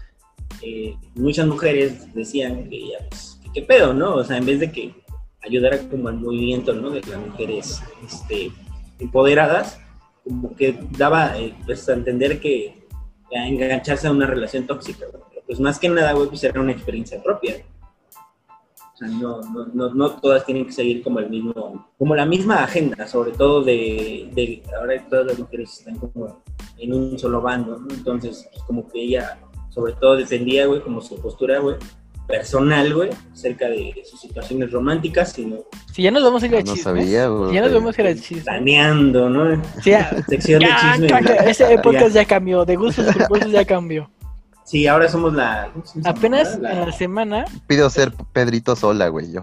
eh, 0.61 0.95
muchas 1.15 1.47
mujeres 1.47 2.13
decían 2.13 2.69
que 2.69 2.89
ya, 2.89 2.97
pues, 3.09 3.39
qué 3.53 3.61
pedo, 3.61 3.93
¿no? 3.93 4.15
O 4.15 4.23
sea, 4.23 4.37
en 4.37 4.45
vez 4.45 4.59
de 4.59 4.71
que 4.71 4.93
ayudara 5.41 5.79
como 5.89 6.07
al 6.09 6.15
movimiento, 6.15 6.73
¿no? 6.73 6.89
De 6.89 7.01
las 7.01 7.19
mujeres 7.19 7.81
este, 8.05 8.51
empoderadas, 8.99 9.79
como 10.23 10.55
que 10.55 10.79
daba 10.97 11.37
eh, 11.37 11.55
pues, 11.65 11.87
a 11.89 11.93
entender 11.93 12.39
que 12.39 12.79
a 13.35 13.47
engancharse 13.47 14.07
a 14.07 14.11
una 14.11 14.25
relación 14.25 14.65
tóxica, 14.65 15.05
¿no? 15.11 15.19
Pues 15.45 15.59
más 15.59 15.79
que 15.79 15.89
nada, 15.89 16.13
güey, 16.13 16.29
pues 16.29 16.43
era 16.43 16.61
una 16.61 16.71
experiencia 16.71 17.21
propia. 17.23 17.55
Sea, 18.99 19.07
no, 19.07 19.39
no, 19.41 19.65
no, 19.73 19.93
no 19.93 20.09
todas 20.19 20.45
tienen 20.45 20.65
que 20.65 20.73
seguir 20.73 21.01
como 21.03 21.19
el 21.19 21.29
mismo, 21.29 21.87
como 21.97 22.15
la 22.15 22.25
misma 22.25 22.63
agenda, 22.63 23.07
sobre 23.07 23.31
todo 23.31 23.63
de, 23.63 24.29
de 24.33 24.61
ahora 24.77 25.01
todas 25.09 25.25
las 25.27 25.39
mujeres 25.39 25.71
están 25.79 25.95
como 25.97 26.43
en 26.77 26.93
un 26.93 27.17
solo 27.17 27.41
bando, 27.41 27.77
¿no? 27.79 27.87
Entonces, 27.93 28.45
pues, 28.51 28.63
como 28.63 28.87
que 28.89 29.01
ella, 29.01 29.39
sobre 29.69 29.93
todo 29.93 30.17
defendía, 30.17 30.65
güey, 30.65 30.81
como 30.81 30.99
su 31.01 31.15
postura, 31.21 31.59
güey, 31.59 31.77
personal, 32.27 32.93
güey, 32.93 33.09
acerca 33.33 33.67
de 33.69 34.03
sus 34.05 34.19
situaciones 34.21 34.71
románticas, 34.71 35.31
sino 35.31 35.57
Si 35.91 36.03
ya 36.03 36.11
nos 36.11 36.21
vamos 36.23 36.43
a 36.43 36.45
ir 36.45 36.55
a 36.55 36.57
Ah, 36.57 36.61
no 36.61 36.65
chismes. 36.65 36.83
sabía, 36.83 37.27
güey. 37.27 37.49
si 37.49 37.55
ya 37.55 37.61
nos 37.61 37.73
vamos 37.73 37.97
a 37.97 38.01
ir 38.01 38.07
a 38.07 38.15
chismes. 38.15 38.43
planeando, 38.43 39.29
¿no? 39.29 39.63
Sí, 39.81 39.89
ya- 39.91 40.11
Sección 40.29 40.59
de 40.59 40.67
ya, 40.67 40.91
chismes. 40.93 41.09
ya, 41.09 41.21
¿no? 41.21 41.29
ese 41.49 41.77
podcast 41.79 42.13
Ya. 42.15 42.21
ya 42.21 42.25
cambió, 42.27 42.65
de 42.65 42.75
gustos 42.75 43.05
culposos 43.15 43.51
ya 43.51 43.65
cambió. 43.65 44.09
Sí, 44.69 44.85
ahora 44.85 45.09
somos 45.09 45.33
la... 45.33 45.71
Apenas 46.05 46.59
La- 46.59 46.73
en 46.73 46.79
la 46.85 46.91
semana, 46.91 47.45
Pido 47.65 47.89
ser 47.89 48.13
Pedrito 48.33 48.75
Sola, 48.75 49.07
güey, 49.07 49.31
yo. 49.31 49.41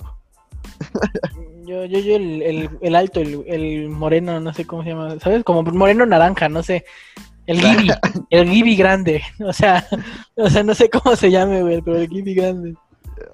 yo, 1.66 1.84
yo, 1.84 1.98
yo 1.98 2.16
el, 2.16 2.42
el, 2.42 2.70
el 2.80 2.94
alto, 2.94 3.20
el, 3.20 3.42
el 3.48 3.88
moreno, 3.88 4.38
no 4.40 4.54
sé 4.54 4.64
cómo 4.66 4.84
se 4.84 4.90
llama, 4.90 5.18
¿sabes? 5.18 5.42
Como 5.42 5.62
moreno 5.64 6.06
naranja, 6.06 6.48
no 6.48 6.62
sé. 6.62 6.84
El 7.46 7.60
Gibi, 7.60 7.90
el 8.30 8.48
Gibi 8.50 8.76
grande. 8.76 9.22
O 9.44 9.52
sea, 9.52 9.84
o 10.36 10.48
sea, 10.48 10.62
no 10.62 10.74
sé 10.74 10.90
cómo 10.90 11.16
se 11.16 11.30
llame, 11.30 11.62
güey, 11.62 11.80
pero 11.82 11.96
el 11.98 12.08
Gibi 12.08 12.34
grande. 12.34 12.74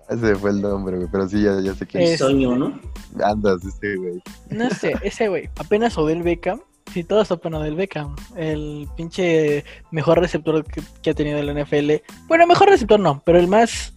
Ese 0.09 0.35
fue 0.37 0.50
el 0.50 0.62
nombre, 0.62 0.96
güey, 0.96 1.09
pero 1.12 1.28
sí, 1.28 1.42
ya, 1.42 1.61
ya 1.61 1.74
sé 1.74 1.87
que 1.87 2.14
Es- 2.14 2.20
Soño, 2.20 2.57
¿no? 2.57 2.78
andas, 3.22 3.62
ese, 3.64 3.96
güey. 3.96 4.22
No 4.50 4.70
sé, 4.70 4.94
ese 5.02 5.28
güey. 5.28 5.50
Apenas 5.59 5.98
Odell 5.98 6.22
Beckham. 6.22 6.61
Sí, 6.92 7.05
todos 7.05 7.28
topan 7.28 7.55
Odell 7.55 7.74
Beckham. 7.74 8.14
El 8.37 8.87
pinche 8.96 9.64
mejor 9.90 10.20
receptor 10.20 10.64
que, 10.64 10.83
que 11.02 11.11
ha 11.11 11.14
tenido 11.14 11.42
la 11.42 11.55
NFL. 11.62 11.92
Bueno, 12.28 12.46
mejor 12.46 12.68
receptor 12.68 13.00
no, 13.00 13.22
pero 13.24 13.38
el 13.38 13.48
más, 13.48 13.94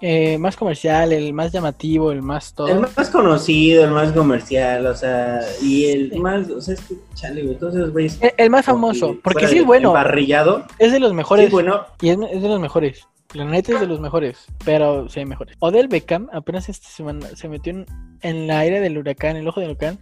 eh, 0.00 0.38
más 0.38 0.56
comercial, 0.56 1.12
el 1.12 1.34
más 1.34 1.52
llamativo, 1.52 2.10
el 2.10 2.22
más 2.22 2.54
todo. 2.54 2.68
El 2.68 2.80
más 2.80 3.10
conocido, 3.10 3.84
el 3.84 3.90
más 3.90 4.12
comercial, 4.12 4.86
o 4.86 4.94
sea, 4.94 5.40
y 5.62 5.86
el 5.86 6.18
más, 6.20 6.48
o 6.48 6.60
sea, 6.60 6.74
es 6.74 6.80
que, 6.80 6.94
chale, 7.14 7.42
güey, 7.42 7.56
todos 7.58 7.74
esos 7.74 7.92
güeyes... 7.92 8.18
El, 8.22 8.32
el 8.38 8.50
más 8.50 8.64
famoso, 8.64 9.16
porque 9.22 9.46
sí 9.46 9.58
es 9.58 9.66
bueno. 9.66 9.88
Emparrillado, 9.88 10.64
Es 10.78 10.92
de 10.92 11.00
los 11.00 11.10
sí 11.10 11.16
mejores. 11.16 11.46
es 11.46 11.52
bueno, 11.52 11.82
Y 12.00 12.08
es, 12.10 12.18
es 12.32 12.42
de 12.42 12.48
los 12.48 12.60
mejores. 12.60 13.06
La 13.34 13.44
neta 13.44 13.74
es 13.74 13.80
de 13.80 13.86
los 13.86 14.00
mejores. 14.00 14.46
Pero 14.64 15.06
sí 15.10 15.20
hay 15.20 15.26
mejores. 15.26 15.54
Odell 15.58 15.88
Beckham 15.88 16.30
apenas 16.32 16.70
esta 16.70 16.88
semana 16.88 17.26
se 17.34 17.46
metió 17.50 17.72
en, 17.74 17.84
en 18.22 18.46
la 18.46 18.60
aire 18.60 18.80
del 18.80 18.96
huracán, 18.96 19.36
el 19.36 19.46
ojo 19.46 19.60
del 19.60 19.72
huracán. 19.72 19.98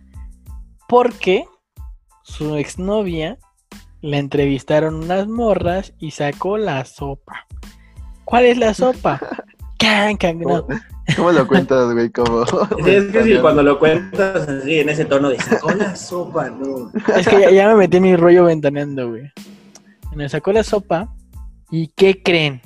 Porque 0.88 1.44
su 2.26 2.56
exnovia 2.56 3.38
la 4.02 4.18
entrevistaron 4.18 4.96
unas 4.96 5.28
morras 5.28 5.94
y 5.98 6.10
sacó 6.10 6.58
la 6.58 6.84
sopa. 6.84 7.46
¿Cuál 8.24 8.46
es 8.46 8.58
la 8.58 8.74
sopa? 8.74 9.20
Can, 9.78 10.16
can, 10.16 10.40
no. 10.40 10.66
¿Cómo, 10.66 10.80
cómo 11.16 11.32
lo 11.32 11.46
cuentas, 11.46 11.92
güey? 11.92 12.10
Como... 12.10 12.46
Sí, 12.84 12.90
es 12.90 13.12
que 13.12 13.24
si 13.24 13.38
cuando 13.38 13.62
lo 13.62 13.78
cuentas 13.78 14.48
así, 14.48 14.80
en 14.80 14.88
ese 14.88 15.04
tono 15.04 15.28
de 15.28 15.38
sacó 15.38 15.70
la 15.72 15.94
sopa, 15.94 16.48
no. 16.48 16.90
Es 17.14 17.28
que 17.28 17.40
ya, 17.40 17.50
ya 17.50 17.68
me 17.68 17.76
metí 17.76 17.98
en 17.98 18.02
mi 18.04 18.16
rollo 18.16 18.44
ventaneando, 18.44 19.10
güey. 19.10 19.30
Me 20.14 20.28
sacó 20.30 20.50
la 20.52 20.64
sopa. 20.64 21.14
¿Y 21.70 21.88
qué 21.88 22.22
creen? 22.22 22.62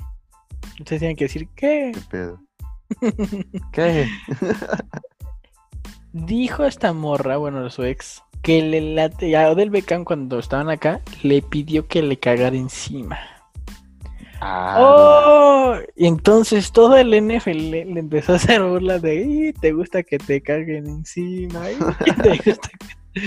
Ustedes 0.79 1.01
tienen 1.01 1.17
que 1.17 1.25
decir, 1.25 1.49
¿qué? 1.53 1.91
¿Qué 1.93 2.01
pedo? 2.09 2.39
¿Qué? 3.73 4.07
Dijo 6.13 6.63
esta 6.63 6.93
morra, 6.93 7.35
bueno, 7.37 7.69
su 7.69 7.83
ex, 7.83 8.23
que 8.41 8.61
le 8.61 8.81
late, 8.95 9.35
a 9.37 9.49
Odell 9.51 9.69
Beckham 9.69 10.03
cuando 10.03 10.39
estaban 10.39 10.69
acá, 10.69 11.01
le 11.23 11.41
pidió 11.41 11.87
que 11.87 12.01
le 12.01 12.17
cagara 12.17 12.55
encima. 12.55 13.17
Ah, 14.41 14.77
¡Oh! 14.79 15.75
Y 15.95 16.07
entonces 16.07 16.71
todo 16.71 16.97
el 16.97 17.09
NFL 17.09 17.69
le, 17.69 17.85
le 17.85 17.99
empezó 17.99 18.33
a 18.33 18.35
hacer 18.37 18.63
burla 18.63 18.97
de, 18.97 19.15
"Ih, 19.23 19.53
¿te 19.53 19.71
gusta 19.71 20.01
que 20.01 20.17
te 20.17 20.41
caguen 20.41 20.87
encima? 20.87 21.61
¿te 21.63 22.37
gusta 22.45 22.69
que-". 22.69 23.21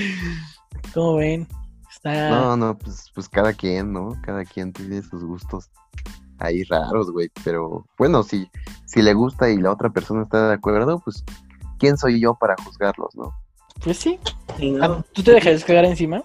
¿Cómo 0.93 1.17
ven? 1.17 1.47
Está... 1.89 2.31
No, 2.31 2.57
no, 2.57 2.77
pues, 2.77 3.11
pues 3.15 3.29
cada 3.29 3.53
quien, 3.53 3.93
¿no? 3.93 4.17
Cada 4.23 4.45
quien 4.45 4.73
tiene 4.73 5.03
sus 5.03 5.25
gustos 5.25 5.71
ahí 6.39 6.65
raros, 6.65 7.13
güey. 7.13 7.31
Pero 7.45 7.87
bueno, 7.97 8.25
si, 8.25 8.51
si 8.85 9.01
le 9.01 9.15
gusta 9.15 9.49
y 9.51 9.59
la 9.59 9.71
otra 9.71 9.91
persona 9.91 10.25
está 10.25 10.49
de 10.49 10.55
acuerdo, 10.55 10.99
pues 10.99 11.25
¿quién 11.79 11.97
soy 11.97 12.21
yo 12.21 12.35
para 12.35 12.57
juzgarlos, 12.65 13.15
no? 13.15 13.33
Pues 13.83 13.99
sí. 13.99 14.19
Sí, 14.59 14.77
Ah, 14.81 14.89
¿no? 14.89 15.05
¿Tú 15.13 15.23
te 15.23 15.33
dejarías 15.33 15.65
cagar 15.65 15.85
encima? 15.85 16.23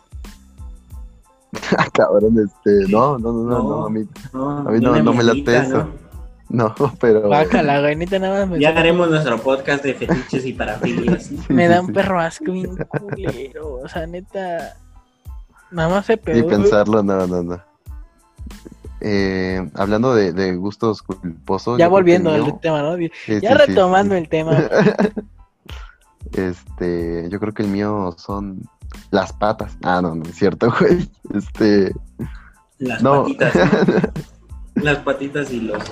Ah, 1.78 1.88
cabrón, 1.92 2.36
este, 2.46 2.92
no, 2.92 3.18
no, 3.18 3.32
no, 3.34 3.44
no, 3.44 3.50
no, 3.50 3.64
No. 3.64 3.86
a 3.86 3.90
mí, 3.90 4.06
No, 4.34 4.60
a 4.60 4.72
mí 4.72 4.80
no- 4.80 5.02
no 5.02 5.14
me 5.14 5.24
late 5.24 5.58
eso. 5.58 5.88
¿no? 6.50 6.74
no, 6.80 6.94
pero... 7.00 7.28
Vaca, 7.28 7.64
la 7.64 7.80
gainita 7.80 8.20
nada 8.20 8.42
más 8.46 8.50
me, 8.50 8.60
Ya 8.60 8.70
haremos 8.70 9.10
nuestro 9.10 9.38
podcast 9.40 9.84
de 9.84 9.96
fetiches 9.96 10.46
y 10.46 10.54
parafilias. 10.54 11.24
Sí, 11.28 11.40
me 11.50 11.68
da 11.68 11.82
un 11.82 11.88
sí. 11.88 11.94
perro 11.94 12.20
asco 12.20 12.52
bien 12.52 12.76
culero. 12.76 13.80
O 13.84 13.88
sea, 13.88 14.06
neta. 14.06 14.76
Nada 15.72 15.90
más 15.90 16.06
se 16.06 16.14
Y 16.14 16.18
pegó. 16.18 16.48
pensarlo, 16.50 17.02
no, 17.04 17.26
no, 17.28 17.44
no. 17.44 17.60
Eh, 19.02 19.70
hablando 19.76 20.14
de, 20.14 20.34
de 20.34 20.56
gustos 20.56 21.02
culposos. 21.02 21.78
Ya 21.80 21.88
volviendo 21.88 22.32
al 22.32 22.60
tema, 22.60 22.82
¿no? 22.84 22.96
sí, 22.98 23.40
Ya 23.42 23.52
sí, 23.52 23.66
retomando 23.68 24.14
sí. 24.16 24.22
el 24.22 24.30
tema. 24.30 24.52
Este, 26.34 27.28
yo 27.30 27.40
creo 27.40 27.54
que 27.54 27.64
el 27.64 27.70
mío 27.70 28.16
son 28.18 28.62
las 29.12 29.34
patas. 29.34 29.78
Ah, 29.84 30.02
no, 30.02 30.16
no 30.16 30.24
es 30.24 30.36
cierto, 30.36 30.74
güey. 30.80 31.10
Este, 31.34 31.94
Las 32.78 33.02
no. 33.02 33.24
patitas, 33.24 33.56
¿no? 33.56 33.64
Las 34.84 34.98
patitas 35.00 35.52
y 35.52 35.62
los, 35.62 35.84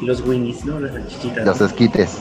y 0.00 0.06
los 0.06 0.20
winnies, 0.20 0.64
¿no? 0.64 0.78
Las 0.80 0.92
salchichitas. 0.92 1.46
Los 1.46 1.60
¿no? 1.60 1.66
esquites. 1.66 2.18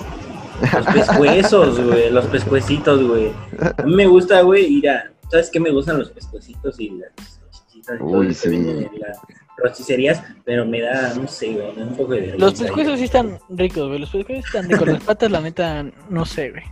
Los 0.74 0.86
pescuezos, 0.88 1.82
güey, 1.86 2.10
los 2.10 2.26
pescuecitos, 2.28 3.04
güey. 3.08 3.32
A 3.78 3.84
mí 3.84 3.94
me 3.96 4.08
gusta, 4.08 4.42
güey, 4.42 4.66
ir 4.66 4.90
a... 4.90 5.12
¿Sabes 5.30 5.50
qué 5.52 5.60
me 5.60 5.70
gustan 5.70 6.00
los 6.00 6.10
pescuecitos 6.10 6.80
y 6.80 6.92
las 6.92 7.12
salchichitas? 7.16 7.96
y 7.96 8.00
todo 8.00 8.08
Uy, 8.08 8.28
que 8.30 8.34
sí. 8.34 8.50
venden 8.50 8.90
en 8.94 9.00
las 9.02 9.18
rosticerías, 9.58 10.24
pero 10.46 10.66
me 10.66 10.82
da, 10.82 11.14
no 11.16 11.28
sé, 11.28 11.54
güey, 11.54 11.74
me 11.74 11.82
da 11.82 11.88
un 11.88 11.98
poco 11.98 12.14
de 12.14 12.22
vergüenza. 12.22 12.46
Los 12.46 12.60
pescuezos 12.60 13.00
sí 13.00 13.06
están 13.06 13.40
ricos, 13.50 13.88
güey. 13.88 14.00
Los 14.00 14.10
pescuezos 14.10 14.46
están 14.46 14.70
ricos. 14.70 14.88
Las 14.88 15.04
patas, 15.04 15.32
la 15.32 15.42
neta, 15.42 15.86
no 16.10 16.26
sé, 16.26 16.52
güey. 16.52 16.64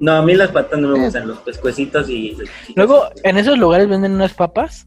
No, 0.00 0.12
a 0.12 0.22
mí 0.22 0.34
las 0.34 0.50
patas 0.50 0.80
no 0.80 0.88
me 0.88 1.04
gustan, 1.04 1.28
los 1.28 1.38
pescuecitos 1.38 2.08
y. 2.08 2.36
Luego, 2.74 3.04
en 3.22 3.36
esos 3.38 3.58
lugares 3.58 3.88
venden 3.88 4.12
unas 4.12 4.32
papas. 4.34 4.86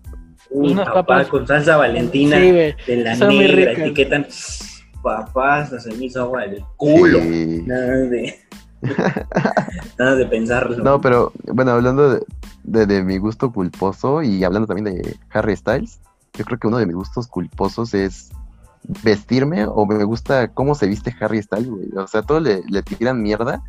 Uy, 0.50 0.72
unas 0.74 0.88
papá, 0.88 1.04
papas- 1.06 1.28
con 1.28 1.48
salsa 1.48 1.78
valentina 1.78 2.38
Sí, 2.38 2.52
de 2.52 2.76
la 3.04 3.16
son 3.16 3.30
negra, 3.30 3.72
etiquetan 3.72 4.28
papás, 5.02 5.72
se 5.84 5.92
me 5.96 6.06
hizo 6.06 6.22
agua 6.22 6.42
del 6.48 6.64
culo. 6.78 7.20
Sí. 7.20 7.64
Nada 7.68 7.88
de... 7.98 8.40
Nada 9.98 10.16
de 10.16 10.26
pensarlo. 10.26 10.78
No, 10.84 11.00
pero 11.02 11.32
bueno, 11.46 11.72
hablando 11.72 12.14
de, 12.14 12.26
de- 12.64 12.86
de 12.86 13.04
mi 13.04 13.18
gusto 13.18 13.52
culposo 13.52 14.22
y 14.22 14.44
hablando 14.44 14.68
también 14.68 14.96
de 14.96 15.16
Harry 15.32 15.56
Styles, 15.56 16.00
yo 16.34 16.46
creo 16.46 16.60
que 16.60 16.68
uno 16.68 16.78
de 16.78 16.86
mis 16.86 16.96
gustos 16.96 17.28
culposos 17.28 17.94
es 17.94 18.32
vestirme 19.04 19.66
o 19.66 19.86
me 19.86 20.04
gusta 20.04 20.50
cómo 20.50 20.76
se 20.76 20.88
viste 20.88 21.16
Harry 21.20 21.42
Styles, 21.42 21.70
güey. 21.70 21.90
O 21.96 22.08
sea, 22.08 22.22
todos 22.24 22.42
le, 22.42 22.62
le 22.68 22.82
tiran 22.84 23.22
mierda 23.22 23.62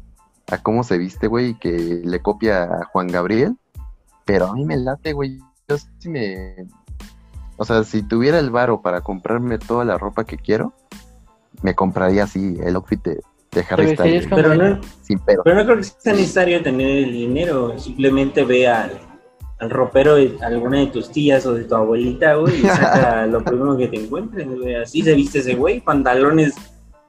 a 0.50 0.58
cómo 0.58 0.84
se 0.84 0.98
viste, 0.98 1.26
güey, 1.26 1.54
que 1.54 2.02
le 2.04 2.20
copia 2.20 2.64
a 2.64 2.84
Juan 2.86 3.08
Gabriel, 3.08 3.56
pero 4.24 4.46
a 4.46 4.54
mí 4.54 4.64
me 4.64 4.76
late, 4.76 5.12
güey. 5.12 5.38
Yo 5.68 5.76
sí 5.98 6.08
me... 6.08 6.66
O 7.56 7.64
sea, 7.64 7.84
si 7.84 8.02
tuviera 8.02 8.38
el 8.38 8.50
varo 8.50 8.82
para 8.82 9.00
comprarme 9.00 9.58
toda 9.58 9.84
la 9.84 9.96
ropa 9.96 10.24
que 10.24 10.36
quiero, 10.36 10.72
me 11.62 11.74
compraría 11.74 12.24
así 12.24 12.56
el 12.62 12.74
outfit 12.74 13.02
de, 13.02 13.20
de 13.52 13.64
Harry 13.70 13.94
Styles, 13.94 14.26
pero 14.28 14.54
no, 14.54 14.80
sin 15.02 15.18
pedo. 15.20 15.42
pero 15.44 15.56
no 15.56 15.64
creo 15.64 15.76
que 15.76 15.84
sea 15.84 16.12
necesario 16.12 16.62
tener 16.62 17.04
el 17.04 17.12
dinero. 17.12 17.78
Simplemente 17.78 18.44
ve 18.44 18.66
al, 18.66 19.00
al 19.60 19.70
ropero 19.70 20.16
de 20.16 20.36
alguna 20.42 20.80
de 20.80 20.88
tus 20.88 21.10
tías 21.10 21.46
o 21.46 21.54
de 21.54 21.64
tu 21.64 21.76
abuelita, 21.76 22.34
güey, 22.34 22.58
y 22.58 22.62
saca 22.62 23.26
lo 23.28 23.42
primero 23.44 23.76
que 23.76 23.88
te 23.88 24.04
encuentres, 24.04 24.48
güey. 24.48 24.74
Así 24.74 25.02
se 25.02 25.14
viste 25.14 25.38
ese 25.38 25.54
güey, 25.54 25.80
pantalones 25.80 26.54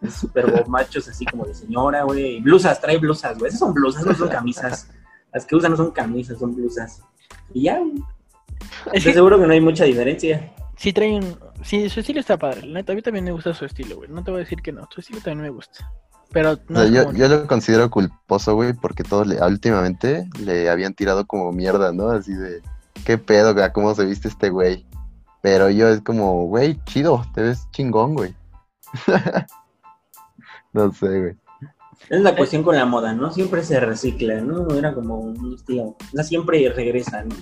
super 0.11 0.51
bomachos, 0.51 1.07
así 1.07 1.25
como 1.25 1.45
de 1.45 1.53
señora, 1.53 2.03
güey. 2.03 2.41
Blusas, 2.41 2.79
trae 2.79 2.97
blusas, 2.97 3.37
güey. 3.37 3.49
Esas 3.49 3.59
son 3.59 3.73
blusas, 3.73 4.05
no 4.05 4.13
son 4.13 4.29
camisas. 4.29 4.89
Las 5.33 5.45
que 5.45 5.55
usan 5.55 5.71
no 5.71 5.77
son 5.77 5.91
camisas, 5.91 6.39
son 6.39 6.55
blusas. 6.55 7.01
Y 7.53 7.63
ya, 7.63 7.79
güey. 7.79 8.03
Es 8.87 8.99
Estoy 8.99 9.13
seguro 9.13 9.39
que 9.39 9.47
no 9.47 9.53
hay 9.53 9.61
mucha 9.61 9.83
diferencia. 9.83 10.53
sí 10.77 10.93
trae 10.93 11.15
un... 11.15 11.37
Sí, 11.63 11.89
su 11.89 11.99
estilo 11.99 12.19
está 12.19 12.37
padre. 12.37 12.65
La 12.65 12.75
neta, 12.75 12.93
a 12.93 12.95
mí 12.95 13.01
también 13.01 13.25
me 13.25 13.31
gusta 13.31 13.53
su 13.53 13.65
estilo, 13.65 13.97
güey. 13.97 14.09
No 14.09 14.23
te 14.23 14.31
voy 14.31 14.41
a 14.41 14.43
decir 14.43 14.61
que 14.61 14.71
no. 14.71 14.87
Su 14.93 15.01
estilo 15.01 15.19
también 15.19 15.41
me 15.41 15.49
gusta. 15.49 15.91
Pero 16.31 16.57
no 16.67 16.79
O 16.79 16.83
sea, 16.83 16.85
es 16.85 16.91
yo, 16.91 17.11
yo 17.13 17.27
lo 17.27 17.47
considero 17.47 17.89
culposo, 17.89 18.55
güey, 18.55 18.73
porque 18.73 19.03
todos 19.03 19.27
le, 19.27 19.41
últimamente 19.41 20.27
le 20.39 20.69
habían 20.69 20.93
tirado 20.93 21.25
como 21.25 21.51
mierda, 21.51 21.91
¿no? 21.91 22.09
Así 22.09 22.33
de, 22.33 22.61
¿qué 23.05 23.17
pedo, 23.17 23.53
güey? 23.53 23.71
¿Cómo 23.71 23.95
se 23.95 24.05
viste 24.05 24.27
este 24.27 24.49
güey? 24.49 24.85
Pero 25.41 25.69
yo 25.69 25.87
es 25.89 26.01
como, 26.01 26.47
güey, 26.47 26.79
chido, 26.85 27.25
te 27.33 27.41
ves 27.41 27.67
chingón, 27.71 28.15
güey. 28.15 28.35
no 30.75 30.93
sé, 30.93 31.07
güey. 31.19 31.35
Es 32.09 32.21
la 32.21 32.35
cuestión 32.35 32.61
con 32.61 32.75
la 32.75 32.85
moda, 32.85 33.13
¿no? 33.13 33.31
Siempre 33.31 33.63
se 33.63 33.79
recicla, 33.79 34.41
¿no? 34.41 34.67
Era 34.75 34.93
como 34.93 35.15
un 35.17 35.55
estilo. 35.55 35.95
No 36.13 36.23
siempre 36.23 36.69
regresa, 36.75 37.23
¿no? 37.23 37.35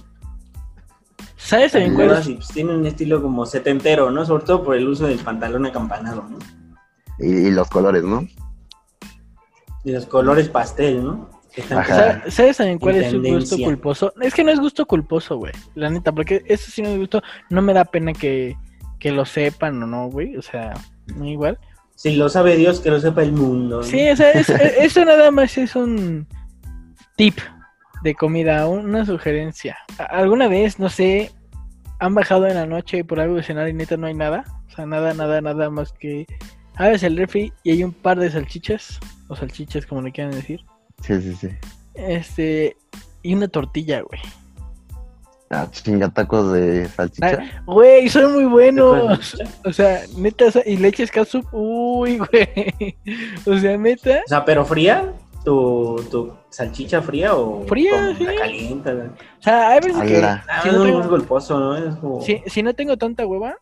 ¿Sabes 1.35 1.73
también 1.73 1.95
cuál 1.95 2.11
es? 2.11 2.29
pues, 2.29 2.47
tiene 2.49 2.73
un 2.75 2.85
estilo 2.85 3.21
como 3.21 3.45
setentero, 3.45 4.09
¿no? 4.11 4.25
Sobre 4.25 4.45
todo 4.45 4.63
por 4.63 4.75
el 4.75 4.87
uso 4.87 5.07
del 5.07 5.19
pantalón 5.19 5.65
acampanado, 5.65 6.23
¿no? 6.29 6.37
Y, 7.19 7.47
y 7.47 7.51
los 7.51 7.67
colores, 7.69 8.03
¿no? 8.03 8.25
Y 9.83 9.91
los 9.91 10.05
colores 10.05 10.47
pastel, 10.49 11.03
¿no? 11.03 11.29
Que 11.53 11.61
están- 11.61 11.79
Ajá. 11.79 12.21
Sa- 12.23 12.31
¿Sabes 12.31 12.57
también 12.57 12.79
cuál 12.79 12.95
es 12.95 13.11
su 13.11 13.21
gusto 13.21 13.57
culposo? 13.65 14.13
Es 14.21 14.33
que 14.33 14.43
no 14.43 14.51
es 14.51 14.59
gusto 14.59 14.85
culposo, 14.85 15.37
güey. 15.37 15.51
La 15.75 15.89
neta, 15.89 16.11
porque 16.13 16.43
eso 16.45 16.71
sí 16.71 16.81
no 16.81 16.89
es 16.89 16.97
gusto. 16.99 17.21
No 17.49 17.61
me 17.61 17.73
da 17.73 17.83
pena 17.85 18.13
que, 18.13 18.55
que 18.99 19.11
lo 19.11 19.25
sepan 19.25 19.83
o 19.83 19.87
no, 19.87 20.07
güey. 20.09 20.37
O 20.37 20.41
sea, 20.41 20.73
no 21.15 21.25
igual. 21.25 21.59
Si 21.95 22.15
lo 22.15 22.27
sabe 22.29 22.55
Dios, 22.57 22.79
que 22.79 22.89
lo 22.91 22.99
sepa 22.99 23.21
el 23.23 23.31
mundo. 23.31 23.77
¿no? 23.77 23.83
Sí, 23.83 24.09
o 24.09 24.15
sea, 24.15 24.31
es- 24.31 24.49
es- 24.49 24.73
eso 24.79 25.05
nada 25.05 25.31
más 25.31 25.57
es 25.57 25.75
un 25.75 26.27
tip 27.15 27.37
de 28.03 28.15
comida, 28.15 28.67
una 28.67 29.05
sugerencia. 29.05 29.77
¿Alguna 30.09 30.47
vez, 30.47 30.79
no 30.79 30.89
sé, 30.89 31.31
han 31.99 32.13
bajado 32.13 32.47
en 32.47 32.55
la 32.55 32.65
noche 32.65 32.97
y 32.99 33.03
por 33.03 33.19
algo 33.19 33.35
de 33.35 33.43
cenar 33.43 33.69
y 33.69 33.73
neta 33.73 33.95
no 33.95 34.07
hay 34.07 34.13
nada? 34.13 34.43
O 34.71 34.75
sea, 34.75 34.85
nada, 34.85 35.13
nada, 35.13 35.39
nada 35.39 35.69
más 35.69 35.93
que 35.93 36.25
abres 36.75 37.03
el 37.03 37.15
refri 37.15 37.53
y 37.63 37.71
hay 37.71 37.83
un 37.83 37.93
par 37.93 38.19
de 38.19 38.29
salchichas, 38.31 38.99
o 39.29 39.35
salchichas 39.35 39.85
como 39.85 40.01
le 40.01 40.11
quieran 40.11 40.33
decir, 40.33 40.59
Sí, 41.01 41.21
sí, 41.21 41.35
sí. 41.35 41.47
este, 41.93 42.75
y 43.21 43.35
una 43.35 43.47
tortilla, 43.47 44.01
güey. 44.01 44.19
Ah, 45.53 45.67
chinga 45.71 46.09
tacos 46.09 46.51
de 46.53 46.87
salchicha. 46.89 47.61
Güey, 47.65 48.09
son 48.09 48.33
muy 48.33 48.43
¿Te 48.43 48.49
buenos. 48.49 49.37
O 49.63 49.71
sea, 49.71 50.01
neta, 50.17 50.45
y 50.65 50.77
leches 50.77 51.11
catsup, 51.11 51.45
uy, 51.51 52.17
güey. 52.17 52.95
O 53.45 53.57
sea, 53.57 53.77
neta, 53.77 54.21
O 54.25 54.27
sea, 54.27 54.43
pero 54.45 54.65
fría, 54.65 55.13
tu, 55.45 56.03
tu 56.09 56.33
salchicha 56.49 57.01
fría 57.01 57.35
o 57.35 57.65
Fría, 57.67 58.15
sí. 58.17 58.23
la 58.23 58.35
calienta. 58.35 58.93
¿no? 58.93 59.03
o 59.05 59.41
sea, 59.41 59.69
hay 59.69 59.79
veces 59.81 60.01
que. 60.03 60.23
Ah, 60.23 60.43
si 60.63 60.69
no, 60.69 60.73
no 60.75 60.79
es 60.83 60.87
tengo- 60.87 60.99
muy 60.99 61.07
golposo, 61.09 61.59
¿no? 61.59 61.77
Es 61.77 61.95
como... 61.97 62.21
Si, 62.21 62.41
si 62.47 62.63
no 62.63 62.73
tengo 62.73 62.97
tanta 62.97 63.25
hueva, 63.25 63.55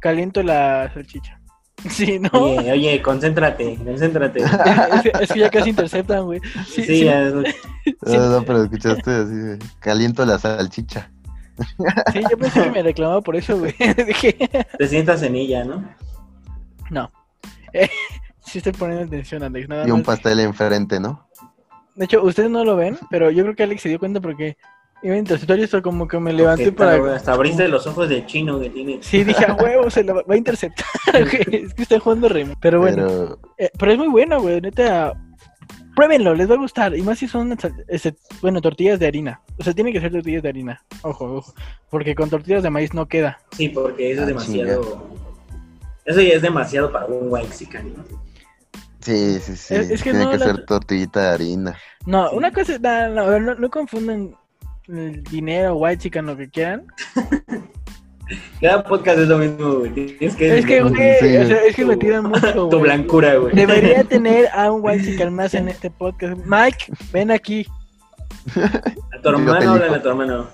caliento 0.00 0.42
la 0.42 0.90
salchicha. 0.94 1.39
Si 1.88 2.18
no, 2.18 2.28
Oye, 2.32 2.72
oye, 2.72 3.02
concéntrate, 3.02 3.76
concéntrate. 3.84 4.40
es, 4.42 5.02
que- 5.02 5.12
es 5.24 5.32
que 5.32 5.38
ya 5.40 5.50
casi 5.50 5.70
interceptan, 5.70 6.24
güey. 6.24 6.40
Sí, 6.66 6.82
Sí, 6.82 6.84
sí, 6.84 7.04
ya 7.04 7.22
es- 7.22 7.34
Sí. 7.84 8.16
No, 8.16 8.28
no, 8.30 8.42
pero 8.44 8.64
escuchaste 8.64 9.10
así, 9.10 9.66
caliento 9.80 10.24
la 10.26 10.38
salchicha. 10.38 11.10
sí, 12.12 12.20
yo 12.30 12.36
pensé 12.38 12.62
que 12.64 12.70
me 12.70 12.82
reclamaba 12.82 13.20
por 13.20 13.36
eso, 13.36 13.58
güey. 13.58 13.74
Dije, 14.06 14.36
te 14.78 14.88
sientas 14.88 15.22
en 15.22 15.36
ella, 15.36 15.64
¿no? 15.64 15.84
no. 16.90 17.10
Eh, 17.72 17.88
sí 18.44 18.58
estoy 18.58 18.72
poniendo 18.72 19.04
atención, 19.04 19.42
Alex. 19.42 19.68
Nada 19.68 19.86
Y 19.86 19.90
un 19.90 19.98
más. 19.98 20.06
pastel 20.06 20.40
enfrente, 20.40 20.98
¿no? 21.00 21.28
De 21.94 22.04
hecho, 22.06 22.22
ustedes 22.22 22.50
no 22.50 22.64
lo 22.64 22.76
ven, 22.76 22.98
pero 23.10 23.30
yo 23.30 23.42
creo 23.44 23.54
que 23.56 23.62
Alex 23.62 23.82
se 23.82 23.88
dio 23.90 23.98
cuenta 23.98 24.20
porque 24.20 24.56
y 25.02 25.62
esto 25.62 25.82
como 25.82 26.06
que 26.06 26.18
me 26.18 26.32
levanté 26.32 26.72
para... 26.72 27.14
Hasta 27.16 27.32
abriste 27.32 27.66
los 27.68 27.86
ojos 27.86 28.08
de 28.08 28.26
chino 28.26 28.60
que 28.60 28.70
tiene. 28.70 28.98
Sí, 29.00 29.24
dije, 29.24 29.44
a 29.46 29.54
huevo, 29.54 29.88
se 29.90 30.04
la 30.04 30.12
va 30.14 30.22
va 30.22 30.34
a 30.34 30.36
interceptar. 30.36 30.86
es 31.14 31.74
que 31.74 31.82
está 31.82 31.98
jugando 31.98 32.28
rem. 32.28 32.54
Pero 32.60 32.80
bueno, 32.80 33.06
Pero 33.06 33.38
eh, 33.58 33.70
pero 33.78 33.92
es 33.92 33.98
muy 33.98 34.08
bueno, 34.08 34.40
güey. 34.40 34.60
Neta, 34.60 35.14
pruébenlo, 35.96 36.34
les 36.34 36.50
va 36.50 36.54
a 36.54 36.58
gustar. 36.58 36.94
Y 36.96 37.02
más 37.02 37.18
si 37.18 37.28
son, 37.28 37.56
este, 37.88 38.14
bueno, 38.42 38.60
tortillas 38.60 38.98
de 38.98 39.06
harina. 39.06 39.40
O 39.58 39.64
sea, 39.64 39.72
tiene 39.72 39.92
que 39.92 40.00
ser 40.00 40.12
tortillas 40.12 40.42
de 40.42 40.48
harina. 40.50 40.82
Ojo, 41.02 41.36
ojo. 41.36 41.54
Porque 41.88 42.14
con 42.14 42.28
tortillas 42.28 42.62
de 42.62 42.70
maíz 42.70 42.92
no 42.94 43.06
queda. 43.06 43.40
Sí, 43.52 43.68
porque 43.70 44.12
eso 44.12 44.20
Ah, 44.20 44.24
es 44.24 44.28
demasiado. 44.28 45.06
Eso 46.04 46.20
ya 46.20 46.34
es 46.34 46.42
demasiado 46.42 46.92
para 46.92 47.06
un 47.06 47.28
white 47.30 47.48
¿no? 47.96 48.04
sí, 49.00 49.38
sí, 49.40 49.56
sí. 49.56 49.74
Es- 49.74 49.90
es 49.90 50.02
que 50.02 50.10
Tiene 50.10 50.24
no 50.26 50.30
que 50.32 50.38
la- 50.38 50.44
ser 50.46 50.64
tortillita 50.66 51.20
de 51.22 51.28
harina. 51.28 51.76
No, 52.06 52.30
una 52.32 52.50
cosa, 52.52 52.78
no, 52.78 53.08
no, 53.10 53.38
no, 53.40 53.54
no 53.54 53.70
confundan 53.70 54.34
el 54.98 55.22
dinero, 55.24 55.76
white 55.76 56.02
chicken, 56.02 56.26
lo 56.26 56.36
que 56.36 56.48
quieran. 56.48 56.86
Cada 58.60 58.84
podcast 58.84 59.18
es 59.18 59.28
lo 59.28 59.38
mismo, 59.38 59.74
güey. 59.80 59.90
Tienes 59.92 60.36
que. 60.36 60.58
Es 60.58 60.66
que, 60.66 60.82
güey, 60.82 60.94
Sí. 61.20 61.36
o 61.36 61.46
sea, 61.46 61.64
es 61.64 61.74
que 61.74 61.84
me 61.84 61.96
tiran 61.96 62.24
mucho, 62.26 62.52
Tu 62.52 62.66
güey. 62.68 62.82
blancura, 62.82 63.34
güey. 63.36 63.54
Debería 63.54 64.04
tener 64.08 64.48
a 64.52 64.70
un 64.70 64.84
white 64.84 65.04
chicken 65.04 65.34
más 65.34 65.52
en 65.54 65.68
este 65.68 65.90
podcast. 65.90 66.38
Mike, 66.46 66.92
ven 67.12 67.30
aquí. 67.32 67.66
A 68.56 69.20
tu 69.20 69.28
hermano, 69.30 69.72
háblale 69.72 69.96
a 69.96 70.02
tu 70.02 70.08
hermano. 70.10 70.46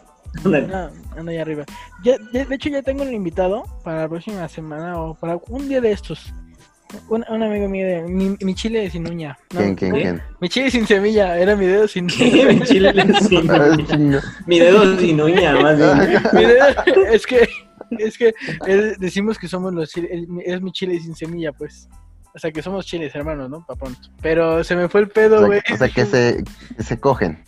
No, 0.44 0.90
anda 1.16 1.32
allá 1.32 1.42
arriba. 1.42 1.64
Ya, 2.02 2.16
ya- 2.32 2.44
de 2.44 2.54
hecho, 2.54 2.68
ya 2.70 2.82
tengo 2.82 3.02
un 3.02 3.12
invitado 3.12 3.64
para 3.84 4.02
la 4.02 4.08
próxima 4.08 4.48
semana 4.48 4.98
o 5.00 5.14
para 5.14 5.38
un 5.48 5.68
día 5.68 5.80
de 5.80 5.92
estos. 5.92 6.32
Un, 7.08 7.24
un 7.28 7.42
amigo 7.42 7.68
mío 7.68 7.86
de 7.86 8.02
mi, 8.02 8.36
mi 8.40 8.54
chile 8.54 8.88
sin 8.90 9.08
uña. 9.08 9.36
No, 9.52 9.60
¿Quién, 9.60 9.74
quién, 9.74 9.92
quién? 9.92 10.22
Mi 10.40 10.48
chile 10.48 10.70
sin 10.70 10.86
semilla, 10.86 11.36
era 11.38 11.56
mi 11.56 11.66
dedo 11.66 11.88
sin 11.88 12.06
¿Qué? 12.06 12.46
Mi 12.46 12.60
chile 12.62 12.92
sin 13.28 13.50
Ah, 13.50 13.76
uña. 13.96 14.20
Mi 14.46 14.58
dedo 14.60 14.96
sin 14.98 15.20
uña, 15.20 15.54
más 15.60 15.76
bien. 15.76 16.22
Mi 16.32 16.44
dedo- 16.44 17.06
es 17.12 17.26
que, 17.26 17.48
es 17.98 18.16
que 18.18 18.34
es- 18.66 18.98
decimos 18.98 19.38
que 19.38 19.48
somos 19.48 19.74
los 19.74 19.90
chiles, 19.90 20.10
es 20.44 20.62
mi 20.62 20.70
chile 20.72 20.98
sin 21.00 21.14
semilla, 21.14 21.52
pues. 21.52 21.88
O 22.34 22.38
sea, 22.38 22.50
que 22.52 22.60
somos 22.62 22.84
chiles, 22.84 23.14
hermanos, 23.14 23.48
¿no? 23.48 23.64
Pa' 23.64 23.76
pronto. 23.76 24.10
Pero 24.20 24.62
se 24.62 24.76
me 24.76 24.88
fue 24.90 25.00
el 25.00 25.06
O 25.06 25.10
pedo, 25.10 25.38
sea, 25.38 25.46
güey. 25.46 25.60
o 25.72 25.76
sea, 25.76 25.88
que 25.88 26.04
se, 26.04 26.44
que 26.76 26.82
se 26.82 27.00
cogen. 27.00 27.42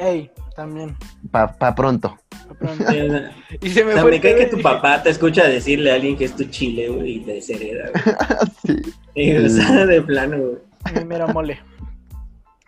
Ey, 0.00 0.30
también. 0.56 0.96
Pa, 1.30 1.52
pa 1.56 1.74
pronto. 1.74 2.18
pa' 2.48 2.54
pronto. 2.54 2.84
Y 3.62 3.70
se 3.70 3.84
me 3.84 3.90
o 3.90 3.92
sea, 3.94 4.02
fue 4.02 4.10
me 4.12 4.16
el 4.16 4.22
cae 4.22 4.34
que 4.36 4.46
tu 4.46 4.60
papá 4.62 5.02
te 5.02 5.10
escucha 5.10 5.46
decirle 5.46 5.92
a 5.92 5.94
alguien 5.96 6.16
que 6.16 6.24
es 6.24 6.34
tu 6.34 6.44
chile, 6.44 6.88
güey, 6.88 7.16
y 7.16 7.20
te 7.20 7.32
deshereda, 7.34 7.90
güey. 7.92 8.16
sí. 8.82 8.92
Y, 9.14 9.36
o 9.36 9.48
sea, 9.48 9.86
de 9.86 10.00
plano, 10.02 10.38
güey. 10.38 10.56
Mi 10.98 11.04
mero 11.04 11.28
mole. 11.28 11.60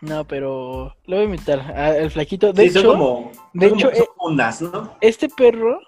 No, 0.02 0.26
pero 0.26 0.94
lo 1.06 1.16
voy 1.16 1.22
a 1.22 1.24
invitar 1.24 1.60
a- 1.60 1.86
al 2.02 2.10
flaquito. 2.10 2.52
De 2.52 2.64
Sí, 2.64 2.70
son 2.70 2.80
hecho, 2.82 2.92
como. 2.92 3.32
de 3.54 3.68
son 3.68 3.78
hecho, 3.78 3.86
como- 3.88 3.96
son 3.98 4.04
eh, 4.06 4.10
ondas, 4.18 4.62
¿no? 4.62 4.96
este 5.00 5.28
perro 5.28 5.78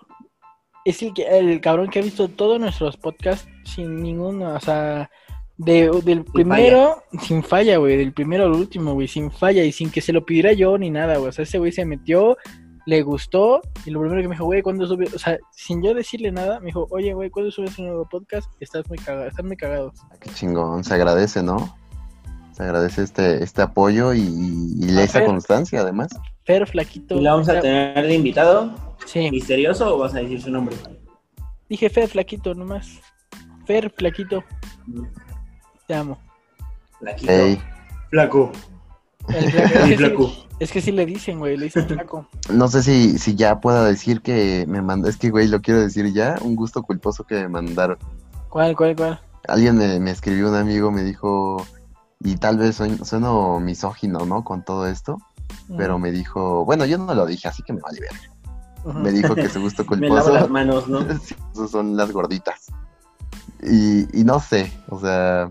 es 0.84 1.02
el, 1.02 1.12
que, 1.12 1.24
el 1.26 1.60
cabrón 1.60 1.88
que 1.88 1.98
ha 1.98 2.02
visto 2.02 2.28
todos 2.28 2.60
nuestros 2.60 2.96
podcasts 2.96 3.48
sin 3.64 4.02
ninguno, 4.02 4.54
o 4.54 4.60
sea, 4.60 5.10
de, 5.56 5.90
del 6.04 6.24
primero, 6.24 7.02
sin 7.22 7.42
falla, 7.42 7.76
güey, 7.78 7.96
del 7.96 8.12
primero 8.12 8.44
al 8.44 8.52
último, 8.52 8.94
güey, 8.94 9.08
sin 9.08 9.30
falla 9.30 9.64
y 9.64 9.72
sin 9.72 9.90
que 9.90 10.00
se 10.00 10.12
lo 10.12 10.24
pidiera 10.24 10.52
yo 10.52 10.76
ni 10.78 10.90
nada, 10.90 11.16
güey. 11.16 11.28
O 11.28 11.32
sea, 11.32 11.44
ese 11.44 11.58
güey 11.58 11.72
se 11.72 11.84
metió, 11.84 12.36
le 12.86 13.02
gustó 13.02 13.60
y 13.84 13.90
lo 13.90 14.00
primero 14.00 14.20
que 14.20 14.28
me 14.28 14.34
dijo, 14.34 14.44
güey, 14.44 14.62
¿cuándo 14.62 14.86
subes? 14.86 15.14
O 15.14 15.18
sea, 15.18 15.38
sin 15.52 15.82
yo 15.82 15.94
decirle 15.94 16.32
nada, 16.32 16.60
me 16.60 16.66
dijo, 16.66 16.86
oye, 16.90 17.12
güey, 17.14 17.30
¿cuándo 17.30 17.50
subes 17.50 17.78
un 17.78 17.86
nuevo 17.86 18.08
podcast? 18.08 18.50
Estás 18.60 18.88
muy 18.88 18.98
cagado, 18.98 19.28
están 19.28 19.46
muy 19.46 19.56
cagados. 19.56 19.94
Qué 20.20 20.30
chingón. 20.30 20.84
Se 20.84 20.94
agradece, 20.94 21.42
¿no? 21.42 21.76
Se 22.52 22.62
agradece 22.62 23.02
este, 23.02 23.42
este 23.42 23.62
apoyo 23.62 24.14
y, 24.14 24.20
y 24.78 24.98
esa 24.98 25.18
Ajá. 25.18 25.26
constancia, 25.26 25.80
además. 25.80 26.10
Fer, 26.44 26.66
flaquito. 26.66 27.16
¿Y 27.16 27.20
la 27.20 27.32
vamos 27.32 27.48
a 27.48 27.60
tener 27.60 28.06
de 28.06 28.14
invitado? 28.14 28.74
Sí. 29.06 29.30
¿Misterioso 29.30 29.94
o 29.94 29.98
vas 29.98 30.14
a 30.14 30.18
decir 30.18 30.40
su 30.40 30.50
nombre? 30.50 30.76
Dije 31.68 31.88
Fer 31.90 32.08
Flaquito 32.08 32.54
nomás. 32.54 33.00
Fer 33.66 33.90
Flaquito, 33.90 34.44
te 35.86 35.94
amo. 35.94 36.18
Flaquito. 36.98 37.32
Ey, 37.32 37.60
Flaco. 38.10 38.52
El 39.28 39.50
flaco- 39.50 39.74
es, 39.84 39.88
que 39.88 39.96
flaco. 39.96 40.28
sí, 40.28 40.46
es 40.60 40.72
que 40.72 40.80
sí 40.80 40.92
le 40.92 41.06
dicen, 41.06 41.38
güey, 41.38 41.56
le 41.56 41.64
dicen 41.66 41.86
flaco. 41.88 42.28
no 42.52 42.68
sé 42.68 42.82
si, 42.82 43.18
si 43.18 43.34
ya 43.34 43.60
pueda 43.60 43.84
decir 43.84 44.20
que 44.22 44.64
me 44.68 44.82
mandó. 44.82 45.08
Es 45.08 45.16
que, 45.16 45.30
güey, 45.30 45.48
lo 45.48 45.60
quiero 45.60 45.80
decir 45.80 46.12
ya. 46.12 46.36
Un 46.42 46.56
gusto 46.56 46.82
culposo 46.82 47.24
que 47.24 47.34
me 47.36 47.48
mandaron. 47.48 47.98
¿Cuál, 48.50 48.76
cuál, 48.76 48.94
cuál? 48.96 49.20
Alguien 49.48 49.76
me, 49.76 49.98
me 50.00 50.10
escribió, 50.10 50.48
un 50.48 50.54
amigo 50.56 50.90
me 50.90 51.02
dijo. 51.02 51.64
Y 52.20 52.36
tal 52.36 52.56
vez 52.56 52.76
soy, 52.76 52.96
sueno 53.04 53.60
misógino, 53.60 54.24
¿no? 54.24 54.44
Con 54.44 54.64
todo 54.64 54.86
esto. 54.86 55.18
Pero 55.76 55.98
me 55.98 56.10
dijo. 56.10 56.64
Bueno, 56.64 56.84
yo 56.86 56.96
no 56.98 57.14
lo 57.14 57.26
dije, 57.26 57.48
así 57.48 57.62
que 57.62 57.72
me 57.72 57.80
vale 57.80 58.00
ver. 58.00 58.10
Ujú. 58.84 58.98
Me 58.98 59.12
dijo 59.12 59.34
que 59.34 59.48
su 59.48 59.60
gusto 59.60 59.84
Me 59.96 60.08
lavo 60.08 60.16
las 60.30 60.46
culposo. 60.46 60.48
manos, 60.50 60.88
¿no? 60.88 61.68
Son 61.68 61.96
las 61.96 62.12
gorditas. 62.12 62.66
Y, 63.62 64.20
y 64.20 64.24
no 64.24 64.40
sé, 64.40 64.70
o 64.90 65.00
sea, 65.00 65.50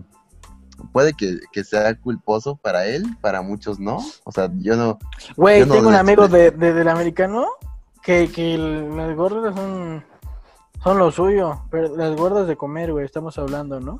puede 0.92 1.14
que, 1.14 1.38
que 1.52 1.64
sea 1.64 1.94
culposo 1.98 2.56
para 2.56 2.86
él, 2.86 3.04
para 3.20 3.42
muchos 3.42 3.78
no. 3.78 3.98
O 4.24 4.32
sea, 4.32 4.50
yo 4.58 4.76
no. 4.76 4.98
Güey, 5.36 5.60
yo 5.60 5.66
no 5.66 5.74
tengo 5.74 5.88
un 5.88 5.94
amigo 5.94 6.28
de, 6.28 6.50
del 6.50 6.88
americano 6.88 7.46
que, 8.02 8.30
que 8.30 8.54
el- 8.54 8.96
las 8.96 9.14
gordas 9.16 9.54
son, 9.54 10.04
son 10.82 10.98
lo 10.98 11.10
suyo. 11.10 11.62
Pero 11.70 11.96
las 11.96 12.14
gordas 12.16 12.46
de 12.46 12.56
comer, 12.56 12.92
güey, 12.92 13.04
estamos 13.04 13.38
hablando, 13.38 13.80
¿no? 13.80 13.98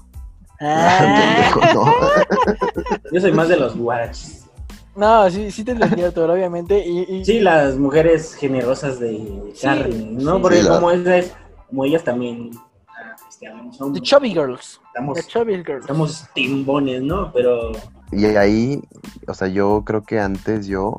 Ah, 0.61 0.99
pendejo, 1.01 1.61
no. 1.75 1.93
Yo 3.13 3.21
soy 3.21 3.33
más 3.33 3.49
de 3.49 3.57
los 3.57 3.77
guaraches. 3.77 4.47
no, 4.95 5.29
sí, 5.31 5.51
sí 5.51 5.65
te 5.65 5.73
entendí, 5.73 6.03
Arturo, 6.03 6.33
obviamente. 6.33 6.79
Y, 6.87 7.01
y- 7.13 7.25
Sí, 7.25 7.41
las 7.41 7.77
mujeres 7.77 8.35
generosas 8.35 9.01
de 9.01 9.53
Sí, 9.55 9.63
carne, 9.67 9.95
¿no? 10.13 10.37
sí. 10.37 10.43
Porque 10.43 10.59
Sí, 10.59 10.63
la- 10.69 10.75
como 10.75 10.91
esas, 10.93 11.33
como 11.69 11.85
ellas 11.85 12.05
también, 12.05 12.51
The 13.93 14.01
Chubby 14.01 14.33
Girls. 14.33 14.81
estamos, 14.87 15.17
The 15.17 15.23
Chubby 15.25 15.57
Girls. 15.57 15.81
estamos 15.83 16.27
timbones, 16.35 17.03
¿no? 17.03 17.33
Pero 17.33 17.73
Y 18.13 18.25
ahí, 18.27 18.83
o 19.27 19.35
sea, 19.35 19.49
yo 19.49 19.83
creo 19.85 20.03
que 20.03 20.21
antes 20.21 20.67
yo 20.67 20.99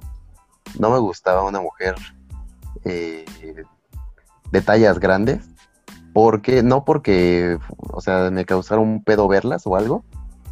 no 0.79 0.89
me 0.89 0.99
gustaba 0.99 1.43
una 1.43 1.61
mujer 1.61 1.95
eh, 2.83 3.25
de 4.51 4.61
tallas 4.61 4.99
grandes, 4.99 5.49
Porque, 6.13 6.63
no 6.63 6.85
porque, 6.85 7.59
o 7.91 7.99
sea, 7.99 8.29
me 8.31 8.45
causara 8.45 8.79
un 8.79 9.03
pedo 9.03 9.27
verlas 9.27 9.67
o 9.67 9.75
algo, 9.75 10.05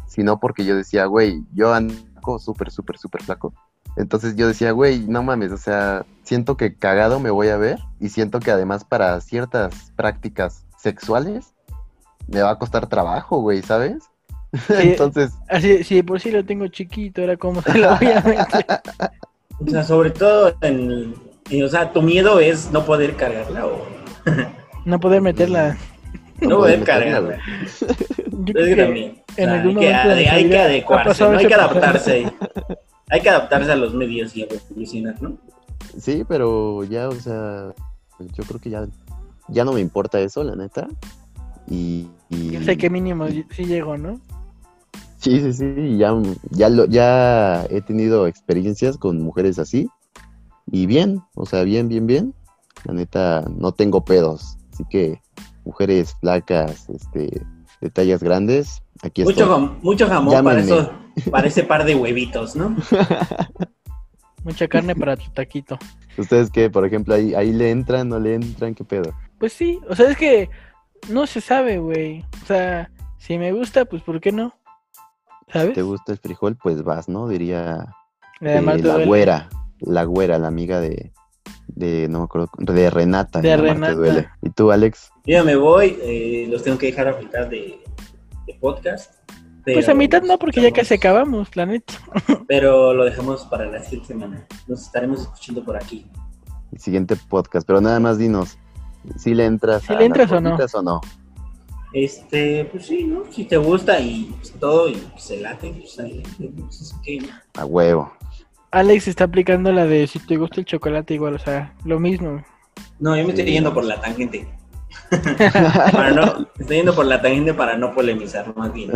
sino 0.06 0.38
porque 0.38 0.64
yo 0.64 0.76
decía, 0.76 1.06
güey, 1.06 1.42
yo 1.54 1.72
ando 1.72 1.94
súper, 2.38 2.70
súper, 2.70 2.98
súper 2.98 3.22
flaco. 3.22 3.54
Entonces 3.96 4.36
yo 4.36 4.48
decía, 4.48 4.72
güey, 4.72 5.00
no 5.06 5.22
mames, 5.22 5.52
o 5.52 5.56
sea, 5.56 6.04
siento 6.22 6.56
que 6.56 6.74
cagado 6.74 7.20
me 7.20 7.30
voy 7.30 7.48
a 7.48 7.56
ver 7.56 7.78
y 8.00 8.08
siento 8.08 8.40
que 8.40 8.50
además 8.50 8.84
para 8.84 9.20
ciertas 9.20 9.92
prácticas 9.96 10.66
sexuales 10.76 11.53
me 12.28 12.40
va 12.42 12.50
a 12.50 12.58
costar 12.58 12.86
trabajo, 12.88 13.40
güey, 13.40 13.62
¿sabes? 13.62 14.02
Entonces, 14.68 15.32
Así, 15.48 15.82
si 15.84 15.96
de 15.96 16.04
por 16.04 16.20
sí 16.20 16.30
lo 16.30 16.44
tengo 16.44 16.66
chiquito, 16.68 17.22
ahora 17.22 17.36
cómo 17.36 17.60
se 17.62 17.76
lo 17.78 17.96
voy 17.96 18.08
a 18.08 18.20
meter. 18.20 18.66
O 19.64 19.70
sea, 19.70 19.84
sobre 19.84 20.10
todo, 20.10 20.52
en, 20.62 21.14
en- 21.48 21.62
o 21.64 21.68
sea, 21.68 21.92
tu 21.92 22.02
miedo 22.02 22.40
es 22.40 22.72
no 22.72 22.84
poder 22.84 23.14
cargarla 23.14 23.66
o 23.66 23.86
No 24.84 24.98
poder 24.98 25.20
meterla. 25.22 25.78
no 26.40 26.56
poder 26.58 26.80
meterla, 26.80 27.04
cargarla. 27.04 27.38
Yo 28.32 28.52
creo 28.52 28.66
que 28.66 28.74
que 28.74 28.82
también. 28.82 29.10
o 29.28 29.32
en 29.40 29.44
sea, 29.44 29.52
algún 29.54 29.78
hay, 29.78 29.84
que, 29.84 29.92
momento 29.92 30.08
de 30.08 30.14
nuestra 30.16 30.34
hay 30.34 30.48
que 30.48 30.58
adecuarse, 30.58 31.24
hay 31.24 31.46
que 31.46 31.54
adaptarse. 31.54 32.32
Hay 33.10 33.20
que 33.20 33.30
adaptarse 33.30 33.70
a 33.72 33.76
los 33.76 33.94
medios 33.94 34.36
y 34.36 34.42
evolucionar, 34.42 35.22
¿no? 35.22 35.36
sí, 35.98 36.24
pero 36.28 36.82
ya, 36.82 37.08
o 37.08 37.14
sea, 37.14 37.72
yo 38.18 38.42
creo 38.44 38.60
que 38.60 38.70
ya, 38.70 38.86
ya 39.48 39.64
no 39.64 39.72
me 39.72 39.80
importa 39.80 40.18
eso, 40.18 40.42
la 40.42 40.56
neta. 40.56 40.88
Y, 41.68 42.08
y- 42.30 42.50
Yo 42.50 42.62
sé 42.62 42.76
que 42.76 42.90
mínimo 42.90 43.26
sí 43.28 43.64
llego, 43.64 43.96
¿no? 43.96 44.20
Sí, 45.18 45.40
sí, 45.40 45.52
sí, 45.54 45.96
ya, 45.96 46.12
ya, 46.50 46.68
lo, 46.68 46.84
ya 46.84 47.64
he 47.70 47.80
tenido 47.80 48.26
experiencias 48.26 48.98
con 48.98 49.22
mujeres 49.22 49.58
así 49.58 49.88
y 50.70 50.84
bien, 50.86 51.22
o 51.34 51.46
sea, 51.46 51.62
bien, 51.62 51.88
bien, 51.88 52.06
bien. 52.06 52.34
La 52.84 52.92
neta, 52.92 53.44
no 53.56 53.72
tengo 53.72 54.04
pedos, 54.04 54.58
así 54.72 54.84
que 54.90 55.20
mujeres 55.64 56.14
flacas, 56.20 56.90
este, 56.90 57.40
de 57.80 57.90
tallas 57.90 58.22
grandes, 58.22 58.82
aquí 59.02 59.24
Mucho, 59.24 59.44
estoy. 59.44 59.56
jam- 59.56 59.78
mucho 59.82 60.06
jamón 60.06 60.44
para, 60.44 60.60
eso, 60.60 60.92
para 61.30 61.46
ese 61.48 61.64
par 61.64 61.84
de 61.86 61.94
huevitos, 61.94 62.54
¿no? 62.54 62.76
Mucha 64.44 64.68
carne 64.68 64.94
para 64.94 65.16
tu 65.16 65.30
taquito. 65.30 65.78
¿Ustedes 66.18 66.50
qué, 66.50 66.68
por 66.68 66.84
ejemplo, 66.84 67.14
ahí, 67.14 67.34
ahí 67.34 67.50
le 67.52 67.70
entran, 67.70 68.10
no 68.10 68.20
le 68.20 68.34
entran, 68.34 68.74
qué 68.74 68.84
pedo? 68.84 69.14
Pues 69.38 69.54
sí, 69.54 69.80
o 69.88 69.96
sea, 69.96 70.10
es 70.10 70.18
que 70.18 70.50
no 71.08 71.26
se 71.26 71.40
sabe, 71.40 71.78
güey. 71.78 72.24
O 72.42 72.46
sea, 72.46 72.90
si 73.18 73.38
me 73.38 73.52
gusta, 73.52 73.84
pues 73.84 74.02
¿por 74.02 74.20
qué 74.20 74.32
no? 74.32 74.54
¿Sabes? 75.52 75.74
¿Te 75.74 75.82
gusta 75.82 76.12
el 76.12 76.18
frijol? 76.18 76.56
Pues 76.56 76.82
vas, 76.82 77.08
¿no? 77.08 77.28
Diría 77.28 77.86
eh, 78.40 78.60
te 78.60 78.62
la 78.62 78.76
duele. 78.76 79.06
güera, 79.06 79.48
la 79.80 80.04
güera, 80.04 80.38
la 80.38 80.48
amiga 80.48 80.80
de, 80.80 81.12
de, 81.68 82.08
no 82.08 82.18
me 82.20 82.24
acuerdo, 82.24 82.50
de 82.58 82.90
Renata. 82.90 83.40
De 83.40 83.56
Renata. 83.56 83.94
duele. 83.94 84.28
¿Y 84.42 84.50
tú, 84.50 84.70
Alex? 84.72 85.10
Yo 85.24 85.32
ya 85.38 85.44
me 85.44 85.56
voy, 85.56 85.98
eh, 86.02 86.46
los 86.50 86.62
tengo 86.62 86.78
que 86.78 86.86
dejar 86.86 87.08
a 87.08 87.18
mitad 87.18 87.46
de, 87.46 87.80
de 88.46 88.54
podcast. 88.54 89.14
Pues 89.64 89.88
a 89.88 89.94
mitad 89.94 90.22
no, 90.22 90.38
porque 90.38 90.60
ya 90.60 90.72
casi 90.72 90.94
acabamos, 90.94 91.56
la 91.56 91.64
neta. 91.64 91.94
Pero 92.48 92.92
lo 92.92 93.04
dejamos 93.04 93.46
para 93.46 93.64
la 93.64 93.82
siguiente 93.82 94.08
semana. 94.08 94.46
Nos 94.68 94.82
estaremos 94.82 95.22
escuchando 95.22 95.64
por 95.64 95.76
aquí. 95.76 96.06
el 96.70 96.78
siguiente 96.78 97.16
podcast, 97.16 97.66
pero 97.66 97.80
nada 97.80 97.98
más 97.98 98.18
dinos, 98.18 98.58
si 99.16 99.34
le 99.34 99.46
entras 99.46 99.82
¿Sí 99.82 99.92
a 99.92 99.98
le 99.98 100.04
entras 100.06 100.30
o 100.32 100.40
no? 100.40 100.50
gorditas 100.50 100.74
o 100.74 100.82
no? 100.82 101.00
Este, 101.92 102.64
pues 102.66 102.86
sí, 102.86 103.04
¿no? 103.04 103.22
Si 103.30 103.44
te 103.44 103.56
gusta 103.56 104.00
y 104.00 104.34
pues, 104.38 104.52
todo 104.58 104.88
y 104.88 105.00
se 105.16 105.40
late, 105.40 105.70
pues 105.78 105.98
adelante, 105.98 106.50
pues, 106.58 106.80
es 106.80 106.94
que- 107.04 107.28
A 107.56 107.64
huevo. 107.64 108.12
Alex 108.72 109.06
está 109.06 109.24
aplicando 109.24 109.70
la 109.70 109.86
de 109.86 110.06
si 110.08 110.18
te 110.18 110.36
gusta 110.36 110.60
el 110.60 110.66
chocolate 110.66 111.14
igual, 111.14 111.34
o 111.34 111.38
sea, 111.38 111.72
lo 111.84 112.00
mismo. 112.00 112.44
No, 112.98 113.16
yo 113.16 113.22
me 113.22 113.30
estoy 113.30 113.44
yendo 113.44 113.72
por 113.72 113.84
la 113.84 114.00
tangente. 114.00 114.48
Para 115.10 116.10
no, 116.10 116.40
me 116.40 116.46
estoy 116.62 116.76
yendo 116.78 116.94
por 116.94 117.06
la 117.06 117.20
tangente 117.22 117.54
para 117.54 117.76
no 117.76 117.94
polemizar, 117.94 118.56
más 118.56 118.72
bien. 118.72 118.90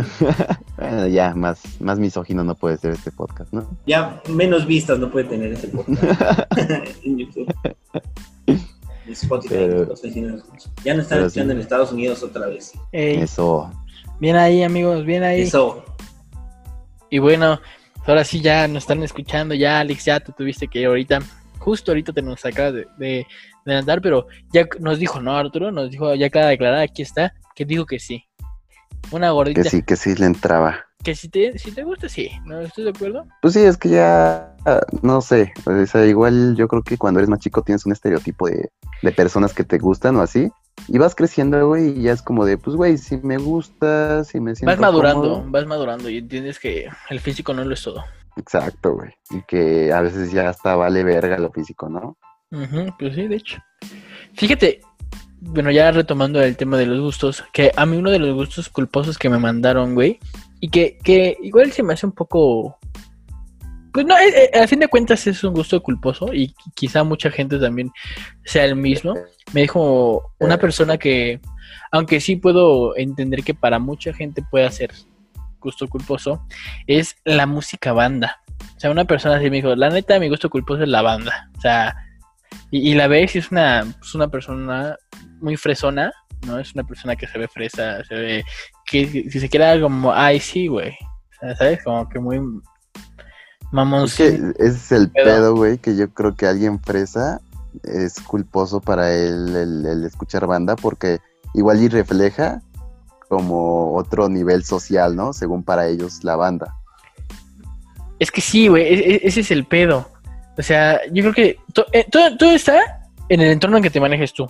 Bueno, 0.77 1.07
ya, 1.07 1.33
más, 1.33 1.61
más 1.79 1.97
misógino 1.99 2.43
no 2.43 2.55
puede 2.55 2.77
ser 2.77 2.91
este 2.91 3.11
podcast, 3.11 3.53
¿no? 3.53 3.69
Ya 3.85 4.21
menos 4.27 4.65
vistas 4.65 4.99
no 4.99 5.09
puede 5.09 5.25
tener 5.29 5.53
este 5.53 5.69
podcast 5.69 6.03
en 7.05 7.17
YouTube. 7.17 7.53
Spotify, 9.13 9.53
Pero- 9.55 9.85
los 9.85 10.01
vecinos. 10.01 10.43
Ya 10.83 10.93
no 10.93 11.01
están 11.01 11.19
escuchando 11.19 11.51
sí. 11.53 11.55
en 11.57 11.61
Estados 11.61 11.91
Unidos 11.91 12.23
otra 12.23 12.47
vez. 12.47 12.73
Ey, 12.91 13.17
Eso. 13.21 13.71
bien 14.19 14.35
ahí, 14.35 14.63
amigos, 14.63 15.05
bien 15.05 15.23
ahí. 15.23 15.41
Eso. 15.41 15.83
Y 17.09 17.19
bueno, 17.19 17.59
ahora 18.05 18.23
sí 18.23 18.41
ya 18.41 18.67
nos 18.67 18.83
están 18.83 19.01
escuchando, 19.03 19.55
ya 19.55 19.79
Alex, 19.79 20.05
ya 20.05 20.19
tú 20.19 20.31
tuviste 20.37 20.67
que 20.67 20.79
ir 20.81 20.87
ahorita, 20.87 21.19
justo 21.57 21.91
ahorita 21.91 22.13
te 22.13 22.21
nos 22.21 22.43
acabas 22.45 22.73
de, 22.73 22.87
de, 22.97 23.07
de 23.07 23.25
adelantar, 23.65 24.01
pero 24.01 24.27
ya 24.53 24.67
nos 24.79 24.99
dijo, 24.99 25.19
¿no, 25.21 25.35
Arturo? 25.35 25.71
Nos 25.71 25.89
dijo, 25.91 26.13
ya 26.15 26.27
acaba 26.27 26.45
de 26.45 26.51
declarar, 26.51 26.79
aquí 26.81 27.01
está, 27.01 27.33
que 27.55 27.65
dijo 27.65 27.85
que 27.85 27.99
sí. 27.99 28.23
Una 29.11 29.31
gordita. 29.31 29.63
Que 29.63 29.69
sí, 29.69 29.81
que 29.83 29.95
sí 29.95 30.13
le 30.15 30.25
entraba. 30.25 30.85
Que 31.03 31.15
si 31.15 31.29
te, 31.29 31.57
si 31.57 31.71
te 31.71 31.83
gusta, 31.83 32.09
sí. 32.09 32.29
¿No 32.45 32.59
estás 32.59 32.83
de 32.83 32.89
acuerdo? 32.91 33.25
Pues 33.41 33.53
sí, 33.53 33.61
es 33.61 33.77
que 33.77 33.89
ya, 33.89 34.53
no 35.01 35.21
sé, 35.21 35.53
o 35.65 35.85
sea, 35.85 36.05
igual 36.05 36.55
yo 36.57 36.67
creo 36.67 36.83
que 36.83 36.97
cuando 36.97 37.19
eres 37.21 37.29
más 37.29 37.39
chico 37.39 37.61
tienes 37.61 37.85
un 37.85 37.93
estereotipo 37.93 38.47
de, 38.47 38.69
de 39.01 39.11
personas 39.13 39.53
que 39.53 39.63
te 39.63 39.77
gustan 39.77 40.17
o 40.17 40.21
así, 40.21 40.51
y 40.89 40.97
vas 40.97 41.15
creciendo, 41.15 41.65
güey, 41.67 41.97
y 41.99 42.03
ya 42.03 42.11
es 42.11 42.21
como 42.21 42.45
de, 42.45 42.57
pues, 42.57 42.75
güey, 42.75 42.97
si 42.97 43.15
me 43.17 43.37
gusta, 43.37 44.25
si 44.25 44.41
me 44.41 44.55
siento 44.55 44.71
Vas 44.71 44.79
madurando, 44.81 45.21
cómodo. 45.21 45.43
vas 45.47 45.65
madurando 45.65 46.09
y 46.09 46.17
entiendes 46.17 46.59
que 46.59 46.89
el 47.09 47.19
físico 47.21 47.53
no 47.53 47.63
lo 47.63 47.73
es 47.73 47.81
todo. 47.81 48.03
Exacto, 48.35 48.93
güey, 48.95 49.11
y 49.31 49.41
que 49.43 49.93
a 49.93 50.01
veces 50.01 50.31
ya 50.33 50.49
hasta 50.49 50.75
vale 50.75 51.05
verga 51.05 51.37
lo 51.37 51.49
físico, 51.51 51.87
¿no? 51.87 52.17
Ujú, 52.51 52.93
pues 52.99 53.15
sí, 53.15 53.27
de 53.27 53.35
hecho. 53.37 53.57
Fíjate, 54.33 54.81
bueno, 55.39 55.71
ya 55.71 55.91
retomando 55.91 56.41
el 56.41 56.57
tema 56.57 56.77
de 56.77 56.87
los 56.87 56.99
gustos, 56.99 57.45
que 57.53 57.71
a 57.75 57.85
mí 57.85 57.95
uno 57.95 58.11
de 58.11 58.19
los 58.19 58.33
gustos 58.35 58.67
culposos 58.67 59.17
que 59.17 59.29
me 59.29 59.37
mandaron, 59.39 59.95
güey, 59.95 60.19
y 60.59 60.69
que, 60.69 60.97
que 61.03 61.37
igual 61.41 61.71
se 61.71 61.83
me 61.83 61.93
hace 61.93 62.05
un 62.05 62.11
poco... 62.11 62.77
Pues 63.91 64.05
no, 64.05 64.15
eh, 64.17 64.51
eh, 64.53 64.59
a 64.59 64.67
fin 64.67 64.79
de 64.79 64.87
cuentas 64.87 65.25
es 65.25 65.43
un 65.43 65.53
gusto 65.53 65.81
culposo 65.81 66.31
y 66.31 66.53
quizá 66.75 67.03
mucha 67.03 67.31
gente 67.31 67.57
también 67.57 67.91
sea 68.45 68.65
el 68.65 68.75
mismo. 68.75 69.15
Me 69.51 69.61
dijo 69.61 70.31
una 70.39 70.57
persona 70.57 70.97
que, 70.97 71.39
aunque 71.91 72.19
sí 72.19 72.35
puedo 72.35 72.95
entender 72.95 73.43
que 73.43 73.55
para 73.55 73.79
mucha 73.79 74.13
gente 74.13 74.43
pueda 74.51 74.69
ser 74.69 74.91
gusto 75.59 75.87
culposo, 75.87 76.45
es 76.85 77.17
la 77.25 77.47
música 77.47 77.91
banda. 77.91 78.41
O 78.77 78.79
sea, 78.79 78.91
una 78.91 79.05
persona 79.05 79.37
así 79.37 79.49
me 79.49 79.57
dijo, 79.57 79.75
la 79.75 79.89
neta, 79.89 80.19
mi 80.19 80.29
gusto 80.29 80.49
culposo 80.49 80.83
es 80.83 80.89
la 80.89 81.01
banda. 81.01 81.49
O 81.57 81.61
sea, 81.61 81.95
y, 82.69 82.91
y 82.91 82.93
la 82.93 83.07
ves 83.07 83.35
y 83.35 83.39
es 83.39 83.51
una, 83.51 83.81
es 84.01 84.13
una 84.13 84.27
persona 84.27 84.95
muy 85.41 85.57
fresona, 85.57 86.13
¿no? 86.45 86.59
Es 86.59 86.73
una 86.73 86.83
persona 86.83 87.15
que 87.15 87.27
se 87.27 87.37
ve 87.37 87.47
fresa, 87.47 88.03
se 88.03 88.15
ve 88.15 88.43
que 88.89 89.29
si 89.29 89.39
se 89.39 89.49
quiera 89.49 89.79
como, 89.79 90.11
ay, 90.13 90.39
sí, 90.39 90.67
güey. 90.67 90.93
¿sabes? 91.57 91.83
Como 91.83 92.07
que 92.09 92.19
muy 92.19 92.39
mamón. 93.71 94.05
Es 94.05 94.15
que 94.15 94.27
ese 94.27 94.67
es 94.67 94.91
el 94.91 95.09
Pedo. 95.11 95.55
güey, 95.55 95.77
que 95.77 95.95
yo 95.95 96.09
creo 96.13 96.35
que 96.35 96.45
alguien 96.47 96.79
fresa 96.81 97.39
es 97.83 98.19
culposo 98.19 98.81
para 98.81 99.13
él 99.13 99.55
el, 99.55 99.85
el 99.85 100.03
escuchar 100.05 100.47
banda 100.47 100.75
porque 100.75 101.19
igual 101.53 101.81
y 101.81 101.87
refleja 101.87 102.61
como 103.29 103.93
otro 103.95 104.27
nivel 104.27 104.63
social, 104.63 105.15
¿no? 105.15 105.33
Según 105.33 105.63
para 105.63 105.87
ellos 105.87 106.23
la 106.23 106.35
banda. 106.35 106.75
Es 108.17 108.31
que 108.31 108.41
sí, 108.41 108.67
güey, 108.67 108.83
e- 108.83 109.11
e- 109.15 109.21
ese 109.23 109.41
es 109.41 109.51
el 109.51 109.65
pedo. 109.65 110.09
O 110.57 110.61
sea, 110.61 110.99
yo 111.13 111.23
creo 111.23 111.33
que 111.33 111.57
to- 111.73 111.85
eh, 111.93 112.05
todo, 112.11 112.35
todo 112.37 112.51
está 112.51 113.07
en 113.29 113.39
el 113.39 113.51
entorno 113.51 113.77
en 113.77 113.83
que 113.83 113.89
te 113.91 114.01
manejes 114.01 114.33
tú. 114.33 114.45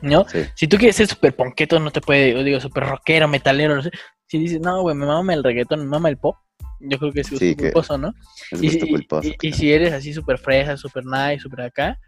¿No? 0.00 0.24
Sí. 0.28 0.44
Si 0.54 0.68
tú 0.68 0.76
quieres 0.76 0.96
ser 0.96 1.06
súper 1.08 1.34
ponqueto, 1.34 1.80
no 1.80 1.90
te 1.90 2.00
puede, 2.00 2.32
yo 2.32 2.42
digo, 2.44 2.60
súper 2.60 2.84
rockero, 2.84 3.26
metalero, 3.28 3.74
no 3.76 3.82
sé. 3.82 3.90
Si 4.26 4.38
dices, 4.38 4.60
no, 4.60 4.82
güey, 4.82 4.94
me 4.94 5.06
mama 5.06 5.34
el 5.34 5.42
reggaetón, 5.42 5.80
me 5.80 5.86
mama 5.86 6.08
el 6.08 6.18
pop, 6.18 6.36
yo 6.80 6.98
creo 6.98 7.12
que 7.12 7.20
es 7.22 7.30
gusto 7.30 7.44
Sí, 7.44 7.56
culposo, 7.56 7.98
¿no? 7.98 8.12
Es 8.50 8.62
Y, 8.62 8.66
gusto 8.66 8.86
y- 8.86 8.90
culposo. 8.90 9.30
y- 9.42 9.52
si 9.52 9.72
eres 9.72 9.92
así 9.92 10.12
súper 10.12 10.38
fresa, 10.38 10.76
súper 10.76 11.04
nice, 11.04 11.40
súper 11.40 11.62
acá, 11.62 11.98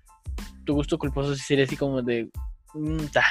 tu 0.65 0.75
gusto 0.75 0.99
culposo 0.99 1.35
sí 1.35 1.43
sería 1.43 1.65
así 1.65 1.77
como 1.77 2.01
de, 2.03 2.31
mm, 2.75 3.07
ta, 3.13 3.25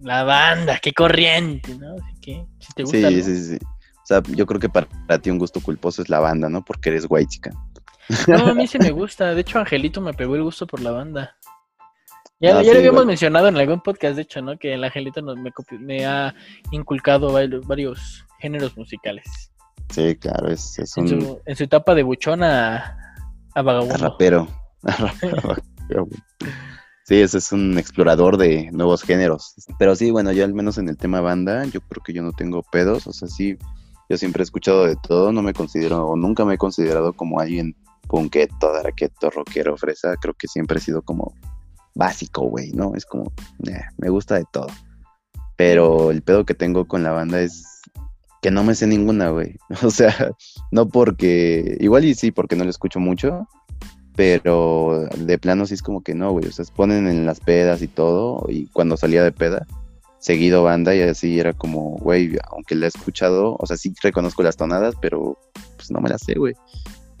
la 0.00 0.24
banda, 0.24 0.78
qué 0.82 0.92
corriente, 0.92 1.76
¿no? 1.78 1.94
Así 1.94 2.20
que, 2.20 2.44
si 2.58 2.72
te 2.72 2.82
gusta. 2.82 2.98
Sí, 2.98 3.04
algo- 3.04 3.24
sí, 3.24 3.36
sí. 3.44 3.58
O 3.62 4.06
sea, 4.06 4.22
yo 4.28 4.44
creo 4.44 4.60
que 4.60 4.68
para, 4.68 4.86
para 5.06 5.18
ti 5.20 5.30
un 5.30 5.38
gusto 5.38 5.60
culposo 5.60 6.02
es 6.02 6.08
la 6.08 6.18
banda, 6.18 6.48
¿no? 6.48 6.64
Porque 6.64 6.90
eres 6.90 7.06
white 7.08 7.28
chica. 7.28 7.50
No, 8.26 8.48
a 8.48 8.54
mí 8.54 8.66
sí 8.66 8.78
me 8.78 8.90
gusta. 8.90 9.34
De 9.34 9.40
hecho, 9.40 9.58
Angelito 9.58 10.00
me 10.02 10.12
pegó 10.12 10.34
el 10.36 10.42
gusto 10.42 10.66
por 10.66 10.80
la 10.82 10.90
banda. 10.90 11.36
Ya, 12.40 12.58
Ah, 12.58 12.62
ya 12.62 12.64
sí, 12.64 12.72
lo 12.72 12.78
habíamos 12.78 13.06
mencionado 13.06 13.48
en 13.48 13.56
algún 13.56 13.80
podcast, 13.80 14.16
de 14.16 14.22
hecho, 14.22 14.42
¿no? 14.42 14.58
Que 14.58 14.74
el 14.74 14.84
Angelito 14.84 15.22
nos, 15.22 15.36
me, 15.80 16.04
ha 16.06 16.34
inculcado 16.72 17.32
varios, 17.32 18.24
géneros 18.40 18.76
musicales. 18.76 19.24
Sí, 19.90 20.16
claro, 20.16 20.48
es, 20.48 20.78
es 20.78 20.96
En 20.96 21.04
un 21.04 21.20
su, 21.20 21.40
en 21.46 21.56
su 21.56 21.64
etapa 21.64 21.94
de 21.94 22.02
buchón 22.02 22.42
a, 22.42 22.98
a 23.54 23.62
vagabundo. 23.62 23.96
rapero. 23.96 24.48
Rapero. 24.82 26.08
Sí, 27.04 27.20
ese 27.20 27.38
es 27.38 27.52
un 27.52 27.78
explorador 27.78 28.38
de 28.38 28.70
nuevos 28.72 29.02
géneros. 29.02 29.54
Pero 29.78 29.94
sí, 29.94 30.10
bueno, 30.10 30.32
yo 30.32 30.44
al 30.44 30.54
menos 30.54 30.78
en 30.78 30.88
el 30.88 30.96
tema 30.96 31.20
banda, 31.20 31.64
yo 31.66 31.80
creo 31.82 32.02
que 32.02 32.14
yo 32.14 32.22
no 32.22 32.32
tengo 32.32 32.62
pedos. 32.62 33.06
O 33.06 33.12
sea, 33.12 33.28
sí, 33.28 33.56
yo 34.08 34.16
siempre 34.16 34.42
he 34.42 34.44
escuchado 34.44 34.86
de 34.86 34.96
todo. 34.96 35.30
No 35.30 35.42
me 35.42 35.52
considero, 35.52 36.06
o 36.06 36.16
nunca 36.16 36.44
me 36.44 36.54
he 36.54 36.58
considerado 36.58 37.12
como 37.12 37.40
alguien 37.40 37.76
punqueto, 38.08 38.72
daraqueto, 38.72 39.30
rockero, 39.30 39.76
fresa. 39.76 40.16
Creo 40.16 40.34
que 40.34 40.48
siempre 40.48 40.78
he 40.78 40.80
sido 40.80 41.02
como 41.02 41.34
básico, 41.94 42.42
güey, 42.42 42.72
¿no? 42.72 42.94
Es 42.94 43.06
como, 43.06 43.32
eh, 43.66 43.80
me 43.98 44.08
gusta 44.08 44.36
de 44.36 44.44
todo. 44.52 44.66
Pero 45.56 46.10
el 46.10 46.22
pedo 46.22 46.44
que 46.44 46.54
tengo 46.54 46.86
con 46.86 47.02
la 47.02 47.12
banda 47.12 47.40
es 47.40 47.64
que 48.42 48.50
no 48.50 48.64
me 48.64 48.74
sé 48.74 48.86
ninguna, 48.86 49.30
güey. 49.30 49.56
O 49.84 49.90
sea, 49.90 50.32
no 50.70 50.88
porque, 50.88 51.76
igual 51.80 52.04
y 52.04 52.14
sí, 52.14 52.30
porque 52.30 52.56
no 52.56 52.64
lo 52.64 52.70
escucho 52.70 53.00
mucho, 53.00 53.48
pero 54.16 55.08
de 55.16 55.38
plano 55.38 55.66
sí 55.66 55.74
es 55.74 55.82
como 55.82 56.02
que 56.02 56.14
no, 56.14 56.32
güey. 56.32 56.46
O 56.46 56.52
sea, 56.52 56.64
se 56.64 56.72
ponen 56.72 57.08
en 57.08 57.26
las 57.26 57.40
pedas 57.40 57.82
y 57.82 57.88
todo, 57.88 58.44
y 58.48 58.66
cuando 58.66 58.96
salía 58.96 59.22
de 59.22 59.32
peda, 59.32 59.66
seguido 60.18 60.62
banda 60.62 60.94
y 60.94 61.02
así 61.02 61.38
era 61.38 61.52
como, 61.52 61.96
güey, 61.98 62.36
aunque 62.50 62.74
la 62.74 62.86
he 62.86 62.88
escuchado, 62.88 63.56
o 63.58 63.66
sea, 63.66 63.76
sí 63.76 63.94
reconozco 64.02 64.42
las 64.42 64.56
tonadas, 64.56 64.94
pero 65.00 65.38
pues 65.76 65.90
no 65.90 66.00
me 66.00 66.08
las 66.08 66.22
sé, 66.22 66.34
güey. 66.34 66.54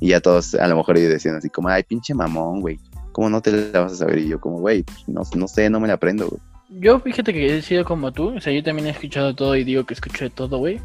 Y 0.00 0.08
ya 0.08 0.20
todos 0.20 0.54
a 0.54 0.66
lo 0.66 0.76
mejor 0.76 0.98
decían 0.98 1.36
así 1.36 1.48
como, 1.50 1.68
ay, 1.68 1.82
pinche 1.82 2.14
mamón, 2.14 2.60
güey, 2.60 2.78
¿cómo 3.14 3.30
no 3.30 3.40
te 3.40 3.52
la 3.52 3.80
vas 3.80 3.92
a 3.92 3.96
saber? 3.96 4.18
Y 4.18 4.28
yo 4.28 4.40
como, 4.40 4.58
güey, 4.58 4.82
pues, 4.82 5.08
no, 5.08 5.22
no 5.36 5.48
sé, 5.48 5.70
no 5.70 5.80
me 5.80 5.88
la 5.88 5.94
aprendo, 5.94 6.28
güey. 6.28 6.42
Yo 6.80 6.98
fíjate 6.98 7.32
que 7.32 7.56
he 7.56 7.62
sido 7.62 7.84
como 7.84 8.12
tú, 8.12 8.36
o 8.36 8.40
sea, 8.40 8.52
yo 8.52 8.62
también 8.62 8.88
he 8.88 8.90
escuchado 8.90 9.34
todo 9.34 9.54
y 9.54 9.64
digo 9.64 9.84
que 9.84 9.94
escucho 9.94 10.24
de 10.24 10.30
todo, 10.30 10.58
güey. 10.58 10.80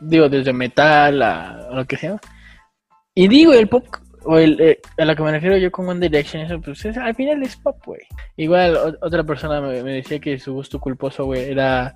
Digo, 0.00 0.28
desde 0.28 0.52
metal 0.52 1.22
a, 1.22 1.68
lo 1.72 1.84
que 1.84 1.96
sea. 1.96 2.18
Y 3.14 3.28
digo, 3.28 3.52
el 3.52 3.68
pop, 3.68 3.84
o 4.24 4.38
el, 4.38 4.58
eh, 4.60 4.80
a 4.96 5.04
lo 5.04 5.14
que 5.14 5.22
me 5.22 5.32
refiero 5.32 5.58
yo 5.58 5.70
con 5.70 5.88
One 5.88 6.00
Direction, 6.00 6.42
eso, 6.42 6.60
pues 6.60 6.84
al 6.96 7.14
final 7.14 7.42
es 7.42 7.56
pop, 7.56 7.76
güey. 7.84 8.00
Igual 8.36 8.96
otra 9.00 9.22
persona 9.24 9.60
me, 9.60 9.82
decía 9.82 10.18
que 10.18 10.38
su 10.38 10.54
gusto 10.54 10.80
culposo, 10.80 11.26
güey, 11.26 11.50
era 11.50 11.94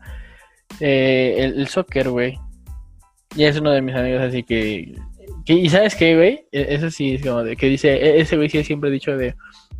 eh, 0.78 1.52
el, 1.56 1.66
soccer, 1.68 2.10
güey. 2.10 2.38
Y 3.34 3.44
es 3.44 3.58
uno 3.58 3.70
de 3.70 3.80
mis 3.80 3.94
amigos, 3.94 4.22
así 4.22 4.42
que, 4.42 4.94
¿Y 5.46 5.68
sabes 5.68 5.94
qué, 5.94 6.16
güey? 6.16 6.46
E, 6.52 6.74
eso 6.74 6.90
sí 6.90 7.14
es 7.14 7.22
como 7.22 7.42
de 7.42 7.56
que 7.56 7.66
dice, 7.66 7.94
e, 7.94 8.20
ese 8.20 8.36
güey 8.36 8.48
sí 8.48 8.62
siempre 8.64 8.90
ha 8.90 8.92
dicho 8.92 9.16
de, 9.16 9.34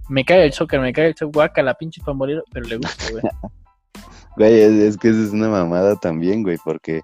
me 0.08 0.24
cae 0.24 0.44
el 0.44 0.52
soccer, 0.52 0.80
me 0.80 0.92
cae 0.92 1.08
el 1.08 1.14
soccer, 1.14 1.32
guaca, 1.32 1.62
la 1.62 1.74
pinche 1.74 2.00
morir, 2.12 2.42
pero 2.52 2.66
le 2.66 2.76
gusta, 2.76 3.04
güey. 3.10 3.22
Güey, 4.36 4.60
es, 4.60 4.96
que 4.96 5.08
eso 5.08 5.22
es 5.24 5.30
una 5.30 5.48
mamada 5.48 5.96
también, 5.96 6.44
güey, 6.44 6.56
porque 6.64 7.02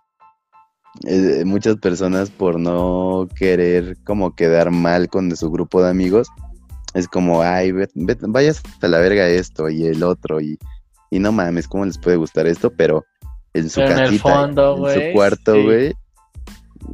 eh, 1.07 1.43
muchas 1.45 1.77
personas 1.77 2.31
por 2.31 2.59
no 2.59 3.29
querer 3.37 3.97
como 4.05 4.35
quedar 4.35 4.71
mal 4.71 5.09
con 5.09 5.37
su 5.37 5.51
grupo 5.51 5.83
de 5.83 5.91
amigos, 5.91 6.29
es 6.95 7.09
como, 7.09 7.43
ay, 7.43 7.73
vayas 7.95 8.63
hasta 8.65 8.89
la 8.89 9.01
verga 9.01 9.29
esto 9.29 9.69
y 9.69 9.85
el 9.85 10.05
otro, 10.05 10.41
y, 10.41 10.57
y 11.11 11.19
no 11.19 11.33
mames, 11.33 11.69
¿cómo 11.69 11.85
les 11.85 11.99
puede 11.99 12.17
gustar 12.17 12.47
esto? 12.47 12.71
Pero 12.71 13.05
en 13.53 13.69
su 13.69 13.81
casita, 13.81 14.05
en, 14.05 14.17
su 14.17 14.23
cuarto, 15.13 15.63
güey. 15.63 15.95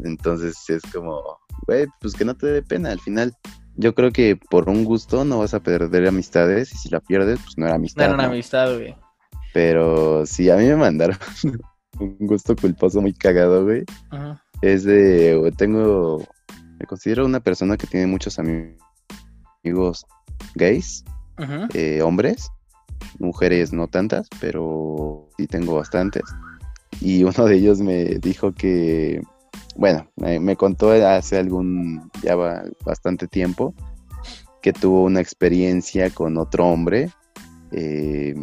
Entonces 0.05 0.57
es 0.69 0.83
como, 0.93 1.39
güey, 1.67 1.87
pues 2.01 2.15
que 2.15 2.25
no 2.25 2.35
te 2.35 2.47
dé 2.47 2.63
pena 2.63 2.91
al 2.91 3.01
final. 3.01 3.35
Yo 3.77 3.95
creo 3.95 4.11
que 4.11 4.37
por 4.37 4.69
un 4.69 4.85
gusto 4.85 5.25
no 5.25 5.39
vas 5.39 5.55
a 5.55 5.61
perder 5.61 6.07
amistades 6.07 6.73
y 6.75 6.79
si 6.79 6.89
la 6.91 7.01
pierdes, 7.01 7.41
pues 7.43 7.57
no 7.57 7.67
era 7.67 7.77
amistad. 7.77 8.03
No 8.03 8.05
era 8.07 8.15
una 8.15 8.25
amistad, 8.27 8.75
güey. 8.75 8.95
Pero 9.53 10.27
sí, 10.27 10.51
a 10.51 10.57
mí 10.57 10.65
me 10.65 10.77
mandaron 10.77 11.17
un 12.01 12.17
gusto 12.21 12.57
culposo 12.57 13.01
muy 13.01 13.13
cagado, 13.13 13.65
güey. 13.65 13.85
Es 14.61 14.85
de, 14.85 15.53
tengo, 15.57 16.25
me 16.79 16.87
considero 16.87 17.25
una 17.25 17.41
persona 17.41 17.77
que 17.77 17.87
tiene 17.87 18.07
muchos 18.07 18.39
amigos 18.39 20.07
gays, 20.55 21.05
eh, 21.75 22.03
hombres, 22.03 22.51
mujeres 23.19 23.73
no 23.73 23.89
tantas, 23.89 24.29
pero 24.41 25.29
sí 25.37 25.47
tengo 25.47 25.75
bastantes. 25.75 26.23
Y 27.01 27.25
uno 27.25 27.45
de 27.47 27.57
ellos 27.57 27.81
me 27.81 28.05
dijo 28.21 28.53
que 28.53 29.21
bueno, 29.77 30.09
me, 30.17 30.57
contó 30.57 30.91
hace 30.93 31.39
algún, 31.39 32.11
ya 32.23 32.37
bastante 32.85 33.27
tiempo, 33.27 33.75
que 34.61 34.73
tuvo 34.73 35.05
una 35.05 35.21
experiencia 35.21 36.11
con 36.11 36.39
otro 36.39 36.67
hombre 36.67 37.11
eh, 37.73 38.35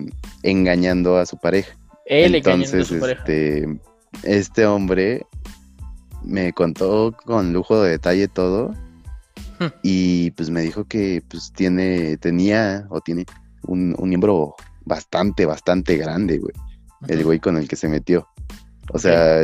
engañando 0.44 1.18
a 1.18 1.26
su 1.26 1.38
pareja. 1.38 1.78
Él 2.06 2.36
Entonces, 2.36 2.82
a 2.82 2.94
su 2.94 3.00
pareja. 3.00 3.22
Este, 3.22 3.80
este 4.24 4.66
hombre 4.66 5.26
me 6.24 6.52
contó 6.54 7.16
con 7.26 7.54
lujo 7.54 7.82
de 7.82 7.92
detalle 7.92 8.28
todo 8.28 8.74
hmm. 9.60 9.68
y 9.84 10.32
pues 10.32 10.50
me 10.50 10.62
dijo 10.62 10.86
que 10.86 11.24
pues 11.30 11.54
tiene, 11.54 12.18
tenía 12.18 12.86
o 12.90 13.02
tiene 13.02 13.26
un, 13.64 13.96
miembro 14.02 14.56
bastante, 14.86 15.46
bastante 15.46 15.96
grande, 15.98 16.40
güey. 16.40 16.54
El 17.08 17.24
güey 17.24 17.40
con 17.40 17.58
el 17.58 17.68
que 17.68 17.76
se 17.76 17.88
metió. 17.88 18.28
O 18.92 19.00
sea, 19.00 19.42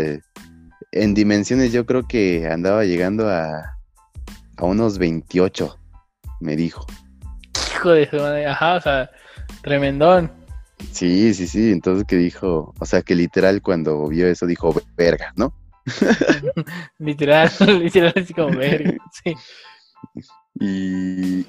en 0.96 1.14
dimensiones 1.14 1.74
yo 1.74 1.86
creo 1.86 2.08
que 2.08 2.48
andaba 2.48 2.86
llegando 2.86 3.30
a, 3.30 3.78
a 4.58 4.64
unos 4.64 4.98
28, 4.98 5.78
me 6.40 6.56
dijo. 6.56 6.88
Hijo 7.76 7.92
de 7.92 8.10
su 8.10 8.16
madre, 8.16 8.48
ajá, 8.48 8.76
o 8.76 8.82
sea, 8.82 9.12
tremendón. 9.62 10.32
Sí, 10.92 11.34
sí, 11.34 11.48
sí, 11.48 11.72
entonces 11.72 12.06
que 12.08 12.16
dijo, 12.16 12.74
o 12.80 12.86
sea, 12.86 13.02
que 13.02 13.14
literal 13.14 13.62
cuando 13.62 14.08
vio 14.08 14.28
eso 14.28 14.46
dijo, 14.46 14.74
verga, 14.96 15.34
¿no? 15.36 15.54
literal, 17.00 17.52
literal 17.80 18.14
así 18.16 18.34
como 18.34 18.58
verga, 18.58 18.96
sí. 19.24 19.36
Y, 20.62 21.46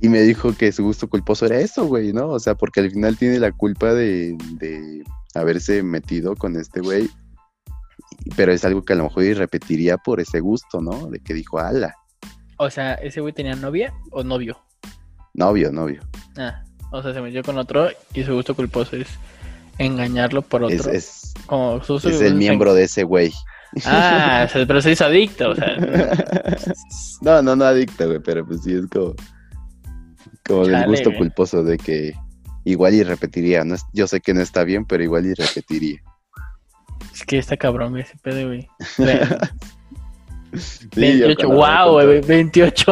y 0.00 0.08
me 0.08 0.22
dijo 0.22 0.52
que 0.56 0.72
su 0.72 0.82
gusto 0.82 1.08
culposo 1.08 1.46
era 1.46 1.60
eso, 1.60 1.86
güey, 1.86 2.12
¿no? 2.12 2.28
O 2.28 2.40
sea, 2.40 2.56
porque 2.56 2.80
al 2.80 2.90
final 2.90 3.16
tiene 3.16 3.38
la 3.38 3.52
culpa 3.52 3.94
de, 3.94 4.36
de 4.58 5.04
haberse 5.34 5.84
metido 5.84 6.34
con 6.34 6.56
este 6.56 6.80
güey 6.80 7.08
pero 8.36 8.52
es 8.52 8.64
algo 8.64 8.82
que 8.82 8.92
a 8.92 8.96
lo 8.96 9.04
mejor 9.04 9.24
repetiría 9.36 9.96
por 9.96 10.20
ese 10.20 10.40
gusto, 10.40 10.80
¿no? 10.80 11.06
De 11.08 11.20
que 11.20 11.34
dijo, 11.34 11.58
ala. 11.58 11.94
O 12.58 12.70
sea, 12.70 12.94
¿ese 12.94 13.20
güey 13.20 13.32
tenía 13.32 13.54
novia 13.54 13.92
o 14.10 14.22
novio? 14.22 14.60
Novio, 15.34 15.72
novio. 15.72 16.02
Ah, 16.36 16.62
o 16.92 17.02
sea, 17.02 17.14
se 17.14 17.20
metió 17.20 17.42
con 17.42 17.56
otro 17.58 17.88
y 18.12 18.22
su 18.22 18.34
gusto 18.34 18.54
culposo 18.54 18.96
es 18.96 19.08
engañarlo 19.78 20.42
por 20.42 20.64
otro. 20.64 20.92
Es, 20.92 21.34
es, 22.04 22.20
el 22.20 22.34
miembro 22.34 22.74
de 22.74 22.84
ese 22.84 23.02
güey. 23.02 23.32
Ah, 23.84 24.48
pero 24.52 24.82
se 24.82 24.92
hizo 24.92 25.04
adicto, 25.04 25.50
o 25.50 25.54
sea. 25.54 25.76
No, 27.22 27.42
no, 27.42 27.54
no 27.54 27.64
adicto, 27.64 28.06
güey, 28.06 28.18
pero 28.18 28.46
pues 28.46 28.62
sí 28.62 28.74
es 28.74 28.86
como. 28.86 29.14
Como 30.46 30.64
el 30.64 30.86
gusto 30.86 31.12
culposo 31.16 31.62
de 31.62 31.78
que 31.78 32.12
igual 32.64 32.94
y 32.94 33.02
repetiría. 33.02 33.62
No 33.64 33.76
yo 33.92 34.06
sé 34.06 34.20
que 34.20 34.34
no 34.34 34.40
está 34.40 34.64
bien, 34.64 34.84
pero 34.84 35.02
igual 35.02 35.26
y 35.26 35.34
repetiría. 35.34 36.00
Es 37.20 37.26
que 37.26 37.36
está 37.36 37.54
cabrón 37.58 37.98
ese 37.98 38.16
pedo, 38.16 38.46
güey. 38.46 38.66
28, 40.96 41.48
wow, 41.48 41.92
güey, 41.92 42.22
28. 42.22 42.84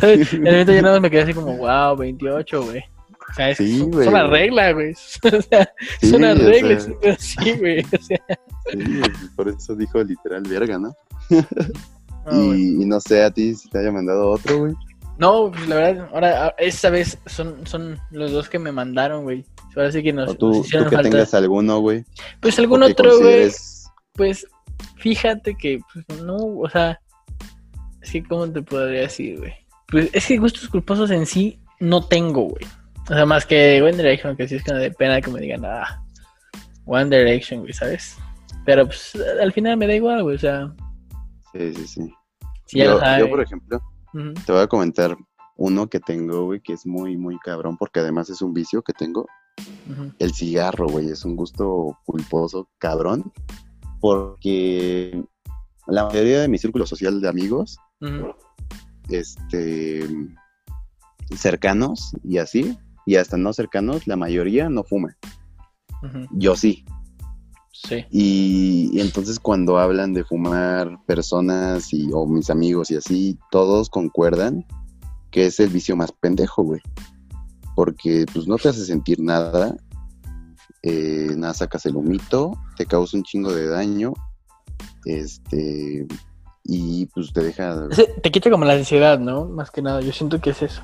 ¿Sabes? 0.00 0.32
En 0.32 0.46
el 0.46 0.52
momento 0.52 0.72
yo 0.72 0.82
nada 0.82 0.94
más 0.94 1.02
me 1.02 1.10
quedé 1.10 1.22
así 1.22 1.34
como, 1.34 1.54
wow, 1.58 1.94
28, 1.94 2.62
güey. 2.64 2.82
O 3.30 3.34
sea, 3.34 3.50
es, 3.50 3.58
sí, 3.58 3.86
es 4.00 4.06
una 4.06 4.26
regla, 4.26 4.72
güey. 4.72 4.92
O 4.92 5.42
sea, 5.42 5.70
es 6.00 6.12
una 6.12 6.32
regla, 6.32 6.80
sí, 7.18 7.52
güey. 7.58 7.80
O 7.80 8.02
sea. 8.02 8.24
Sí, 8.72 9.02
por 9.36 9.48
eso 9.50 9.76
dijo 9.76 10.02
literal 10.02 10.44
verga, 10.48 10.78
¿no? 10.78 10.96
y, 12.32 12.82
y, 12.82 12.86
no 12.86 12.98
sé 13.00 13.22
a 13.22 13.30
ti 13.30 13.54
si 13.54 13.68
te 13.68 13.80
haya 13.80 13.92
mandado 13.92 14.30
otro, 14.30 14.60
güey. 14.60 14.74
No, 15.18 15.50
pues 15.50 15.68
la 15.68 15.74
verdad, 15.74 16.08
ahora, 16.14 16.54
esta 16.58 16.90
vez 16.90 17.18
son, 17.26 17.66
son 17.66 17.98
los 18.10 18.30
dos 18.30 18.48
que 18.48 18.58
me 18.58 18.70
mandaron, 18.70 19.24
güey. 19.24 19.44
Ahora 19.74 19.90
sí 19.90 20.02
que 20.02 20.12
nos. 20.12 20.30
O 20.30 20.34
tú, 20.34 20.62
tú 20.62 20.88
que 20.88 20.96
tengas 20.96 21.34
alguno, 21.34 21.80
güey. 21.80 22.04
Pues 22.40 22.58
algún 22.58 22.84
otro, 22.84 23.18
güey. 23.18 23.50
Pues 24.14 24.46
fíjate 24.96 25.56
que, 25.56 25.80
pues 25.92 26.22
no, 26.22 26.36
o 26.36 26.70
sea. 26.70 27.00
Sí, 28.02 28.22
¿cómo 28.22 28.50
te 28.50 28.62
podría 28.62 29.02
decir, 29.02 29.38
güey? 29.38 29.52
Pues 29.88 30.08
es 30.12 30.26
que 30.26 30.38
gustos 30.38 30.68
culposos 30.68 31.10
en 31.10 31.26
sí 31.26 31.60
no 31.80 32.06
tengo, 32.06 32.42
güey. 32.42 32.64
O 33.10 33.14
sea, 33.14 33.26
más 33.26 33.44
que 33.44 33.82
One 33.82 33.96
Direction, 33.96 34.36
que 34.36 34.46
sí 34.46 34.54
es 34.54 34.62
que 34.62 34.72
no 34.72 34.78
de 34.78 34.92
pena 34.92 35.20
que 35.20 35.30
me 35.30 35.40
digan, 35.40 35.64
ah, 35.64 36.00
One 36.84 37.16
Direction, 37.16 37.60
güey, 37.60 37.72
¿sabes? 37.72 38.16
Pero 38.64 38.86
pues 38.86 39.14
al 39.40 39.52
final 39.52 39.76
me 39.78 39.86
da 39.86 39.94
igual, 39.94 40.22
güey, 40.22 40.36
o 40.36 40.38
sea. 40.38 40.72
Sí, 41.52 41.74
sí, 41.74 41.86
sí. 41.88 42.14
yo, 42.78 43.00
yo, 43.18 43.28
por 43.28 43.42
ejemplo, 43.42 43.82
te 44.12 44.52
voy 44.52 44.62
a 44.62 44.66
comentar 44.66 45.16
uno 45.56 45.88
que 45.88 46.00
tengo, 46.00 46.44
güey, 46.44 46.60
que 46.60 46.72
es 46.72 46.86
muy, 46.86 47.16
muy 47.16 47.38
cabrón, 47.38 47.76
porque 47.76 48.00
además 48.00 48.30
es 48.30 48.42
un 48.42 48.54
vicio 48.54 48.82
que 48.82 48.92
tengo. 48.92 49.26
El 50.18 50.32
cigarro, 50.32 50.88
güey, 50.88 51.10
es 51.10 51.24
un 51.24 51.34
gusto 51.34 51.98
culposo, 52.04 52.68
cabrón, 52.78 53.32
porque 54.00 55.22
la 55.86 56.04
mayoría 56.04 56.40
de 56.42 56.48
mi 56.48 56.58
círculo 56.58 56.86
social 56.86 57.20
de 57.20 57.28
amigos, 57.28 57.78
este, 59.08 60.06
cercanos 61.34 62.12
y 62.22 62.38
así, 62.38 62.78
y 63.04 63.16
hasta 63.16 63.36
no 63.36 63.52
cercanos, 63.52 64.06
la 64.06 64.16
mayoría 64.16 64.68
no 64.68 64.84
fuma. 64.84 65.16
Yo 66.32 66.54
sí. 66.54 66.84
Sí. 67.86 68.04
Y, 68.10 69.00
entonces 69.00 69.38
cuando 69.38 69.78
hablan 69.78 70.12
de 70.12 70.24
fumar 70.24 70.98
personas 71.06 71.92
y, 71.92 72.10
o 72.12 72.26
mis 72.26 72.50
amigos 72.50 72.90
y 72.90 72.96
así, 72.96 73.38
todos 73.50 73.88
concuerdan 73.88 74.66
que 75.30 75.46
es 75.46 75.60
el 75.60 75.68
vicio 75.68 75.96
más 75.96 76.10
pendejo, 76.12 76.62
güey. 76.64 76.80
Porque 77.76 78.26
pues 78.32 78.48
no 78.48 78.56
te 78.56 78.70
hace 78.70 78.84
sentir 78.84 79.20
nada, 79.20 79.76
eh, 80.82 81.30
nada 81.36 81.54
sacas 81.54 81.86
el 81.86 81.96
humito, 81.96 82.52
te 82.76 82.86
causa 82.86 83.16
un 83.16 83.22
chingo 83.22 83.52
de 83.52 83.68
daño, 83.68 84.12
este, 85.04 86.06
y 86.64 87.06
pues 87.06 87.32
te 87.32 87.42
deja... 87.42 87.88
Te 88.22 88.32
quita 88.32 88.50
como 88.50 88.64
la 88.64 88.72
ansiedad, 88.72 89.20
¿no? 89.20 89.44
Más 89.44 89.70
que 89.70 89.82
nada, 89.82 90.00
yo 90.00 90.12
siento 90.12 90.40
que 90.40 90.50
es 90.50 90.62
eso. 90.62 90.82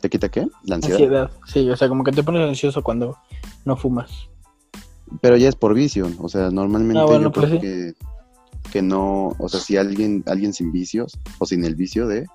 ¿Te 0.00 0.08
quita 0.08 0.28
qué? 0.28 0.46
La 0.62 0.76
ansiedad. 0.76 1.00
Ansiedad, 1.00 1.30
sí, 1.46 1.68
o 1.68 1.76
sea, 1.76 1.88
como 1.88 2.04
que 2.04 2.12
te 2.12 2.22
pones 2.22 2.48
ansioso 2.48 2.84
cuando 2.84 3.18
no 3.64 3.76
fumas. 3.76 4.28
Pero 5.20 5.36
ya 5.36 5.48
es 5.48 5.56
por 5.56 5.74
vicio, 5.74 6.10
o 6.18 6.28
sea, 6.28 6.50
normalmente 6.50 7.00
Ah, 7.00 7.04
bueno, 7.04 7.24
yo 7.24 7.32
pues 7.32 7.46
creo 7.46 7.60
sí. 7.60 7.66
que, 7.66 7.92
que 8.72 8.82
no, 8.82 9.34
o 9.38 9.48
sea, 9.48 9.60
si 9.60 9.76
alguien, 9.76 10.22
alguien 10.26 10.52
sin 10.52 10.72
vicios 10.72 11.18
o 11.38 11.46
sin 11.46 11.64
el 11.64 11.74
vicio 11.74 12.06
de, 12.06 12.26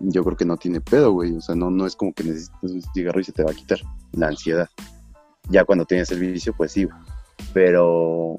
yo 0.00 0.24
creo 0.24 0.36
que 0.36 0.44
no 0.44 0.56
tiene 0.56 0.80
pedo, 0.80 1.12
güey, 1.12 1.34
o 1.36 1.40
sea, 1.40 1.54
no, 1.54 1.70
no 1.70 1.86
es 1.86 1.96
como 1.96 2.12
que 2.12 2.24
necesites 2.24 2.70
un 2.72 2.82
cigarro 2.94 3.20
y 3.20 3.24
se 3.24 3.32
te 3.32 3.42
va 3.42 3.50
a 3.50 3.54
quitar 3.54 3.78
la 4.12 4.28
ansiedad. 4.28 4.68
Ya 5.50 5.64
cuando 5.64 5.84
tienes 5.84 6.10
el 6.10 6.20
vicio, 6.20 6.54
pues 6.56 6.72
sí, 6.72 6.84
güey. 6.84 6.96
pero 7.52 8.36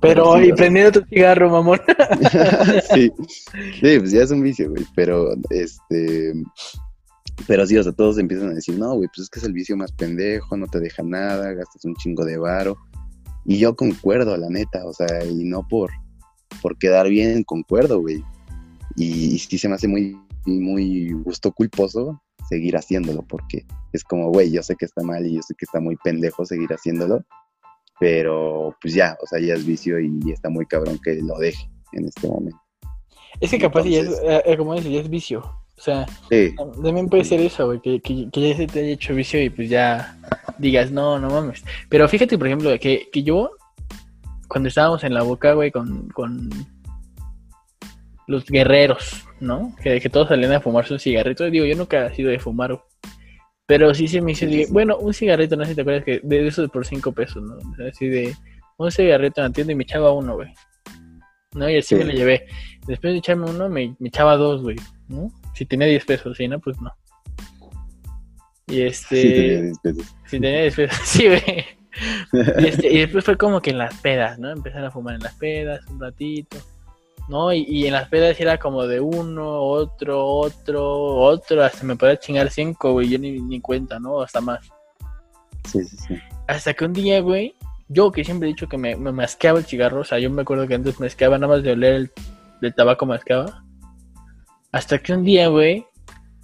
Pero, 0.00 0.34
sí, 0.36 0.48
y 0.48 0.52
prendiendo 0.52 1.00
tu 1.00 1.06
cigarro, 1.08 1.50
mamón. 1.50 1.80
sí, 2.94 3.10
sí, 3.80 3.98
pues 3.98 4.10
ya 4.12 4.22
es 4.22 4.30
un 4.30 4.42
vicio, 4.42 4.70
güey, 4.70 4.84
pero 4.94 5.34
este, 5.50 6.32
pero 7.46 7.66
sí, 7.66 7.76
o 7.76 7.82
sea, 7.82 7.92
todos 7.92 8.18
empiezan 8.18 8.50
a 8.50 8.54
decir, 8.54 8.78
no, 8.78 8.94
güey, 8.94 9.08
pues 9.08 9.24
es 9.24 9.30
que 9.30 9.38
es 9.38 9.44
el 9.44 9.52
vicio 9.52 9.76
más 9.76 9.92
pendejo, 9.92 10.56
no 10.56 10.66
te 10.66 10.80
deja 10.80 11.02
nada, 11.02 11.52
gastas 11.52 11.84
un 11.84 11.94
chingo 11.96 12.24
de 12.24 12.38
varo, 12.38 12.76
y 13.44 13.58
yo 13.58 13.76
concuerdo, 13.76 14.36
la 14.36 14.48
neta, 14.48 14.84
o 14.86 14.92
sea, 14.92 15.24
y 15.24 15.44
no 15.44 15.66
por, 15.68 15.90
por 16.62 16.78
quedar 16.78 17.08
bien, 17.08 17.44
concuerdo, 17.44 18.00
güey, 18.00 18.22
y, 18.96 19.34
y 19.34 19.38
sí 19.38 19.58
se 19.58 19.68
me 19.68 19.74
hace 19.74 19.88
muy, 19.88 20.16
muy 20.46 21.12
gusto 21.12 21.52
culposo 21.52 22.22
seguir 22.48 22.76
haciéndolo, 22.76 23.22
porque 23.22 23.66
es 23.92 24.04
como, 24.04 24.30
güey, 24.30 24.50
yo 24.50 24.62
sé 24.62 24.76
que 24.76 24.84
está 24.84 25.02
mal 25.02 25.26
y 25.26 25.34
yo 25.34 25.42
sé 25.42 25.54
que 25.58 25.64
está 25.64 25.80
muy 25.80 25.96
pendejo 25.96 26.44
seguir 26.44 26.72
haciéndolo, 26.72 27.24
pero 28.00 28.76
pues 28.82 28.94
ya, 28.94 29.16
o 29.22 29.26
sea, 29.26 29.40
ya 29.40 29.54
es 29.54 29.64
vicio 29.64 30.00
y 30.00 30.20
está 30.32 30.48
muy 30.50 30.66
cabrón 30.66 30.98
que 31.02 31.14
lo 31.22 31.38
deje 31.38 31.70
en 31.92 32.06
este 32.06 32.28
momento. 32.28 32.60
Es 33.40 33.50
que 33.50 33.58
capaz 33.58 33.84
ya 33.84 34.00
es, 34.00 34.06
Entonces- 34.08 34.42
eh, 34.46 34.56
como 34.56 34.74
dices, 34.74 34.92
ya 34.92 35.00
es 35.00 35.08
vicio. 35.08 35.63
O 35.76 35.80
sea, 35.80 36.06
Sí, 36.30 36.54
también 36.82 37.08
puede 37.08 37.24
ser 37.24 37.40
eso, 37.40 37.66
güey, 37.66 37.80
que, 37.80 38.00
que, 38.00 38.28
que 38.30 38.48
ya 38.48 38.56
se 38.56 38.66
te 38.66 38.80
haya 38.80 38.90
hecho 38.90 39.14
vicio 39.14 39.42
y 39.42 39.50
pues 39.50 39.68
ya 39.68 40.16
digas, 40.58 40.90
no, 40.92 41.18
no 41.18 41.28
mames. 41.30 41.64
Pero 41.88 42.08
fíjate, 42.08 42.38
por 42.38 42.46
ejemplo, 42.46 42.70
que, 42.80 43.08
que 43.12 43.22
yo, 43.22 43.50
cuando 44.48 44.68
estábamos 44.68 45.02
en 45.04 45.14
la 45.14 45.22
boca, 45.22 45.52
güey, 45.52 45.70
con, 45.72 46.08
con 46.10 46.48
los 48.26 48.44
guerreros, 48.46 49.24
¿no? 49.40 49.74
Que, 49.82 50.00
que 50.00 50.08
todos 50.08 50.28
salían 50.28 50.52
a 50.52 50.60
fumarse 50.60 50.94
un 50.94 51.00
cigarrito. 51.00 51.44
Digo, 51.50 51.64
yo 51.66 51.76
nunca 51.76 52.06
he 52.06 52.14
sido 52.14 52.30
de 52.30 52.38
fumar, 52.38 52.72
güey. 52.72 52.84
Pero 53.66 53.94
sí 53.94 54.08
se 54.08 54.20
me 54.20 54.32
hizo, 54.32 54.46
Sí, 54.46 54.66
bueno, 54.70 54.96
un 54.98 55.12
cigarrito, 55.14 55.56
no 55.56 55.64
sé 55.64 55.70
si 55.70 55.74
te 55.76 55.80
acuerdas 55.80 56.04
que 56.04 56.20
de 56.22 56.46
eso 56.46 56.68
por 56.68 56.86
cinco 56.86 57.12
pesos, 57.12 57.42
¿no? 57.42 57.56
O 57.56 57.76
sea, 57.76 57.88
Así 57.88 58.06
de 58.06 58.34
un 58.76 58.90
cigarrito 58.90 59.40
en 59.40 59.46
la 59.48 59.52
tienda 59.52 59.72
y 59.72 59.76
me 59.76 59.84
echaba 59.84 60.12
uno, 60.12 60.34
güey. 60.36 60.52
¿No? 61.54 61.68
Y 61.70 61.78
así 61.78 61.88
Sí. 61.88 61.94
me 61.96 62.04
lo 62.04 62.12
llevé. 62.12 62.46
Después 62.86 63.12
de 63.12 63.18
echarme 63.18 63.48
uno, 63.50 63.68
me, 63.68 63.94
me 63.98 64.08
echaba 64.08 64.36
dos, 64.36 64.62
güey, 64.62 64.76
¿no? 65.08 65.30
Si 65.54 65.64
tenía 65.64 65.86
10 65.86 66.04
pesos, 66.04 66.36
si 66.36 66.48
no, 66.48 66.58
pues 66.58 66.80
no. 66.80 66.92
Y 68.66 68.82
este. 68.82 69.16
sí, 69.16 69.28
tenía 69.28 69.62
10 69.62 69.78
pesos. 69.78 70.16
Si 70.26 70.40
tenía 70.40 70.60
10 70.62 70.76
pesos, 70.76 70.98
sí, 71.04 71.26
güey. 71.26 71.64
Y, 72.58 72.66
este, 72.66 72.92
y 72.92 72.98
después 72.98 73.24
fue 73.24 73.36
como 73.36 73.60
que 73.62 73.70
en 73.70 73.78
las 73.78 73.94
pedas, 74.00 74.38
¿no? 74.38 74.50
Empezaron 74.50 74.86
a 74.86 74.90
fumar 74.90 75.14
en 75.14 75.22
las 75.22 75.34
pedas 75.34 75.86
un 75.86 76.00
ratito, 76.00 76.58
¿no? 77.28 77.52
Y, 77.52 77.64
y 77.68 77.86
en 77.86 77.92
las 77.92 78.08
pedas 78.08 78.40
era 78.40 78.58
como 78.58 78.86
de 78.86 78.98
uno, 78.98 79.60
otro, 79.60 80.26
otro, 80.26 81.14
otro, 81.14 81.62
hasta 81.62 81.84
me 81.84 81.94
podía 81.94 82.18
chingar 82.18 82.50
cinco, 82.50 82.92
güey, 82.92 83.08
yo 83.08 83.18
ni, 83.18 83.38
ni 83.38 83.60
cuenta, 83.60 84.00
¿no? 84.00 84.20
Hasta 84.20 84.40
más. 84.40 84.68
Sí, 85.70 85.84
sí, 85.84 85.96
sí. 85.96 86.18
Hasta 86.48 86.74
que 86.74 86.84
un 86.84 86.92
día, 86.92 87.20
güey, 87.20 87.54
yo 87.88 88.10
que 88.10 88.24
siempre 88.24 88.48
he 88.48 88.52
dicho 88.52 88.68
que 88.68 88.76
me, 88.76 88.96
me 88.96 89.12
masqueaba 89.12 89.58
el 89.60 89.64
cigarro, 89.64 90.00
o 90.00 90.04
sea, 90.04 90.18
yo 90.18 90.30
me 90.30 90.42
acuerdo 90.42 90.66
que 90.66 90.74
antes 90.74 90.98
masqueaba 90.98 91.38
nada 91.38 91.54
más 91.54 91.62
de 91.62 91.72
oler 91.72 91.94
el, 91.94 92.12
el 92.60 92.74
tabaco 92.74 93.06
mascaba. 93.06 93.64
Hasta 94.74 94.98
que 94.98 95.12
un 95.12 95.22
día, 95.22 95.46
güey, 95.46 95.86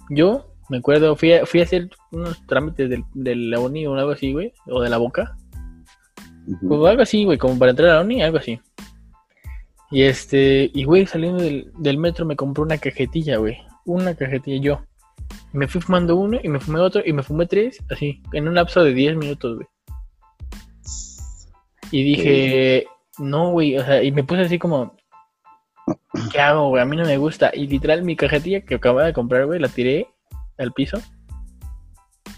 yo 0.09 0.55
me 0.69 0.77
acuerdo, 0.77 1.17
fui 1.17 1.33
a, 1.33 1.45
fui 1.45 1.59
a 1.59 1.63
hacer 1.63 1.89
unos 2.13 2.41
trámites 2.47 2.89
del- 2.89 3.03
de, 3.13 3.35
la 3.35 3.59
uni 3.59 3.85
o 3.85 3.93
algo 3.93 4.11
así, 4.11 4.31
güey, 4.31 4.53
o 4.67 4.81
de 4.81 4.89
la 4.89 4.95
boca. 4.97 5.35
Como 6.61 6.85
algo 6.85 7.01
así, 7.01 7.25
güey, 7.25 7.37
como 7.37 7.59
para 7.59 7.71
entrar 7.71 7.89
a 7.89 7.95
la 7.95 8.01
uni, 8.03 8.23
algo 8.23 8.37
así. 8.37 8.57
Y 9.91 10.03
este, 10.03 10.71
y 10.73 10.85
güey, 10.85 11.05
saliendo 11.05 11.43
del, 11.43 11.73
del 11.77 11.97
metro 11.97 12.25
me 12.25 12.37
compré 12.37 12.63
una 12.63 12.77
cajetilla, 12.77 13.35
güey. 13.35 13.57
Una 13.85 14.15
cajetilla 14.15 14.61
yo. 14.61 14.81
Me 15.51 15.67
fui 15.67 15.81
fumando 15.81 16.15
uno 16.15 16.39
y 16.41 16.47
me 16.47 16.61
fumé 16.61 16.79
otro 16.79 17.01
y 17.05 17.11
me 17.11 17.23
fumé 17.23 17.47
tres, 17.47 17.83
así, 17.89 18.21
en 18.31 18.47
un 18.47 18.55
lapso 18.55 18.81
de 18.81 18.93
10 18.93 19.17
minutos, 19.17 19.55
güey. 19.57 19.67
Y 21.91 22.01
dije, 22.01 22.87
no, 23.19 23.51
güey, 23.51 23.77
o 23.77 23.83
sea, 23.83 24.01
y 24.01 24.13
me 24.13 24.23
puse 24.23 24.43
así 24.43 24.57
como, 24.57 24.95
¿qué 26.31 26.39
hago, 26.39 26.69
güey? 26.69 26.81
A 26.81 26.85
mí 26.85 26.97
no 26.97 27.05
me 27.05 27.17
gusta. 27.17 27.51
Y 27.53 27.67
literal, 27.67 28.03
mi 28.03 28.15
cajetilla 28.15 28.61
que 28.61 28.75
acababa 28.75 29.05
de 29.05 29.13
comprar, 29.13 29.45
güey, 29.45 29.59
la 29.59 29.69
tiré 29.69 30.07
al 30.57 30.71
piso. 30.73 30.99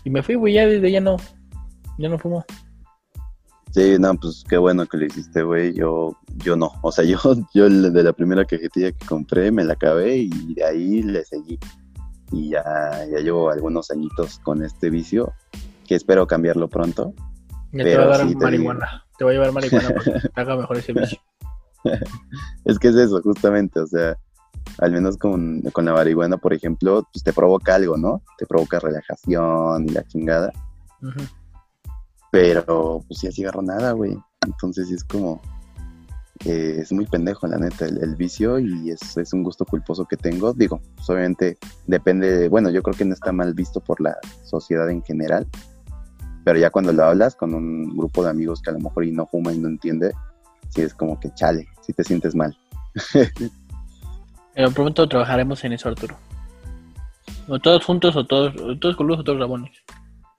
Y 0.03 0.09
me 0.09 0.23
fui, 0.23 0.35
güey, 0.35 0.53
ya 0.53 0.67
desde 0.67 0.91
ya 0.91 1.01
no, 1.01 1.17
ya 1.97 2.09
no 2.09 2.19
fumo. 2.19 2.45
Sí, 3.73 3.95
no, 3.99 4.13
pues 4.15 4.43
qué 4.47 4.57
bueno 4.57 4.85
que 4.85 4.97
lo 4.97 5.05
hiciste, 5.05 5.41
güey. 5.41 5.73
Yo, 5.73 6.15
yo 6.37 6.55
no. 6.55 6.71
O 6.81 6.91
sea, 6.91 7.03
yo, 7.05 7.17
yo 7.53 7.69
de 7.69 8.03
la 8.03 8.13
primera 8.13 8.45
cajetilla 8.45 8.91
que 8.91 9.05
compré 9.05 9.51
me 9.51 9.63
la 9.63 9.73
acabé 9.73 10.17
y 10.17 10.53
de 10.53 10.63
ahí 10.63 11.01
le 11.01 11.25
seguí. 11.25 11.59
Y 12.31 12.49
ya, 12.49 12.63
ya 13.11 13.19
llevo 13.19 13.49
algunos 13.49 13.91
añitos 13.91 14.39
con 14.39 14.63
este 14.63 14.89
vicio, 14.89 15.33
que 15.87 15.95
espero 15.95 16.27
cambiarlo 16.27 16.67
pronto. 16.67 17.13
Ya 17.71 17.83
te 17.83 17.97
va 17.97 18.03
a 18.03 18.07
dar 18.07 18.27
sí 18.27 18.35
te 18.35 18.43
marihuana. 18.43 19.05
Te 19.17 19.25
va 19.25 19.31
a 19.31 19.33
llevar 19.33 19.51
marihuana 19.51 19.89
para 19.95 20.21
que 20.21 20.29
te 20.29 20.41
haga 20.41 20.55
mejor 20.55 20.77
ese 20.77 20.93
vicio. 20.93 21.19
Es 22.65 22.79
que 22.79 22.89
es 22.89 22.95
eso, 22.95 23.21
justamente, 23.21 23.79
o 23.79 23.87
sea, 23.87 24.17
al 24.79 24.91
menos 24.91 25.17
con, 25.17 25.61
con 25.73 25.85
la 25.85 25.93
marihuana, 25.93 26.37
por 26.37 26.53
ejemplo, 26.53 27.07
pues 27.11 27.23
te 27.23 27.33
provoca 27.33 27.75
algo, 27.75 27.97
¿no? 27.97 28.21
Te 28.37 28.45
provoca 28.45 28.79
relajación 28.79 29.85
y 29.87 29.91
la 29.91 30.03
chingada. 30.03 30.51
Pero, 32.31 33.03
pues 33.07 33.19
sí, 33.19 33.27
el 33.27 33.33
cigarro 33.33 33.61
nada, 33.61 33.91
güey. 33.91 34.17
Entonces 34.45 34.89
es 34.91 35.03
como. 35.03 35.41
eh, 36.45 36.77
es 36.79 36.91
muy 36.91 37.05
pendejo, 37.05 37.47
la 37.47 37.57
neta, 37.57 37.85
el, 37.85 38.01
el 38.01 38.15
vicio 38.15 38.59
y 38.59 38.89
es, 38.91 39.17
es 39.17 39.33
un 39.33 39.43
gusto 39.43 39.65
culposo 39.65 40.05
que 40.05 40.17
tengo. 40.17 40.53
Digo, 40.53 40.81
pues 40.95 41.09
obviamente 41.09 41.57
depende. 41.87 42.31
de- 42.37 42.49
bueno, 42.49 42.69
yo 42.69 42.81
creo 42.81 42.95
que 42.97 43.05
no 43.05 43.13
está 43.13 43.31
mal 43.31 43.53
visto 43.53 43.79
por 43.81 44.01
la 44.01 44.17
sociedad 44.43 44.89
en 44.89 45.03
general. 45.03 45.45
Pero 46.45 46.59
ya 46.59 46.69
cuando 46.71 46.91
lo 46.91 47.03
hablas 47.05 47.35
con 47.35 47.53
un 47.53 47.95
grupo 47.95 48.23
de 48.23 48.29
amigos 48.31 48.61
que 48.61 48.69
a 48.69 48.73
lo 48.73 48.79
mejor 48.79 49.05
y 49.05 49.11
no 49.11 49.27
fuma 49.27 49.53
y 49.53 49.59
no 49.59 49.69
entiende, 49.69 50.11
sí 50.69 50.81
es 50.81 50.93
como 50.93 51.17
que 51.19 51.33
chale, 51.35 51.67
si 51.85 51.93
te 51.93 52.03
sientes 52.03 52.35
mal. 52.35 52.57
Pero 54.55 54.71
pronto 54.71 55.07
trabajaremos 55.09 55.63
en 55.63 55.73
eso, 55.73 55.89
Arturo. 55.89 56.15
O 57.47 57.59
todos 57.59 57.83
juntos 57.85 58.15
o 58.15 58.25
todos, 58.25 58.55
o 58.61 58.77
todos 58.77 58.95
culposos 58.95 59.21
o 59.21 59.23
todos 59.23 59.39
rabones. 59.39 59.71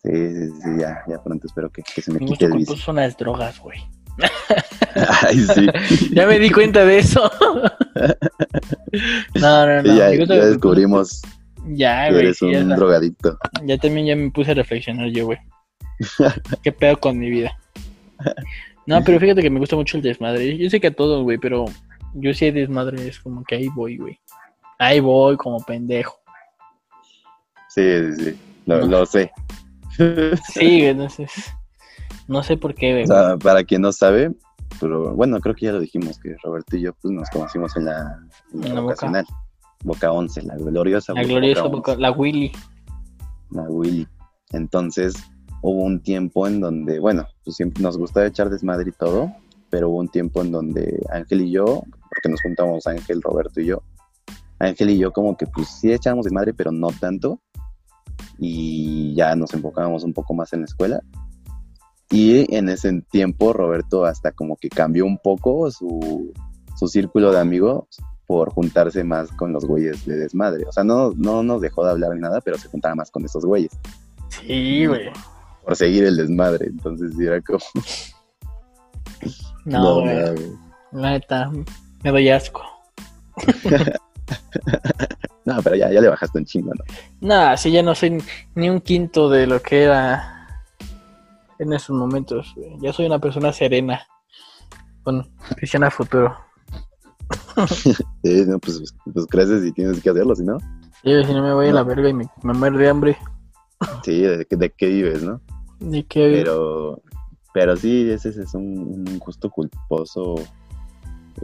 Sí, 0.02 0.10
sí, 0.12 0.48
sí, 0.62 0.68
ya, 0.80 1.02
ya 1.08 1.22
pronto 1.22 1.46
espero 1.46 1.70
que, 1.70 1.82
que 1.82 2.00
se 2.02 2.12
me 2.12 2.18
Mi 2.20 2.26
quite 2.26 2.44
el 2.46 2.52
vicio. 2.52 2.76
son 2.76 2.96
las 2.96 3.16
drogas, 3.16 3.58
güey. 3.58 3.78
Ay, 5.22 5.38
sí. 5.40 5.66
Ya 6.14 6.26
me 6.26 6.38
di 6.38 6.50
cuenta 6.50 6.84
de 6.84 6.98
eso. 6.98 7.30
no, 9.34 9.66
no, 9.66 9.82
no. 9.82 9.92
Sí, 9.92 9.96
ya, 9.98 10.10
ya 10.14 10.44
descubrimos 10.46 11.22
Ya, 11.68 12.06
que 12.06 12.12
güey. 12.12 12.24
eres 12.26 12.38
ya, 12.40 12.46
un 12.46 12.54
está. 12.54 12.76
drogadicto. 12.76 13.38
Ya 13.64 13.78
también 13.78 14.06
ya 14.06 14.16
me 14.16 14.30
puse 14.30 14.52
a 14.52 14.54
reflexionar 14.54 15.08
yo, 15.08 15.26
güey. 15.26 15.38
¿Qué 16.62 16.70
pedo 16.72 16.98
con 16.98 17.18
mi 17.18 17.30
vida? 17.30 17.56
No, 18.86 19.02
pero 19.04 19.18
fíjate 19.18 19.42
que 19.42 19.50
me 19.50 19.60
gusta 19.60 19.76
mucho 19.76 19.96
el 19.96 20.02
desmadre. 20.02 20.56
Yo 20.58 20.68
sé 20.70 20.80
que 20.80 20.88
a 20.88 20.94
todos, 20.94 21.22
güey, 21.22 21.38
pero 21.38 21.64
yo 22.14 22.34
sí 22.34 22.44
hay 22.46 22.50
desmadre, 22.50 23.08
es 23.08 23.18
como 23.20 23.42
que 23.44 23.54
ahí 23.56 23.68
voy, 23.68 23.96
güey. 23.98 24.18
Ahí 24.78 25.00
voy 25.00 25.36
como 25.36 25.58
pendejo. 25.64 26.16
Sí, 27.68 27.82
sí, 28.16 28.24
sí. 28.24 28.38
Lo, 28.66 28.80
No. 28.80 28.86
lo 28.86 29.06
sé. 29.06 29.30
Sí, 30.52 30.80
güey, 30.80 30.94
no 30.94 31.08
sé. 31.08 31.26
No 32.28 32.42
sé 32.42 32.56
por 32.56 32.74
qué, 32.74 32.92
güey. 32.92 33.04
O 33.04 33.06
sea, 33.06 33.36
para 33.36 33.64
quien 33.64 33.82
no 33.82 33.92
sabe, 33.92 34.32
pero 34.80 35.14
bueno, 35.14 35.38
creo 35.40 35.54
que 35.54 35.66
ya 35.66 35.72
lo 35.72 35.80
dijimos, 35.80 36.18
que 36.18 36.34
Roberto 36.42 36.76
y 36.76 36.82
yo 36.82 36.92
pues, 36.94 37.12
nos 37.12 37.28
conocimos 37.30 37.76
en 37.76 37.84
la, 37.86 38.18
en 38.52 38.60
la 38.60 38.66
En 38.68 38.74
la 38.74 38.80
Boca. 38.80 38.92
vocacional. 38.94 39.26
Boca 39.84 40.12
11, 40.12 40.42
la 40.42 40.56
gloriosa 40.56 41.12
La 41.12 41.20
Boca 41.22 41.30
gloriosa 41.32 41.62
11, 41.64 41.76
boca, 41.76 41.96
la 41.96 42.10
Willy. 42.12 42.52
la 43.50 43.62
Willy. 43.64 44.08
Entonces, 44.52 45.14
hubo 45.64 45.82
un 45.82 46.00
tiempo 46.00 46.46
en 46.46 46.60
donde, 46.60 46.98
bueno, 46.98 47.26
pues 47.42 47.56
siempre 47.56 47.82
nos 47.82 47.96
gustaba 47.96 48.26
echar 48.26 48.50
desmadre 48.50 48.90
y 48.90 48.92
todo, 48.92 49.32
pero 49.70 49.88
hubo 49.88 49.96
un 49.96 50.08
tiempo 50.08 50.42
en 50.42 50.52
donde 50.52 51.02
Ángel 51.10 51.40
y 51.40 51.52
yo, 51.52 51.82
porque 52.10 52.28
nos 52.28 52.42
juntamos 52.42 52.86
Ángel, 52.86 53.22
Roberto 53.22 53.62
y 53.62 53.66
yo, 53.66 53.82
Ángel 54.58 54.90
y 54.90 54.98
yo 54.98 55.10
como 55.10 55.38
que 55.38 55.46
pues 55.46 55.68
sí 55.68 55.90
echábamos 55.90 56.26
desmadre, 56.26 56.52
pero 56.52 56.70
no 56.70 56.88
tanto, 56.88 57.40
y 58.38 59.14
ya 59.14 59.34
nos 59.36 59.54
enfocábamos 59.54 60.04
un 60.04 60.12
poco 60.12 60.34
más 60.34 60.52
en 60.52 60.60
la 60.60 60.66
escuela. 60.66 61.00
Y 62.10 62.54
en 62.54 62.68
ese 62.68 63.00
tiempo 63.10 63.54
Roberto 63.54 64.04
hasta 64.04 64.32
como 64.32 64.56
que 64.56 64.68
cambió 64.68 65.06
un 65.06 65.16
poco 65.16 65.70
su, 65.70 66.30
su 66.76 66.86
círculo 66.88 67.32
de 67.32 67.40
amigos 67.40 67.86
por 68.26 68.52
juntarse 68.52 69.02
más 69.02 69.32
con 69.32 69.54
los 69.54 69.64
güeyes 69.64 70.04
de 70.04 70.16
desmadre. 70.16 70.66
O 70.66 70.72
sea, 70.72 70.84
no, 70.84 71.12
no 71.16 71.42
nos 71.42 71.62
dejó 71.62 71.84
de 71.84 71.92
hablar 71.92 72.14
ni 72.14 72.20
nada, 72.20 72.42
pero 72.42 72.58
se 72.58 72.68
juntaba 72.68 72.94
más 72.94 73.10
con 73.10 73.24
esos 73.24 73.46
güeyes 73.46 73.72
Sí, 74.28 74.86
güey. 74.86 75.10
Por 75.64 75.76
seguir 75.76 76.04
el 76.04 76.16
desmadre. 76.16 76.66
Entonces 76.66 77.12
sí 77.16 77.24
era 77.24 77.40
como... 77.40 77.58
No, 79.64 80.00
güey. 80.00 80.14
nada, 80.14 80.34
neta, 80.92 81.50
me 82.02 82.10
doy 82.10 82.28
asco. 82.28 82.62
No, 85.44 85.60
pero 85.62 85.76
ya, 85.76 85.92
ya 85.92 86.00
le 86.00 86.08
bajaste 86.08 86.38
un 86.38 86.46
chingo, 86.46 86.72
¿no? 86.74 86.84
Nah, 87.20 87.56
si 87.56 87.70
ya 87.70 87.82
no 87.82 87.94
soy 87.94 88.22
ni 88.54 88.70
un 88.70 88.80
quinto 88.80 89.28
de 89.28 89.46
lo 89.46 89.60
que 89.60 89.82
era 89.82 90.34
en 91.58 91.72
esos 91.72 91.94
momentos. 91.94 92.54
Ya 92.80 92.92
soy 92.92 93.06
una 93.06 93.18
persona 93.18 93.52
serena. 93.52 94.00
Con 95.02 95.30
visión 95.60 95.84
a 95.84 95.90
futuro. 95.90 96.36
Sí, 98.24 98.44
no, 98.46 98.58
pues, 98.58 98.82
pues 99.12 99.26
creces 99.26 99.64
y 99.64 99.72
tienes 99.72 100.02
que 100.02 100.10
hacerlo, 100.10 100.34
si 100.34 100.42
no. 100.42 100.58
Sí, 101.04 101.24
si 101.24 101.32
no 101.32 101.42
me 101.42 101.54
voy 101.54 101.68
a 101.68 101.72
la 101.72 101.82
verga 101.84 102.08
y 102.08 102.14
me, 102.14 102.26
me 102.42 102.52
muero 102.52 102.78
de 102.78 102.88
hambre. 102.88 103.18
Sí, 104.02 104.22
de, 104.22 104.44
de 104.48 104.70
qué 104.70 104.86
vives, 104.86 105.22
¿no? 105.22 105.40
Pero, 105.80 107.00
pero 107.52 107.76
sí, 107.76 108.10
ese, 108.10 108.30
ese 108.30 108.42
es 108.42 108.54
un, 108.54 109.04
un 109.08 109.18
gusto 109.18 109.50
culposo 109.50 110.34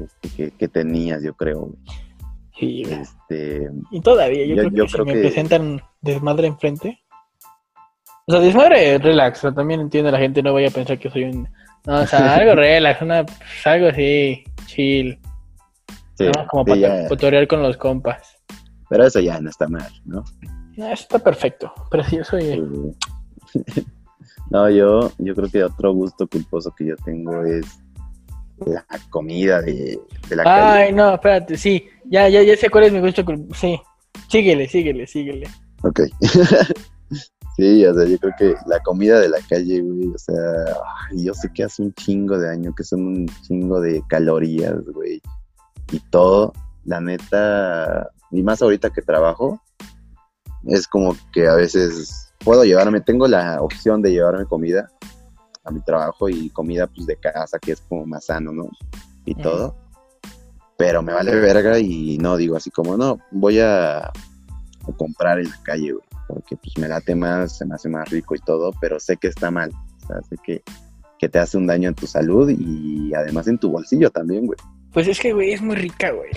este, 0.02 0.28
que, 0.36 0.50
que 0.52 0.68
tenías, 0.68 1.22
yo 1.22 1.34
creo. 1.34 1.70
Sí. 2.58 2.82
Este, 2.82 3.68
Y 3.90 4.00
todavía, 4.00 4.44
yo, 4.46 4.54
Yo- 4.54 4.62
creo 4.62 4.70
que 4.70 4.76
yo 4.76 4.86
si 4.86 4.92
creo 4.92 5.04
me 5.06 5.12
que- 5.14 5.20
presentan 5.20 5.80
desmadre 6.00 6.46
enfrente. 6.48 7.00
O 8.26 8.32
sea, 8.32 8.40
desmadre 8.40 8.98
relax, 8.98 9.40
también 9.54 9.80
entiendo 9.80 10.10
la 10.10 10.18
gente, 10.18 10.42
no 10.42 10.52
vaya 10.52 10.68
a 10.68 10.72
pensar 10.72 10.98
que 10.98 11.10
soy 11.10 11.24
un. 11.24 11.48
No, 11.86 12.00
o 12.02 12.06
sea, 12.06 12.36
algo 12.36 12.54
relax, 12.54 13.02
una, 13.02 13.24
pues, 13.24 13.38
algo 13.66 13.88
así, 13.88 14.44
chill. 14.66 15.18
sí, 16.16 16.26
como 16.48 16.64
sí, 16.74 16.80
para 16.82 17.08
tutorial 17.08 17.48
con 17.48 17.62
los 17.62 17.76
compas. 17.76 18.36
pero 18.88 19.04
eso 19.06 19.18
ya 19.20 19.40
no 19.40 19.48
está 19.50 19.66
mal, 19.66 19.90
¿no? 20.04 20.22
No, 20.76 20.86
eso 20.86 21.02
está 21.02 21.18
perfecto, 21.18 21.72
yo 22.12 22.22
soy. 22.24 22.62
Sí. 23.52 23.84
No, 24.50 24.68
yo, 24.68 25.12
yo 25.18 25.34
creo 25.34 25.48
que 25.48 25.64
otro 25.64 25.92
gusto 25.92 26.26
culposo 26.26 26.74
que 26.76 26.86
yo 26.86 26.96
tengo 27.04 27.44
es 27.44 27.78
la 28.66 28.84
comida 29.08 29.62
de, 29.62 29.98
de 30.28 30.36
la 30.36 30.44
calle. 30.44 30.82
Ay, 30.84 30.92
no, 30.92 31.14
espérate, 31.14 31.56
sí, 31.56 31.86
ya, 32.04 32.28
ya, 32.28 32.42
ya 32.42 32.56
sé 32.56 32.68
cuál 32.68 32.84
es 32.84 32.92
mi 32.92 33.00
gusto. 33.00 33.24
cul- 33.24 33.48
Sí, 33.54 33.80
síguele, 34.28 34.68
síguele, 34.68 35.06
síguele. 35.06 35.48
Ok. 35.82 36.00
sí, 37.56 37.86
o 37.86 37.94
sea, 37.94 38.04
yo 38.04 38.18
creo 38.18 38.32
que 38.38 38.54
la 38.66 38.80
comida 38.80 39.20
de 39.20 39.28
la 39.28 39.38
calle, 39.48 39.80
güey, 39.80 40.08
o 40.08 40.18
sea, 40.18 40.34
yo 41.12 41.32
sé 41.32 41.50
que 41.54 41.64
hace 41.64 41.82
un 41.82 41.94
chingo 41.94 42.36
de 42.36 42.50
años, 42.50 42.74
que 42.76 42.84
son 42.84 43.06
un 43.06 43.26
chingo 43.46 43.80
de 43.80 44.02
calorías, 44.08 44.84
güey, 44.92 45.22
y 45.92 46.00
todo, 46.10 46.52
la 46.84 47.00
neta, 47.00 48.10
y 48.32 48.42
más 48.42 48.60
ahorita 48.62 48.90
que 48.90 49.00
trabajo, 49.02 49.60
es 50.66 50.86
como 50.86 51.16
que 51.32 51.46
a 51.46 51.54
veces 51.54 52.29
puedo 52.44 52.64
llevarme, 52.64 53.00
tengo 53.00 53.28
la 53.28 53.60
opción 53.62 54.02
de 54.02 54.12
llevarme 54.12 54.46
comida 54.46 54.90
a 55.64 55.70
mi 55.70 55.80
trabajo 55.82 56.28
y 56.28 56.50
comida 56.50 56.86
pues 56.86 57.06
de 57.06 57.16
casa, 57.16 57.58
que 57.58 57.72
es 57.72 57.80
como 57.82 58.06
más 58.06 58.26
sano, 58.26 58.52
¿no? 58.52 58.68
Y 59.24 59.34
todo. 59.34 59.76
Pero 60.76 61.02
me 61.02 61.12
vale 61.12 61.34
verga 61.36 61.78
y 61.78 62.16
no 62.18 62.36
digo 62.36 62.56
así 62.56 62.70
como, 62.70 62.96
no, 62.96 63.18
voy 63.30 63.60
a, 63.60 63.98
a 63.98 64.12
comprar 64.96 65.38
en 65.38 65.50
la 65.50 65.60
calle, 65.62 65.92
güey, 65.92 66.04
porque 66.26 66.56
pues 66.56 66.78
me 66.78 66.88
late 66.88 67.14
más, 67.14 67.58
se 67.58 67.66
me 67.66 67.74
hace 67.74 67.88
más 67.88 68.08
rico 68.08 68.34
y 68.34 68.38
todo, 68.38 68.72
pero 68.80 68.98
sé 68.98 69.18
que 69.18 69.28
está 69.28 69.50
mal, 69.50 69.70
o 70.02 70.06
sea, 70.06 70.22
sé 70.22 70.36
que, 70.42 70.62
que 71.18 71.28
te 71.28 71.38
hace 71.38 71.58
un 71.58 71.66
daño 71.66 71.88
en 71.90 71.94
tu 71.94 72.06
salud 72.06 72.48
y 72.48 73.12
además 73.14 73.46
en 73.48 73.58
tu 73.58 73.70
bolsillo 73.70 74.10
también, 74.10 74.46
güey. 74.46 74.58
Pues 74.92 75.06
es 75.06 75.20
que, 75.20 75.34
güey, 75.34 75.52
es 75.52 75.60
muy 75.60 75.76
rica, 75.76 76.10
güey. 76.10 76.30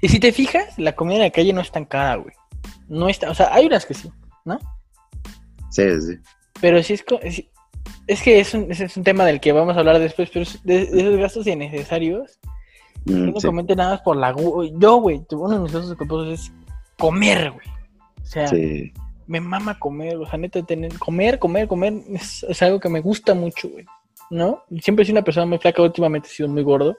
Y 0.00 0.08
si 0.08 0.20
te 0.20 0.32
fijas, 0.32 0.78
la 0.78 0.94
comida 0.94 1.16
en 1.16 1.22
la 1.22 1.30
calle 1.30 1.52
no 1.52 1.60
es 1.60 1.72
tan 1.72 1.86
cara, 1.86 2.16
güey. 2.16 2.34
No 2.88 3.08
está, 3.08 3.30
o 3.30 3.34
sea, 3.34 3.52
hay 3.52 3.66
unas 3.66 3.86
que 3.86 3.94
sí, 3.94 4.12
¿no? 4.44 4.58
Sí, 5.74 6.00
sí. 6.00 6.18
Pero 6.60 6.82
sí 6.82 6.94
es, 6.94 7.04
es, 7.22 7.44
es 8.06 8.22
que 8.22 8.40
es 8.40 8.54
un, 8.54 8.70
es 8.70 8.96
un 8.96 9.02
tema 9.02 9.24
del 9.24 9.40
que 9.40 9.52
vamos 9.52 9.76
a 9.76 9.80
hablar 9.80 9.98
después, 9.98 10.30
pero 10.32 10.48
de, 10.62 10.86
de 10.86 11.00
esos 11.00 11.16
gastos 11.18 11.46
innecesarios. 11.46 12.38
Mm, 13.06 13.28
Uno 13.30 13.40
sí. 13.40 13.48
nada 13.76 13.90
más 13.90 14.00
por 14.02 14.16
la... 14.16 14.34
Yo, 14.78 14.96
güey, 14.96 15.20
uno 15.32 15.54
de 15.54 15.58
mis 15.60 15.72
gastos 15.72 15.96
culposos 15.96 16.40
es 16.40 16.52
comer, 16.98 17.50
güey. 17.50 17.66
O 18.22 18.26
sea, 18.26 18.46
Sí. 18.48 18.92
me 19.26 19.40
mama 19.40 19.78
comer, 19.78 20.16
o 20.16 20.26
sea, 20.26 20.38
neta, 20.38 20.62
tener, 20.62 20.96
comer, 20.98 21.38
comer, 21.38 21.66
comer 21.68 21.94
es, 22.14 22.44
es 22.48 22.62
algo 22.62 22.78
que 22.80 22.88
me 22.88 23.00
gusta 23.00 23.34
mucho, 23.34 23.68
güey. 23.68 23.84
¿No? 24.30 24.62
Siempre 24.80 25.02
he 25.02 25.06
sido 25.06 25.18
una 25.18 25.24
persona 25.24 25.44
muy 25.46 25.58
flaca, 25.58 25.82
últimamente 25.82 26.28
he 26.28 26.30
sido 26.30 26.48
muy 26.48 26.62
gordo. 26.62 26.96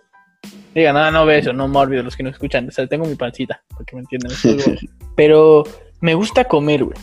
Diga, 0.75 0.93
no, 0.93 1.09
no 1.09 1.25
ve 1.25 1.39
eso, 1.39 1.53
no 1.53 1.67
mórbido, 1.67 2.03
los 2.03 2.15
que 2.15 2.21
nos 2.23 2.33
escuchan. 2.33 2.67
O 2.67 2.71
sea, 2.71 2.85
tengo 2.85 3.05
mi 3.05 3.15
pancita, 3.15 3.63
para 3.69 3.85
que 3.85 3.95
me 3.95 4.03
gordo. 4.03 4.77
Pero 5.15 5.63
me 6.01 6.13
gusta 6.13 6.43
comer, 6.43 6.83
güey. 6.83 6.97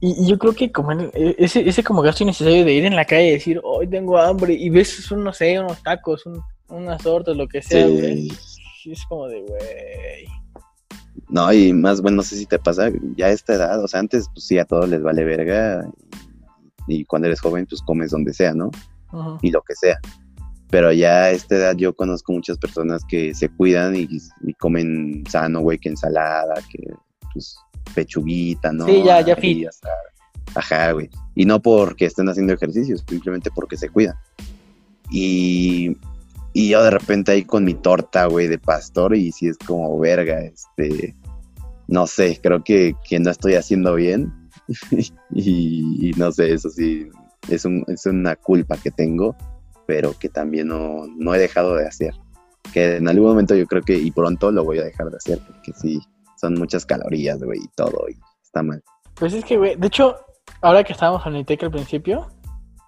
Y, 0.00 0.24
y 0.24 0.26
yo 0.28 0.38
creo 0.38 0.52
que 0.52 0.70
comer, 0.70 1.10
eh, 1.14 1.34
ese, 1.38 1.66
ese 1.68 1.82
como 1.82 2.02
gasto 2.02 2.22
innecesario 2.22 2.64
de 2.64 2.72
ir 2.74 2.84
en 2.84 2.96
la 2.96 3.04
calle 3.04 3.28
y 3.28 3.32
decir, 3.32 3.60
hoy 3.64 3.86
tengo 3.88 4.18
hambre, 4.18 4.52
y 4.54 4.68
ves, 4.70 5.10
un, 5.10 5.24
no 5.24 5.32
sé, 5.32 5.58
unos 5.58 5.82
tacos, 5.82 6.26
un- 6.26 6.42
unas 6.68 7.02
tortas, 7.02 7.36
lo 7.36 7.46
que 7.48 7.62
sea, 7.62 7.86
güey. 7.86 8.28
Sí. 8.30 8.92
Es 8.92 9.04
como 9.08 9.26
de, 9.28 9.40
güey. 9.40 10.26
No, 11.28 11.52
y 11.52 11.72
más, 11.72 12.00
bueno, 12.02 12.18
no 12.18 12.22
sé 12.22 12.36
si 12.36 12.46
te 12.46 12.58
pasa, 12.58 12.90
ya 13.16 13.26
a 13.26 13.30
esta 13.30 13.54
edad, 13.54 13.82
o 13.82 13.88
sea, 13.88 14.00
antes, 14.00 14.28
pues 14.32 14.44
sí, 14.46 14.58
a 14.58 14.64
todos 14.64 14.88
les 14.88 15.02
vale 15.02 15.24
verga, 15.24 15.84
y, 16.86 17.04
cuando 17.04 17.26
eres 17.26 17.40
joven, 17.40 17.66
pues 17.66 17.82
comes 17.82 18.10
donde 18.10 18.32
sea, 18.32 18.54
¿no? 18.54 18.70
Y 19.42 19.50
lo 19.50 19.62
que 19.62 19.74
sea. 19.74 19.98
Pero 20.70 20.92
ya 20.92 21.24
a 21.24 21.30
esta 21.30 21.56
edad 21.56 21.76
yo 21.76 21.94
conozco 21.94 22.32
muchas 22.32 22.58
personas 22.58 23.02
que 23.08 23.34
se 23.34 23.48
cuidan 23.48 23.96
y, 23.96 24.08
y 24.42 24.52
comen 24.54 25.24
sano, 25.28 25.60
güey, 25.60 25.78
que 25.78 25.88
ensalada, 25.88 26.54
que, 26.70 26.92
pues, 27.32 27.56
pechuguita, 27.94 28.72
¿no? 28.72 28.86
Sí, 28.86 29.02
ya- 29.04 29.20
ya 29.20 29.36
fit. 29.36 29.68
o 29.68 29.72
sea, 29.72 29.90
Ajá, 30.54 30.92
güey. 30.92 31.10
Y 31.34 31.44
no 31.44 31.60
porque 31.60 32.06
estén 32.06 32.28
haciendo 32.28 32.54
ejercicios, 32.54 33.04
simplemente 33.08 33.50
porque 33.54 33.76
se 33.76 33.88
cuidan. 33.90 34.16
Y, 35.10 35.96
y 36.52 36.68
yo 36.70 36.82
de 36.82 36.90
repente 36.90 37.32
ahí 37.32 37.44
con 37.44 37.64
mi 37.64 37.74
torta, 37.74 38.26
güey, 38.26 38.48
de 38.48 38.58
pastor, 38.58 39.14
y 39.14 39.32
si 39.32 39.48
es 39.48 39.58
como 39.58 39.98
verga, 39.98 40.40
este, 40.40 41.14
no 41.88 42.06
sé, 42.06 42.40
creo 42.42 42.64
que, 42.64 42.94
que 43.08 43.18
no 43.20 43.30
estoy 43.30 43.54
haciendo 43.54 43.94
bien. 43.94 44.32
y, 44.90 46.08
y 46.08 46.12
no 46.16 46.32
sé, 46.32 46.52
eso 46.52 46.70
sí, 46.70 47.08
es, 47.48 47.64
un, 47.64 47.84
es 47.88 48.06
una 48.06 48.34
culpa 48.36 48.76
que 48.78 48.90
tengo, 48.90 49.36
pero 49.86 50.12
que 50.18 50.28
también 50.28 50.68
no, 50.68 51.06
no 51.16 51.34
he 51.34 51.38
dejado 51.38 51.76
de 51.76 51.86
hacer. 51.86 52.14
Que 52.72 52.96
en 52.96 53.08
algún 53.08 53.28
momento 53.28 53.54
yo 53.54 53.66
creo 53.66 53.82
que, 53.82 53.96
y 53.96 54.10
pronto 54.10 54.50
lo 54.50 54.64
voy 54.64 54.78
a 54.78 54.84
dejar 54.84 55.10
de 55.10 55.16
hacer, 55.18 55.38
porque 55.46 55.72
sí, 55.80 56.00
son 56.36 56.54
muchas 56.54 56.86
calorías, 56.86 57.42
güey, 57.42 57.60
y 57.60 57.68
todo, 57.74 58.08
y 58.08 58.16
está 58.42 58.62
mal. 58.62 58.82
Pues 59.14 59.32
es 59.32 59.44
que, 59.44 59.56
güey, 59.56 59.76
de 59.76 59.86
hecho, 59.86 60.16
ahora 60.60 60.84
que 60.84 60.92
estábamos 60.92 61.26
en 61.26 61.34
el 61.34 61.40
ITEC 61.42 61.64
al 61.64 61.70
principio, 61.70 62.28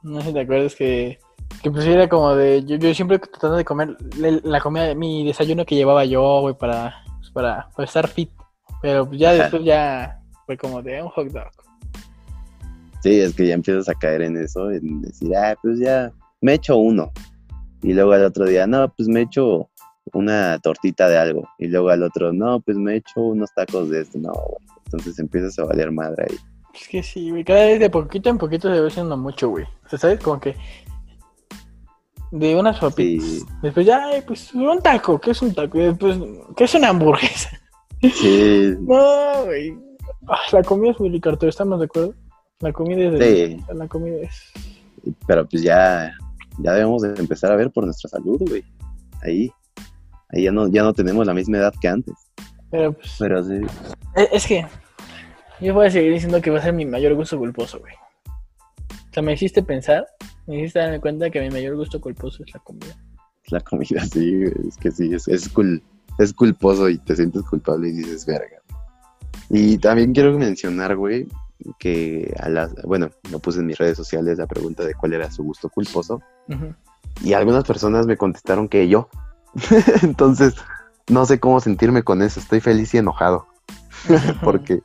no 0.02 0.20
sé 0.20 0.28
si 0.28 0.32
te 0.34 0.40
acuerdas 0.40 0.74
que, 0.74 1.18
que 1.62 1.70
pues 1.70 1.86
era 1.86 2.08
como 2.08 2.34
de, 2.34 2.64
yo, 2.64 2.76
yo 2.76 2.94
siempre 2.94 3.18
tratando 3.18 3.56
de 3.56 3.64
comer 3.64 3.96
la, 4.16 4.60
comida, 4.60 4.94
mi 4.94 5.26
desayuno 5.26 5.64
que 5.64 5.74
llevaba 5.74 6.04
yo, 6.04 6.40
güey, 6.42 6.54
para, 6.54 7.02
pues, 7.18 7.30
para, 7.30 7.68
para 7.74 7.86
estar 7.86 8.06
fit. 8.08 8.30
Pero 8.80 9.06
pues 9.06 9.18
ya 9.18 9.30
Ajá. 9.30 9.42
después 9.42 9.64
ya 9.64 10.20
fue 10.46 10.56
como 10.56 10.82
de 10.82 11.02
un 11.02 11.08
hot 11.08 11.28
dog. 11.28 11.50
Sí, 13.02 13.20
es 13.20 13.34
que 13.34 13.46
ya 13.46 13.54
empiezas 13.54 13.88
a 13.88 13.94
caer 13.94 14.22
en 14.22 14.36
eso, 14.36 14.70
en 14.70 15.02
decir, 15.02 15.34
ah, 15.36 15.56
pues 15.62 15.78
ya, 15.78 16.12
me 16.40 16.54
echo 16.54 16.76
uno. 16.76 17.10
Y 17.82 17.92
luego 17.92 18.12
al 18.12 18.24
otro 18.24 18.44
día, 18.44 18.66
no, 18.66 18.92
pues 18.94 19.08
me 19.08 19.22
echo 19.22 19.68
una 20.12 20.58
tortita 20.58 21.08
de 21.08 21.18
algo. 21.18 21.48
Y 21.58 21.68
luego 21.68 21.90
al 21.90 22.02
otro, 22.02 22.32
no, 22.32 22.60
pues 22.60 22.76
me 22.76 22.96
echo 22.96 23.20
unos 23.20 23.52
tacos 23.54 23.90
de 23.90 24.02
esto. 24.02 24.18
No, 24.18 24.32
güey. 24.32 24.78
Entonces 24.86 25.18
empiezas 25.18 25.58
a 25.58 25.64
valer 25.64 25.92
madre 25.92 26.26
ahí. 26.30 26.36
Es 26.74 26.88
que 26.88 27.02
sí, 27.02 27.30
güey, 27.30 27.44
cada 27.44 27.66
vez 27.66 27.80
de 27.80 27.90
poquito 27.90 28.30
en 28.30 28.38
poquito 28.38 28.72
se 28.72 28.80
va 28.80 28.86
haciendo 28.86 29.16
mucho, 29.16 29.48
güey. 29.48 29.64
O 29.64 29.88
sea, 29.88 29.98
¿sabes? 29.98 30.20
Como 30.20 30.40
que 30.40 30.54
de 32.30 32.56
unas 32.56 32.78
papitas. 32.78 33.26
Sí. 33.26 33.44
Después 33.62 33.86
ya, 33.86 34.06
pues 34.26 34.52
un 34.54 34.80
taco, 34.80 35.20
¿qué 35.20 35.30
es 35.30 35.42
un 35.42 35.54
taco? 35.54 35.78
Y 35.78 35.82
después, 35.82 36.18
¿qué 36.56 36.64
es 36.64 36.74
una 36.74 36.90
hamburguesa? 36.90 37.50
Sí, 38.00 38.74
No, 38.80 39.44
güey. 39.44 39.76
Ah, 40.26 40.38
la 40.52 40.62
comida 40.62 40.92
es 40.92 41.00
muy 41.00 41.10
rica, 41.10 41.36
¿estamos 41.40 41.78
de 41.78 41.86
acuerdo? 41.86 42.14
La 42.60 42.72
comida 42.72 43.04
es 43.04 43.18
de... 43.18 43.46
sí. 43.46 43.64
La 43.74 43.88
comida 43.88 44.16
es... 44.22 44.52
Pero 45.26 45.48
pues 45.48 45.62
ya, 45.62 46.12
ya 46.58 46.72
debemos 46.72 47.02
de 47.02 47.14
empezar 47.18 47.52
a 47.52 47.56
ver 47.56 47.70
por 47.70 47.84
nuestra 47.84 48.10
salud, 48.10 48.40
güey. 48.46 48.64
Ahí. 49.22 49.50
Ahí 50.30 50.44
ya 50.44 50.52
no, 50.52 50.68
ya 50.68 50.82
no 50.82 50.92
tenemos 50.92 51.26
la 51.26 51.34
misma 51.34 51.58
edad 51.58 51.74
que 51.80 51.88
antes. 51.88 52.14
Pero 52.70 52.92
pues... 52.92 53.16
Pero 53.18 53.42
sí. 53.42 53.60
Es, 54.14 54.28
es 54.32 54.46
que 54.46 54.66
yo 55.60 55.74
voy 55.74 55.86
a 55.86 55.90
seguir 55.90 56.12
diciendo 56.12 56.40
que 56.40 56.50
va 56.50 56.58
a 56.58 56.62
ser 56.62 56.72
mi 56.72 56.84
mayor 56.84 57.14
gusto 57.14 57.38
culposo, 57.38 57.80
güey. 57.80 57.94
O 59.10 59.12
sea, 59.12 59.22
me 59.22 59.32
hiciste 59.32 59.62
pensar, 59.62 60.06
me 60.46 60.60
hiciste 60.60 60.78
darme 60.78 61.00
cuenta 61.00 61.30
que 61.30 61.40
mi 61.40 61.50
mayor 61.50 61.76
gusto 61.76 62.00
culposo 62.00 62.44
es 62.44 62.52
la 62.52 62.60
comida. 62.60 62.94
La 63.48 63.60
comida, 63.60 64.04
sí, 64.12 64.42
es 64.68 64.76
que 64.76 64.90
sí, 64.90 65.14
es, 65.14 65.26
es, 65.28 65.52
cul- 65.52 65.82
es 66.18 66.32
culposo 66.34 66.88
y 66.88 66.98
te 66.98 67.16
sientes 67.16 67.42
culpable 67.44 67.88
y 67.88 67.92
dices, 67.92 68.26
verga. 68.26 68.58
Y 69.50 69.78
también 69.78 70.12
quiero 70.12 70.38
mencionar, 70.38 70.94
güey, 70.94 71.26
que 71.78 72.34
a 72.38 72.50
las, 72.50 72.74
bueno, 72.84 73.08
lo 73.32 73.38
puse 73.38 73.60
en 73.60 73.66
mis 73.66 73.78
redes 73.78 73.96
sociales 73.96 74.36
la 74.38 74.46
pregunta 74.46 74.84
de 74.84 74.94
cuál 74.94 75.14
era 75.14 75.30
su 75.30 75.42
gusto 75.42 75.68
culposo 75.70 76.20
y 77.24 77.32
algunas 77.32 77.64
personas 77.64 78.06
me 78.06 78.16
contestaron 78.16 78.68
que 78.68 78.86
yo. 78.88 79.08
Entonces, 80.02 80.54
no 81.08 81.24
sé 81.26 81.40
cómo 81.40 81.60
sentirme 81.60 82.02
con 82.02 82.22
eso, 82.22 82.40
estoy 82.40 82.60
feliz 82.60 82.92
y 82.94 82.98
enojado 82.98 83.46
porque, 84.44 84.80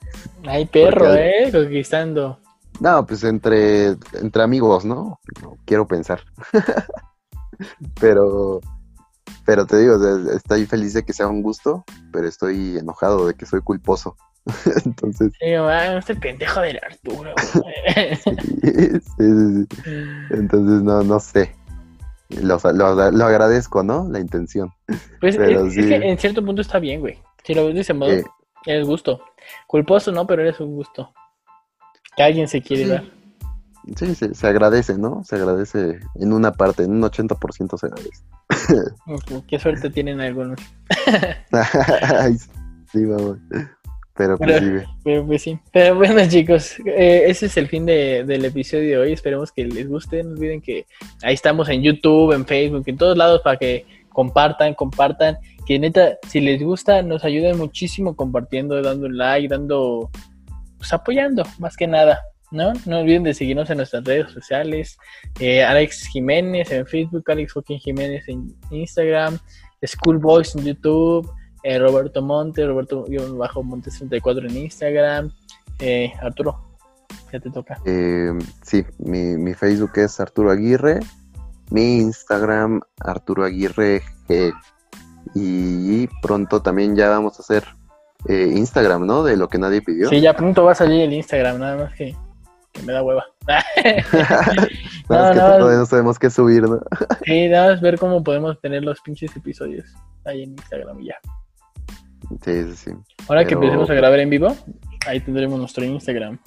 Ay, 0.46 0.66
perro, 0.66 1.06
Porque- 1.06 1.44
¿eh? 1.48 1.52
Conquistando. 1.52 2.40
no, 2.80 3.06
pues 3.06 3.24
entre, 3.24 3.98
entre 4.14 4.44
amigos, 4.44 4.86
¿no? 4.86 5.20
No 5.42 5.58
quiero 5.66 5.88
pensar. 5.88 6.22
pero, 8.00 8.60
pero 9.46 9.66
te 9.66 9.78
digo, 9.80 9.96
estoy 10.32 10.66
feliz 10.66 10.94
de 10.94 11.04
que 11.04 11.14
sea 11.14 11.28
un 11.28 11.42
gusto, 11.42 11.84
pero 12.12 12.28
estoy 12.28 12.78
enojado 12.78 13.28
de 13.28 13.36
que 13.36 13.46
soy 13.46 13.62
culposo. 13.62 14.16
Entonces, 14.86 15.32
Sí, 15.40 15.52
este 15.98 16.16
pendejo 16.16 16.60
del 16.62 16.80
Arturo. 16.84 17.34
sí, 17.46 19.00
sí, 19.18 19.68
sí. 19.84 19.94
Entonces 20.32 20.84
no, 20.84 21.04
no 21.04 21.20
sé. 21.20 21.56
Lo, 22.42 22.58
lo- 22.74 23.12
lo 23.12 23.26
agradezco, 23.26 23.84
¿no? 23.84 24.08
La 24.10 24.20
intención. 24.20 24.70
Pues 25.20 25.38
Pero 25.38 25.66
es, 25.68 25.78
es 25.78 25.84
sí. 25.84 25.90
que 25.90 25.96
en 25.96 26.18
cierto 26.18 26.44
punto 26.44 26.62
está 26.62 26.80
bien, 26.80 27.00
güey. 27.02 27.20
Si 27.44 27.54
lo 27.54 27.66
ves 27.66 27.76
de 27.76 27.82
ese 27.82 27.94
modo, 27.94 28.12
Eh, 28.12 28.24
es 28.66 28.88
gusto. 28.88 29.22
Culposo 29.68 30.12
no, 30.12 30.26
pero 30.26 30.42
eres 30.42 30.60
un 30.60 30.76
gusto. 30.76 31.12
Que 32.16 32.24
alguien 32.24 32.48
se 32.48 32.62
quiere 32.62 32.84
Sí. 32.84 32.90
dar. 32.90 33.04
sí, 33.98 34.16
se, 34.16 34.34
se 34.34 34.48
agradece, 34.48 34.98
¿no? 34.98 35.24
Se 35.26 35.36
agradece 35.36 36.00
en 36.16 36.32
una 36.34 36.52
parte, 36.54 36.84
en 36.84 36.92
un 36.92 37.02
80% 37.04 37.78
se 37.78 37.88
agradece. 37.88 38.24
Qué 39.48 39.60
suerte 39.60 39.90
tienen 39.90 40.22
algunos. 40.22 40.60
Ay, 41.52 42.38
sí, 42.92 43.06
vamos. 43.06 43.38
Pero 44.16 44.38
pues 44.38 44.60
sí. 44.60 44.70
Pero 45.04 45.26
pues 45.26 45.42
sí. 45.42 45.60
Pero 45.72 45.96
bueno, 45.96 46.22
chicos, 46.30 46.80
eh, 46.86 47.24
ese 47.28 47.48
es 47.48 47.58
el 47.58 47.68
fin 47.68 47.86
de- 47.86 48.24
del 48.26 48.46
episodio 48.46 48.84
de 48.90 48.98
hoy. 48.98 49.14
Esperemos 49.14 49.52
que 49.52 49.66
les 49.66 49.88
guste. 49.88 50.24
No 50.24 50.32
olviden 50.32 50.62
que 50.62 50.86
ahí 51.24 51.34
estamos 51.34 51.68
en 51.70 51.82
YouTube, 51.82 52.34
en 52.34 52.46
Facebook, 52.46 52.84
en 52.86 52.98
todos 52.98 53.18
lados 53.18 53.42
para 53.44 53.58
que 53.58 53.86
compartan, 54.10 54.74
compartan. 54.76 55.38
Que 55.66 55.80
neta, 55.80 56.18
si 56.28 56.42
les 56.42 56.62
gusta, 56.62 57.02
nos 57.02 57.24
ayuden 57.24 57.58
muchísimo 57.58 58.16
compartiendo, 58.16 58.82
dando 58.82 59.10
like, 59.10 59.48
dando, 59.48 60.12
pues 60.78 60.92
apoyando, 60.94 61.44
más 61.58 61.76
que 61.76 61.88
nada. 61.88 62.20
¿No? 62.52 62.72
No 62.86 63.00
olviden 63.00 63.24
de 63.24 63.34
seguirnos 63.34 63.68
en 63.72 63.78
nuestras 63.78 64.04
redes 64.04 64.32
sociales. 64.32 64.96
Eh, 65.40 65.64
Alex 65.64 66.08
Jiménez 66.10 66.70
en 66.72 66.86
Facebook, 66.86 67.24
Alex 67.32 67.54
fucking 67.54 67.80
Jiménez 67.80 68.28
en 68.28 68.54
Instagram, 68.70 69.40
Schoolboys 69.84 70.56
en 70.56 70.66
YouTube, 70.66 71.28
eh, 71.64 71.80
Roberto 71.80 72.22
Monte, 72.22 72.66
Roberto 72.66 73.06
bajo 73.38 73.64
Montes 73.64 73.98
34 73.98 74.48
en 74.48 74.58
Instagram. 74.58 75.32
Eh, 75.80 76.14
Arturo, 76.22 76.60
ya 77.32 77.40
te 77.40 77.50
toca. 77.50 77.80
Eh, 77.86 78.32
sí, 78.62 78.86
mi, 79.00 79.38
mi 79.38 79.54
Facebook 79.54 79.92
es 79.96 80.20
Arturo 80.20 80.52
Aguirre, 80.52 81.00
mi 81.72 81.98
Instagram 81.98 82.82
Arturo 83.00 83.44
Aguirre 83.46 84.02
G. 84.28 84.54
Y 85.36 86.08
pronto 86.22 86.62
también 86.62 86.96
ya 86.96 87.10
vamos 87.10 87.40
a 87.40 87.42
hacer 87.42 87.64
eh, 88.28 88.52
Instagram, 88.56 89.06
¿no? 89.08 89.24
De 89.24 89.36
lo 89.38 89.48
que 89.48 89.58
nadie 89.58 89.82
pidió. 89.82 90.10
Sí, 90.10 90.22
ya 90.22 90.36
pronto 90.36 90.64
va 90.66 90.74
a 90.74 90.76
salir 90.76 91.02
el 91.02 91.14
Instagram, 91.14 91.60
nada 91.60 91.78
más 91.86 91.94
que, 91.96 92.16
que 92.72 92.82
me 92.84 92.94
da 92.94 93.02
hueva. 93.04 93.26
Más 93.48 93.64
No, 95.10 95.30
que 95.32 95.40
no. 95.40 95.58
todavía 95.58 95.80
no 95.80 95.86
sabemos 95.86 96.20
qué 96.20 96.30
subir, 96.30 96.64
¿no? 96.64 96.80
sí, 97.26 97.48
nada 97.50 97.72
más 97.72 97.82
ver 97.82 97.98
cómo 98.00 98.24
podemos 98.24 98.60
tener 98.62 98.84
los 98.84 99.02
pinches 99.02 99.36
episodios 99.36 99.86
ahí 100.26 100.44
en 100.44 100.52
Instagram 100.52 101.00
y 101.02 101.08
ya. 101.08 101.16
Sí, 102.42 102.64
sí, 102.64 102.76
sí. 102.76 102.92
Ahora 103.28 103.46
que 103.46 103.54
empecemos 103.54 103.90
a 103.90 103.94
grabar 103.94 104.20
en 104.20 104.30
vivo, 104.30 104.56
ahí 105.08 105.20
tendremos 105.20 105.60
nuestro 105.60 105.84
Instagram. 105.84 106.40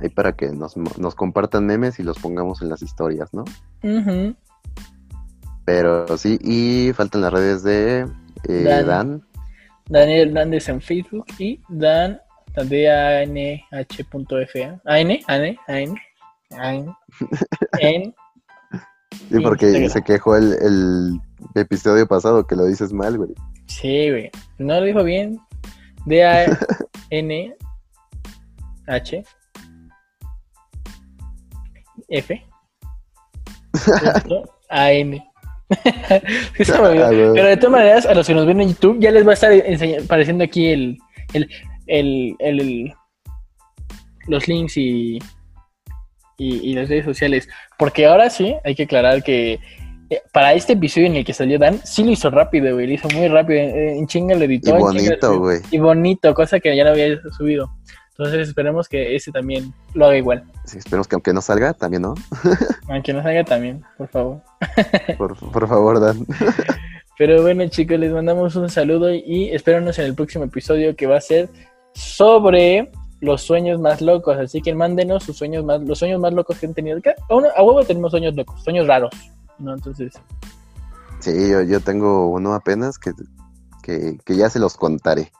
Ahí 0.00 0.08
para 0.08 0.32
que 0.32 0.48
nos, 0.50 0.76
nos 0.76 1.14
compartan 1.14 1.66
memes 1.66 1.98
y 1.98 2.02
los 2.02 2.18
pongamos 2.18 2.62
en 2.62 2.68
las 2.68 2.82
historias, 2.82 3.32
¿no? 3.34 3.44
Pero 5.64 6.16
sí, 6.16 6.38
y 6.40 6.92
faltan 6.92 7.20
las 7.20 7.32
redes 7.32 7.62
de 7.62 8.06
eh, 8.48 8.62
Dan. 8.64 8.86
Dan. 8.86 9.22
Daniel 9.88 10.28
Hernández 10.28 10.68
en 10.68 10.80
Facebook 10.80 11.26
y 11.38 11.60
Dan 11.68 12.20
DANH.fa. 12.54 13.84
AN, 14.84 15.18
AN, 15.26 15.56
AN, 15.66 15.94
AN, 16.50 16.96
en 17.80 18.14
Sí, 19.30 19.40
porque 19.42 19.88
se 19.88 20.02
quejó 20.02 20.36
el, 20.36 20.52
el 20.60 21.20
episodio 21.54 22.06
pasado 22.06 22.46
que 22.46 22.56
lo 22.56 22.64
dices 22.66 22.92
mal, 22.92 23.16
güey. 23.16 23.34
Sí, 23.68 24.10
güey. 24.10 24.30
No 24.58 24.80
lo 24.80 24.86
dijo 24.86 25.04
bien. 25.04 25.38
D-A-N-H. 26.06 27.54
F. 32.08 32.46
A-N. 34.70 35.24
Ah. 35.70 36.20
Pero 37.34 37.46
de 37.46 37.56
todas 37.58 37.70
maneras, 37.72 38.06
a 38.06 38.14
los 38.14 38.26
que 38.26 38.32
nos 38.34 38.46
ven 38.46 38.60
en 38.62 38.68
YouTube, 38.70 38.98
ya 39.00 39.10
les 39.10 39.26
va 39.26 39.32
a 39.32 39.34
estar 39.34 39.52
apareciendo 40.02 40.42
aquí 40.42 40.68
el, 40.68 40.96
el, 41.34 41.46
el, 41.86 42.34
el- 42.38 42.94
los 44.28 44.48
links 44.48 44.76
y, 44.78 45.18
y, 46.38 46.70
y 46.70 46.74
las 46.74 46.88
redes 46.88 47.04
sociales. 47.04 47.48
Porque 47.78 48.06
ahora 48.06 48.30
sí, 48.30 48.56
hay 48.64 48.74
que 48.74 48.84
aclarar 48.84 49.22
que 49.22 49.60
para 50.32 50.54
este 50.54 50.72
episodio 50.74 51.06
en 51.06 51.16
el 51.16 51.24
que 51.24 51.32
salió 51.32 51.58
Dan, 51.58 51.80
sí 51.84 52.04
lo 52.04 52.10
hizo 52.10 52.30
rápido, 52.30 52.74
güey. 52.74 52.86
Lo 52.86 52.92
hizo 52.94 53.08
muy 53.10 53.28
rápido. 53.28 53.60
En, 53.60 54.06
chinga 54.06 54.34
lo 54.34 54.42
Y 54.42 54.46
editó. 54.46 54.74
lo 54.74 54.80
bonito, 54.80 55.38
güey. 55.38 55.60
Y 55.70 55.78
bonito, 55.78 56.34
cosa 56.34 56.60
que 56.60 56.74
ya 56.76 56.84
no 56.84 56.90
había 56.90 57.18
subido. 57.36 57.70
Entonces 58.18 58.48
esperemos 58.48 58.88
que 58.88 59.14
ese 59.14 59.30
también 59.30 59.72
lo 59.94 60.06
haga 60.06 60.16
igual. 60.16 60.44
Sí, 60.64 60.78
esperemos 60.78 61.06
que 61.06 61.14
aunque 61.14 61.32
no 61.32 61.40
salga, 61.40 61.72
también, 61.72 62.02
¿no? 62.02 62.14
Aunque 62.88 63.12
nos 63.12 63.24
haga 63.24 63.44
también, 63.44 63.84
por 63.96 64.08
favor. 64.08 64.42
Por, 65.18 65.36
por 65.36 65.68
favor, 65.68 66.00
Dan. 66.00 66.26
Pero 67.16 67.42
bueno, 67.42 67.66
chicos, 67.68 67.98
les 67.98 68.12
mandamos 68.12 68.56
un 68.56 68.68
saludo 68.68 69.14
y 69.14 69.50
espéranos 69.50 69.98
en 69.98 70.06
el 70.06 70.14
próximo 70.14 70.44
episodio 70.44 70.96
que 70.96 71.06
va 71.06 71.16
a 71.16 71.20
ser 71.20 71.48
sobre 71.94 72.90
los 73.20 73.42
sueños 73.42 73.80
más 73.80 74.00
locos. 74.00 74.36
Así 74.36 74.60
que 74.62 74.74
mándenos 74.74 75.22
sus 75.22 75.36
sueños 75.36 75.64
más, 75.64 75.80
los 75.82 75.98
sueños 75.98 76.20
más 76.20 76.32
locos 76.32 76.58
que 76.58 76.66
han 76.66 76.74
tenido. 76.74 76.98
A 77.28 77.62
huevo 77.62 77.84
tenemos 77.84 78.10
sueños 78.10 78.34
locos, 78.34 78.62
sueños 78.62 78.86
raros. 78.86 79.10
¿No? 79.58 79.74
Entonces, 79.74 80.14
Sí, 81.20 81.32
yo, 81.50 81.62
yo 81.62 81.80
tengo 81.80 82.28
uno 82.28 82.54
apenas 82.54 82.96
que, 82.98 83.12
que, 83.82 84.18
que 84.24 84.36
ya 84.36 84.48
se 84.50 84.60
los 84.60 84.76
contaré. 84.76 85.32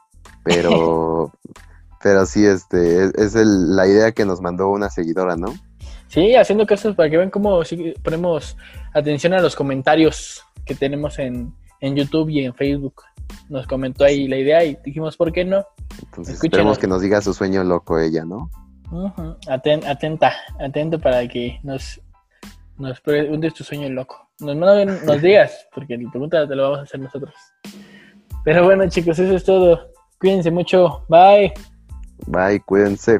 Pero, 0.43 1.31
pero 2.03 2.25
sí, 2.25 2.45
este, 2.45 3.05
es, 3.05 3.13
es 3.15 3.35
el- 3.35 3.75
la 3.75 3.87
idea 3.87 4.11
que 4.11 4.25
nos 4.25 4.41
mandó 4.41 4.69
una 4.69 4.89
seguidora, 4.89 5.35
¿no? 5.35 5.53
sí, 6.09 6.35
haciendo 6.35 6.65
casos 6.65 6.95
para 6.95 7.07
que 7.09 7.17
vean 7.17 7.29
cómo 7.29 7.61
ponemos 8.03 8.57
atención 8.95 9.31
a 9.33 9.41
los 9.41 9.55
comentarios 9.55 10.43
que 10.65 10.73
tenemos 10.73 11.19
en, 11.19 11.53
en 11.81 11.95
YouTube 11.95 12.29
y 12.29 12.43
en 12.43 12.53
Facebook. 12.55 13.03
Nos 13.47 13.67
comentó 13.67 14.03
ahí 14.05 14.27
la 14.27 14.37
idea 14.37 14.63
y 14.65 14.75
dijimos, 14.83 15.15
¿por 15.15 15.31
qué 15.31 15.45
no? 15.45 15.63
Entonces 16.03 16.33
Escúchanos. 16.33 16.43
esperemos 16.43 16.79
que 16.79 16.87
nos 16.87 17.01
diga 17.03 17.21
su 17.21 17.31
sueño 17.33 17.63
loco 17.63 17.99
ella, 17.99 18.25
¿no? 18.25 18.49
Ujú. 18.91 19.37
Aten- 19.47 19.85
atenta, 19.85 20.33
atento 20.59 20.99
para 20.99 21.27
que 21.27 21.59
nos, 21.61 22.01
nos 22.79 22.99
preguntes 23.01 23.53
tu 23.53 23.63
sueño 23.63 23.89
loco. 23.89 24.29
Nos, 24.39 24.55
no, 24.55 24.85
nos 24.85 25.21
digas, 25.21 25.67
porque 25.73 25.97
la 25.97 26.09
pregunta 26.09 26.47
te 26.47 26.55
la 26.55 26.63
vamos 26.63 26.79
a 26.79 26.83
hacer 26.83 26.99
nosotros. 26.99 27.35
Pero 28.43 28.63
bueno, 28.63 28.87
chicos, 28.89 29.19
eso 29.19 29.35
es 29.35 29.43
todo. 29.43 29.91
Cuídense 30.19 30.49
mucho. 30.49 31.05
Bye. 31.09 31.53
Bye, 32.27 32.61
cuídense. 32.61 33.19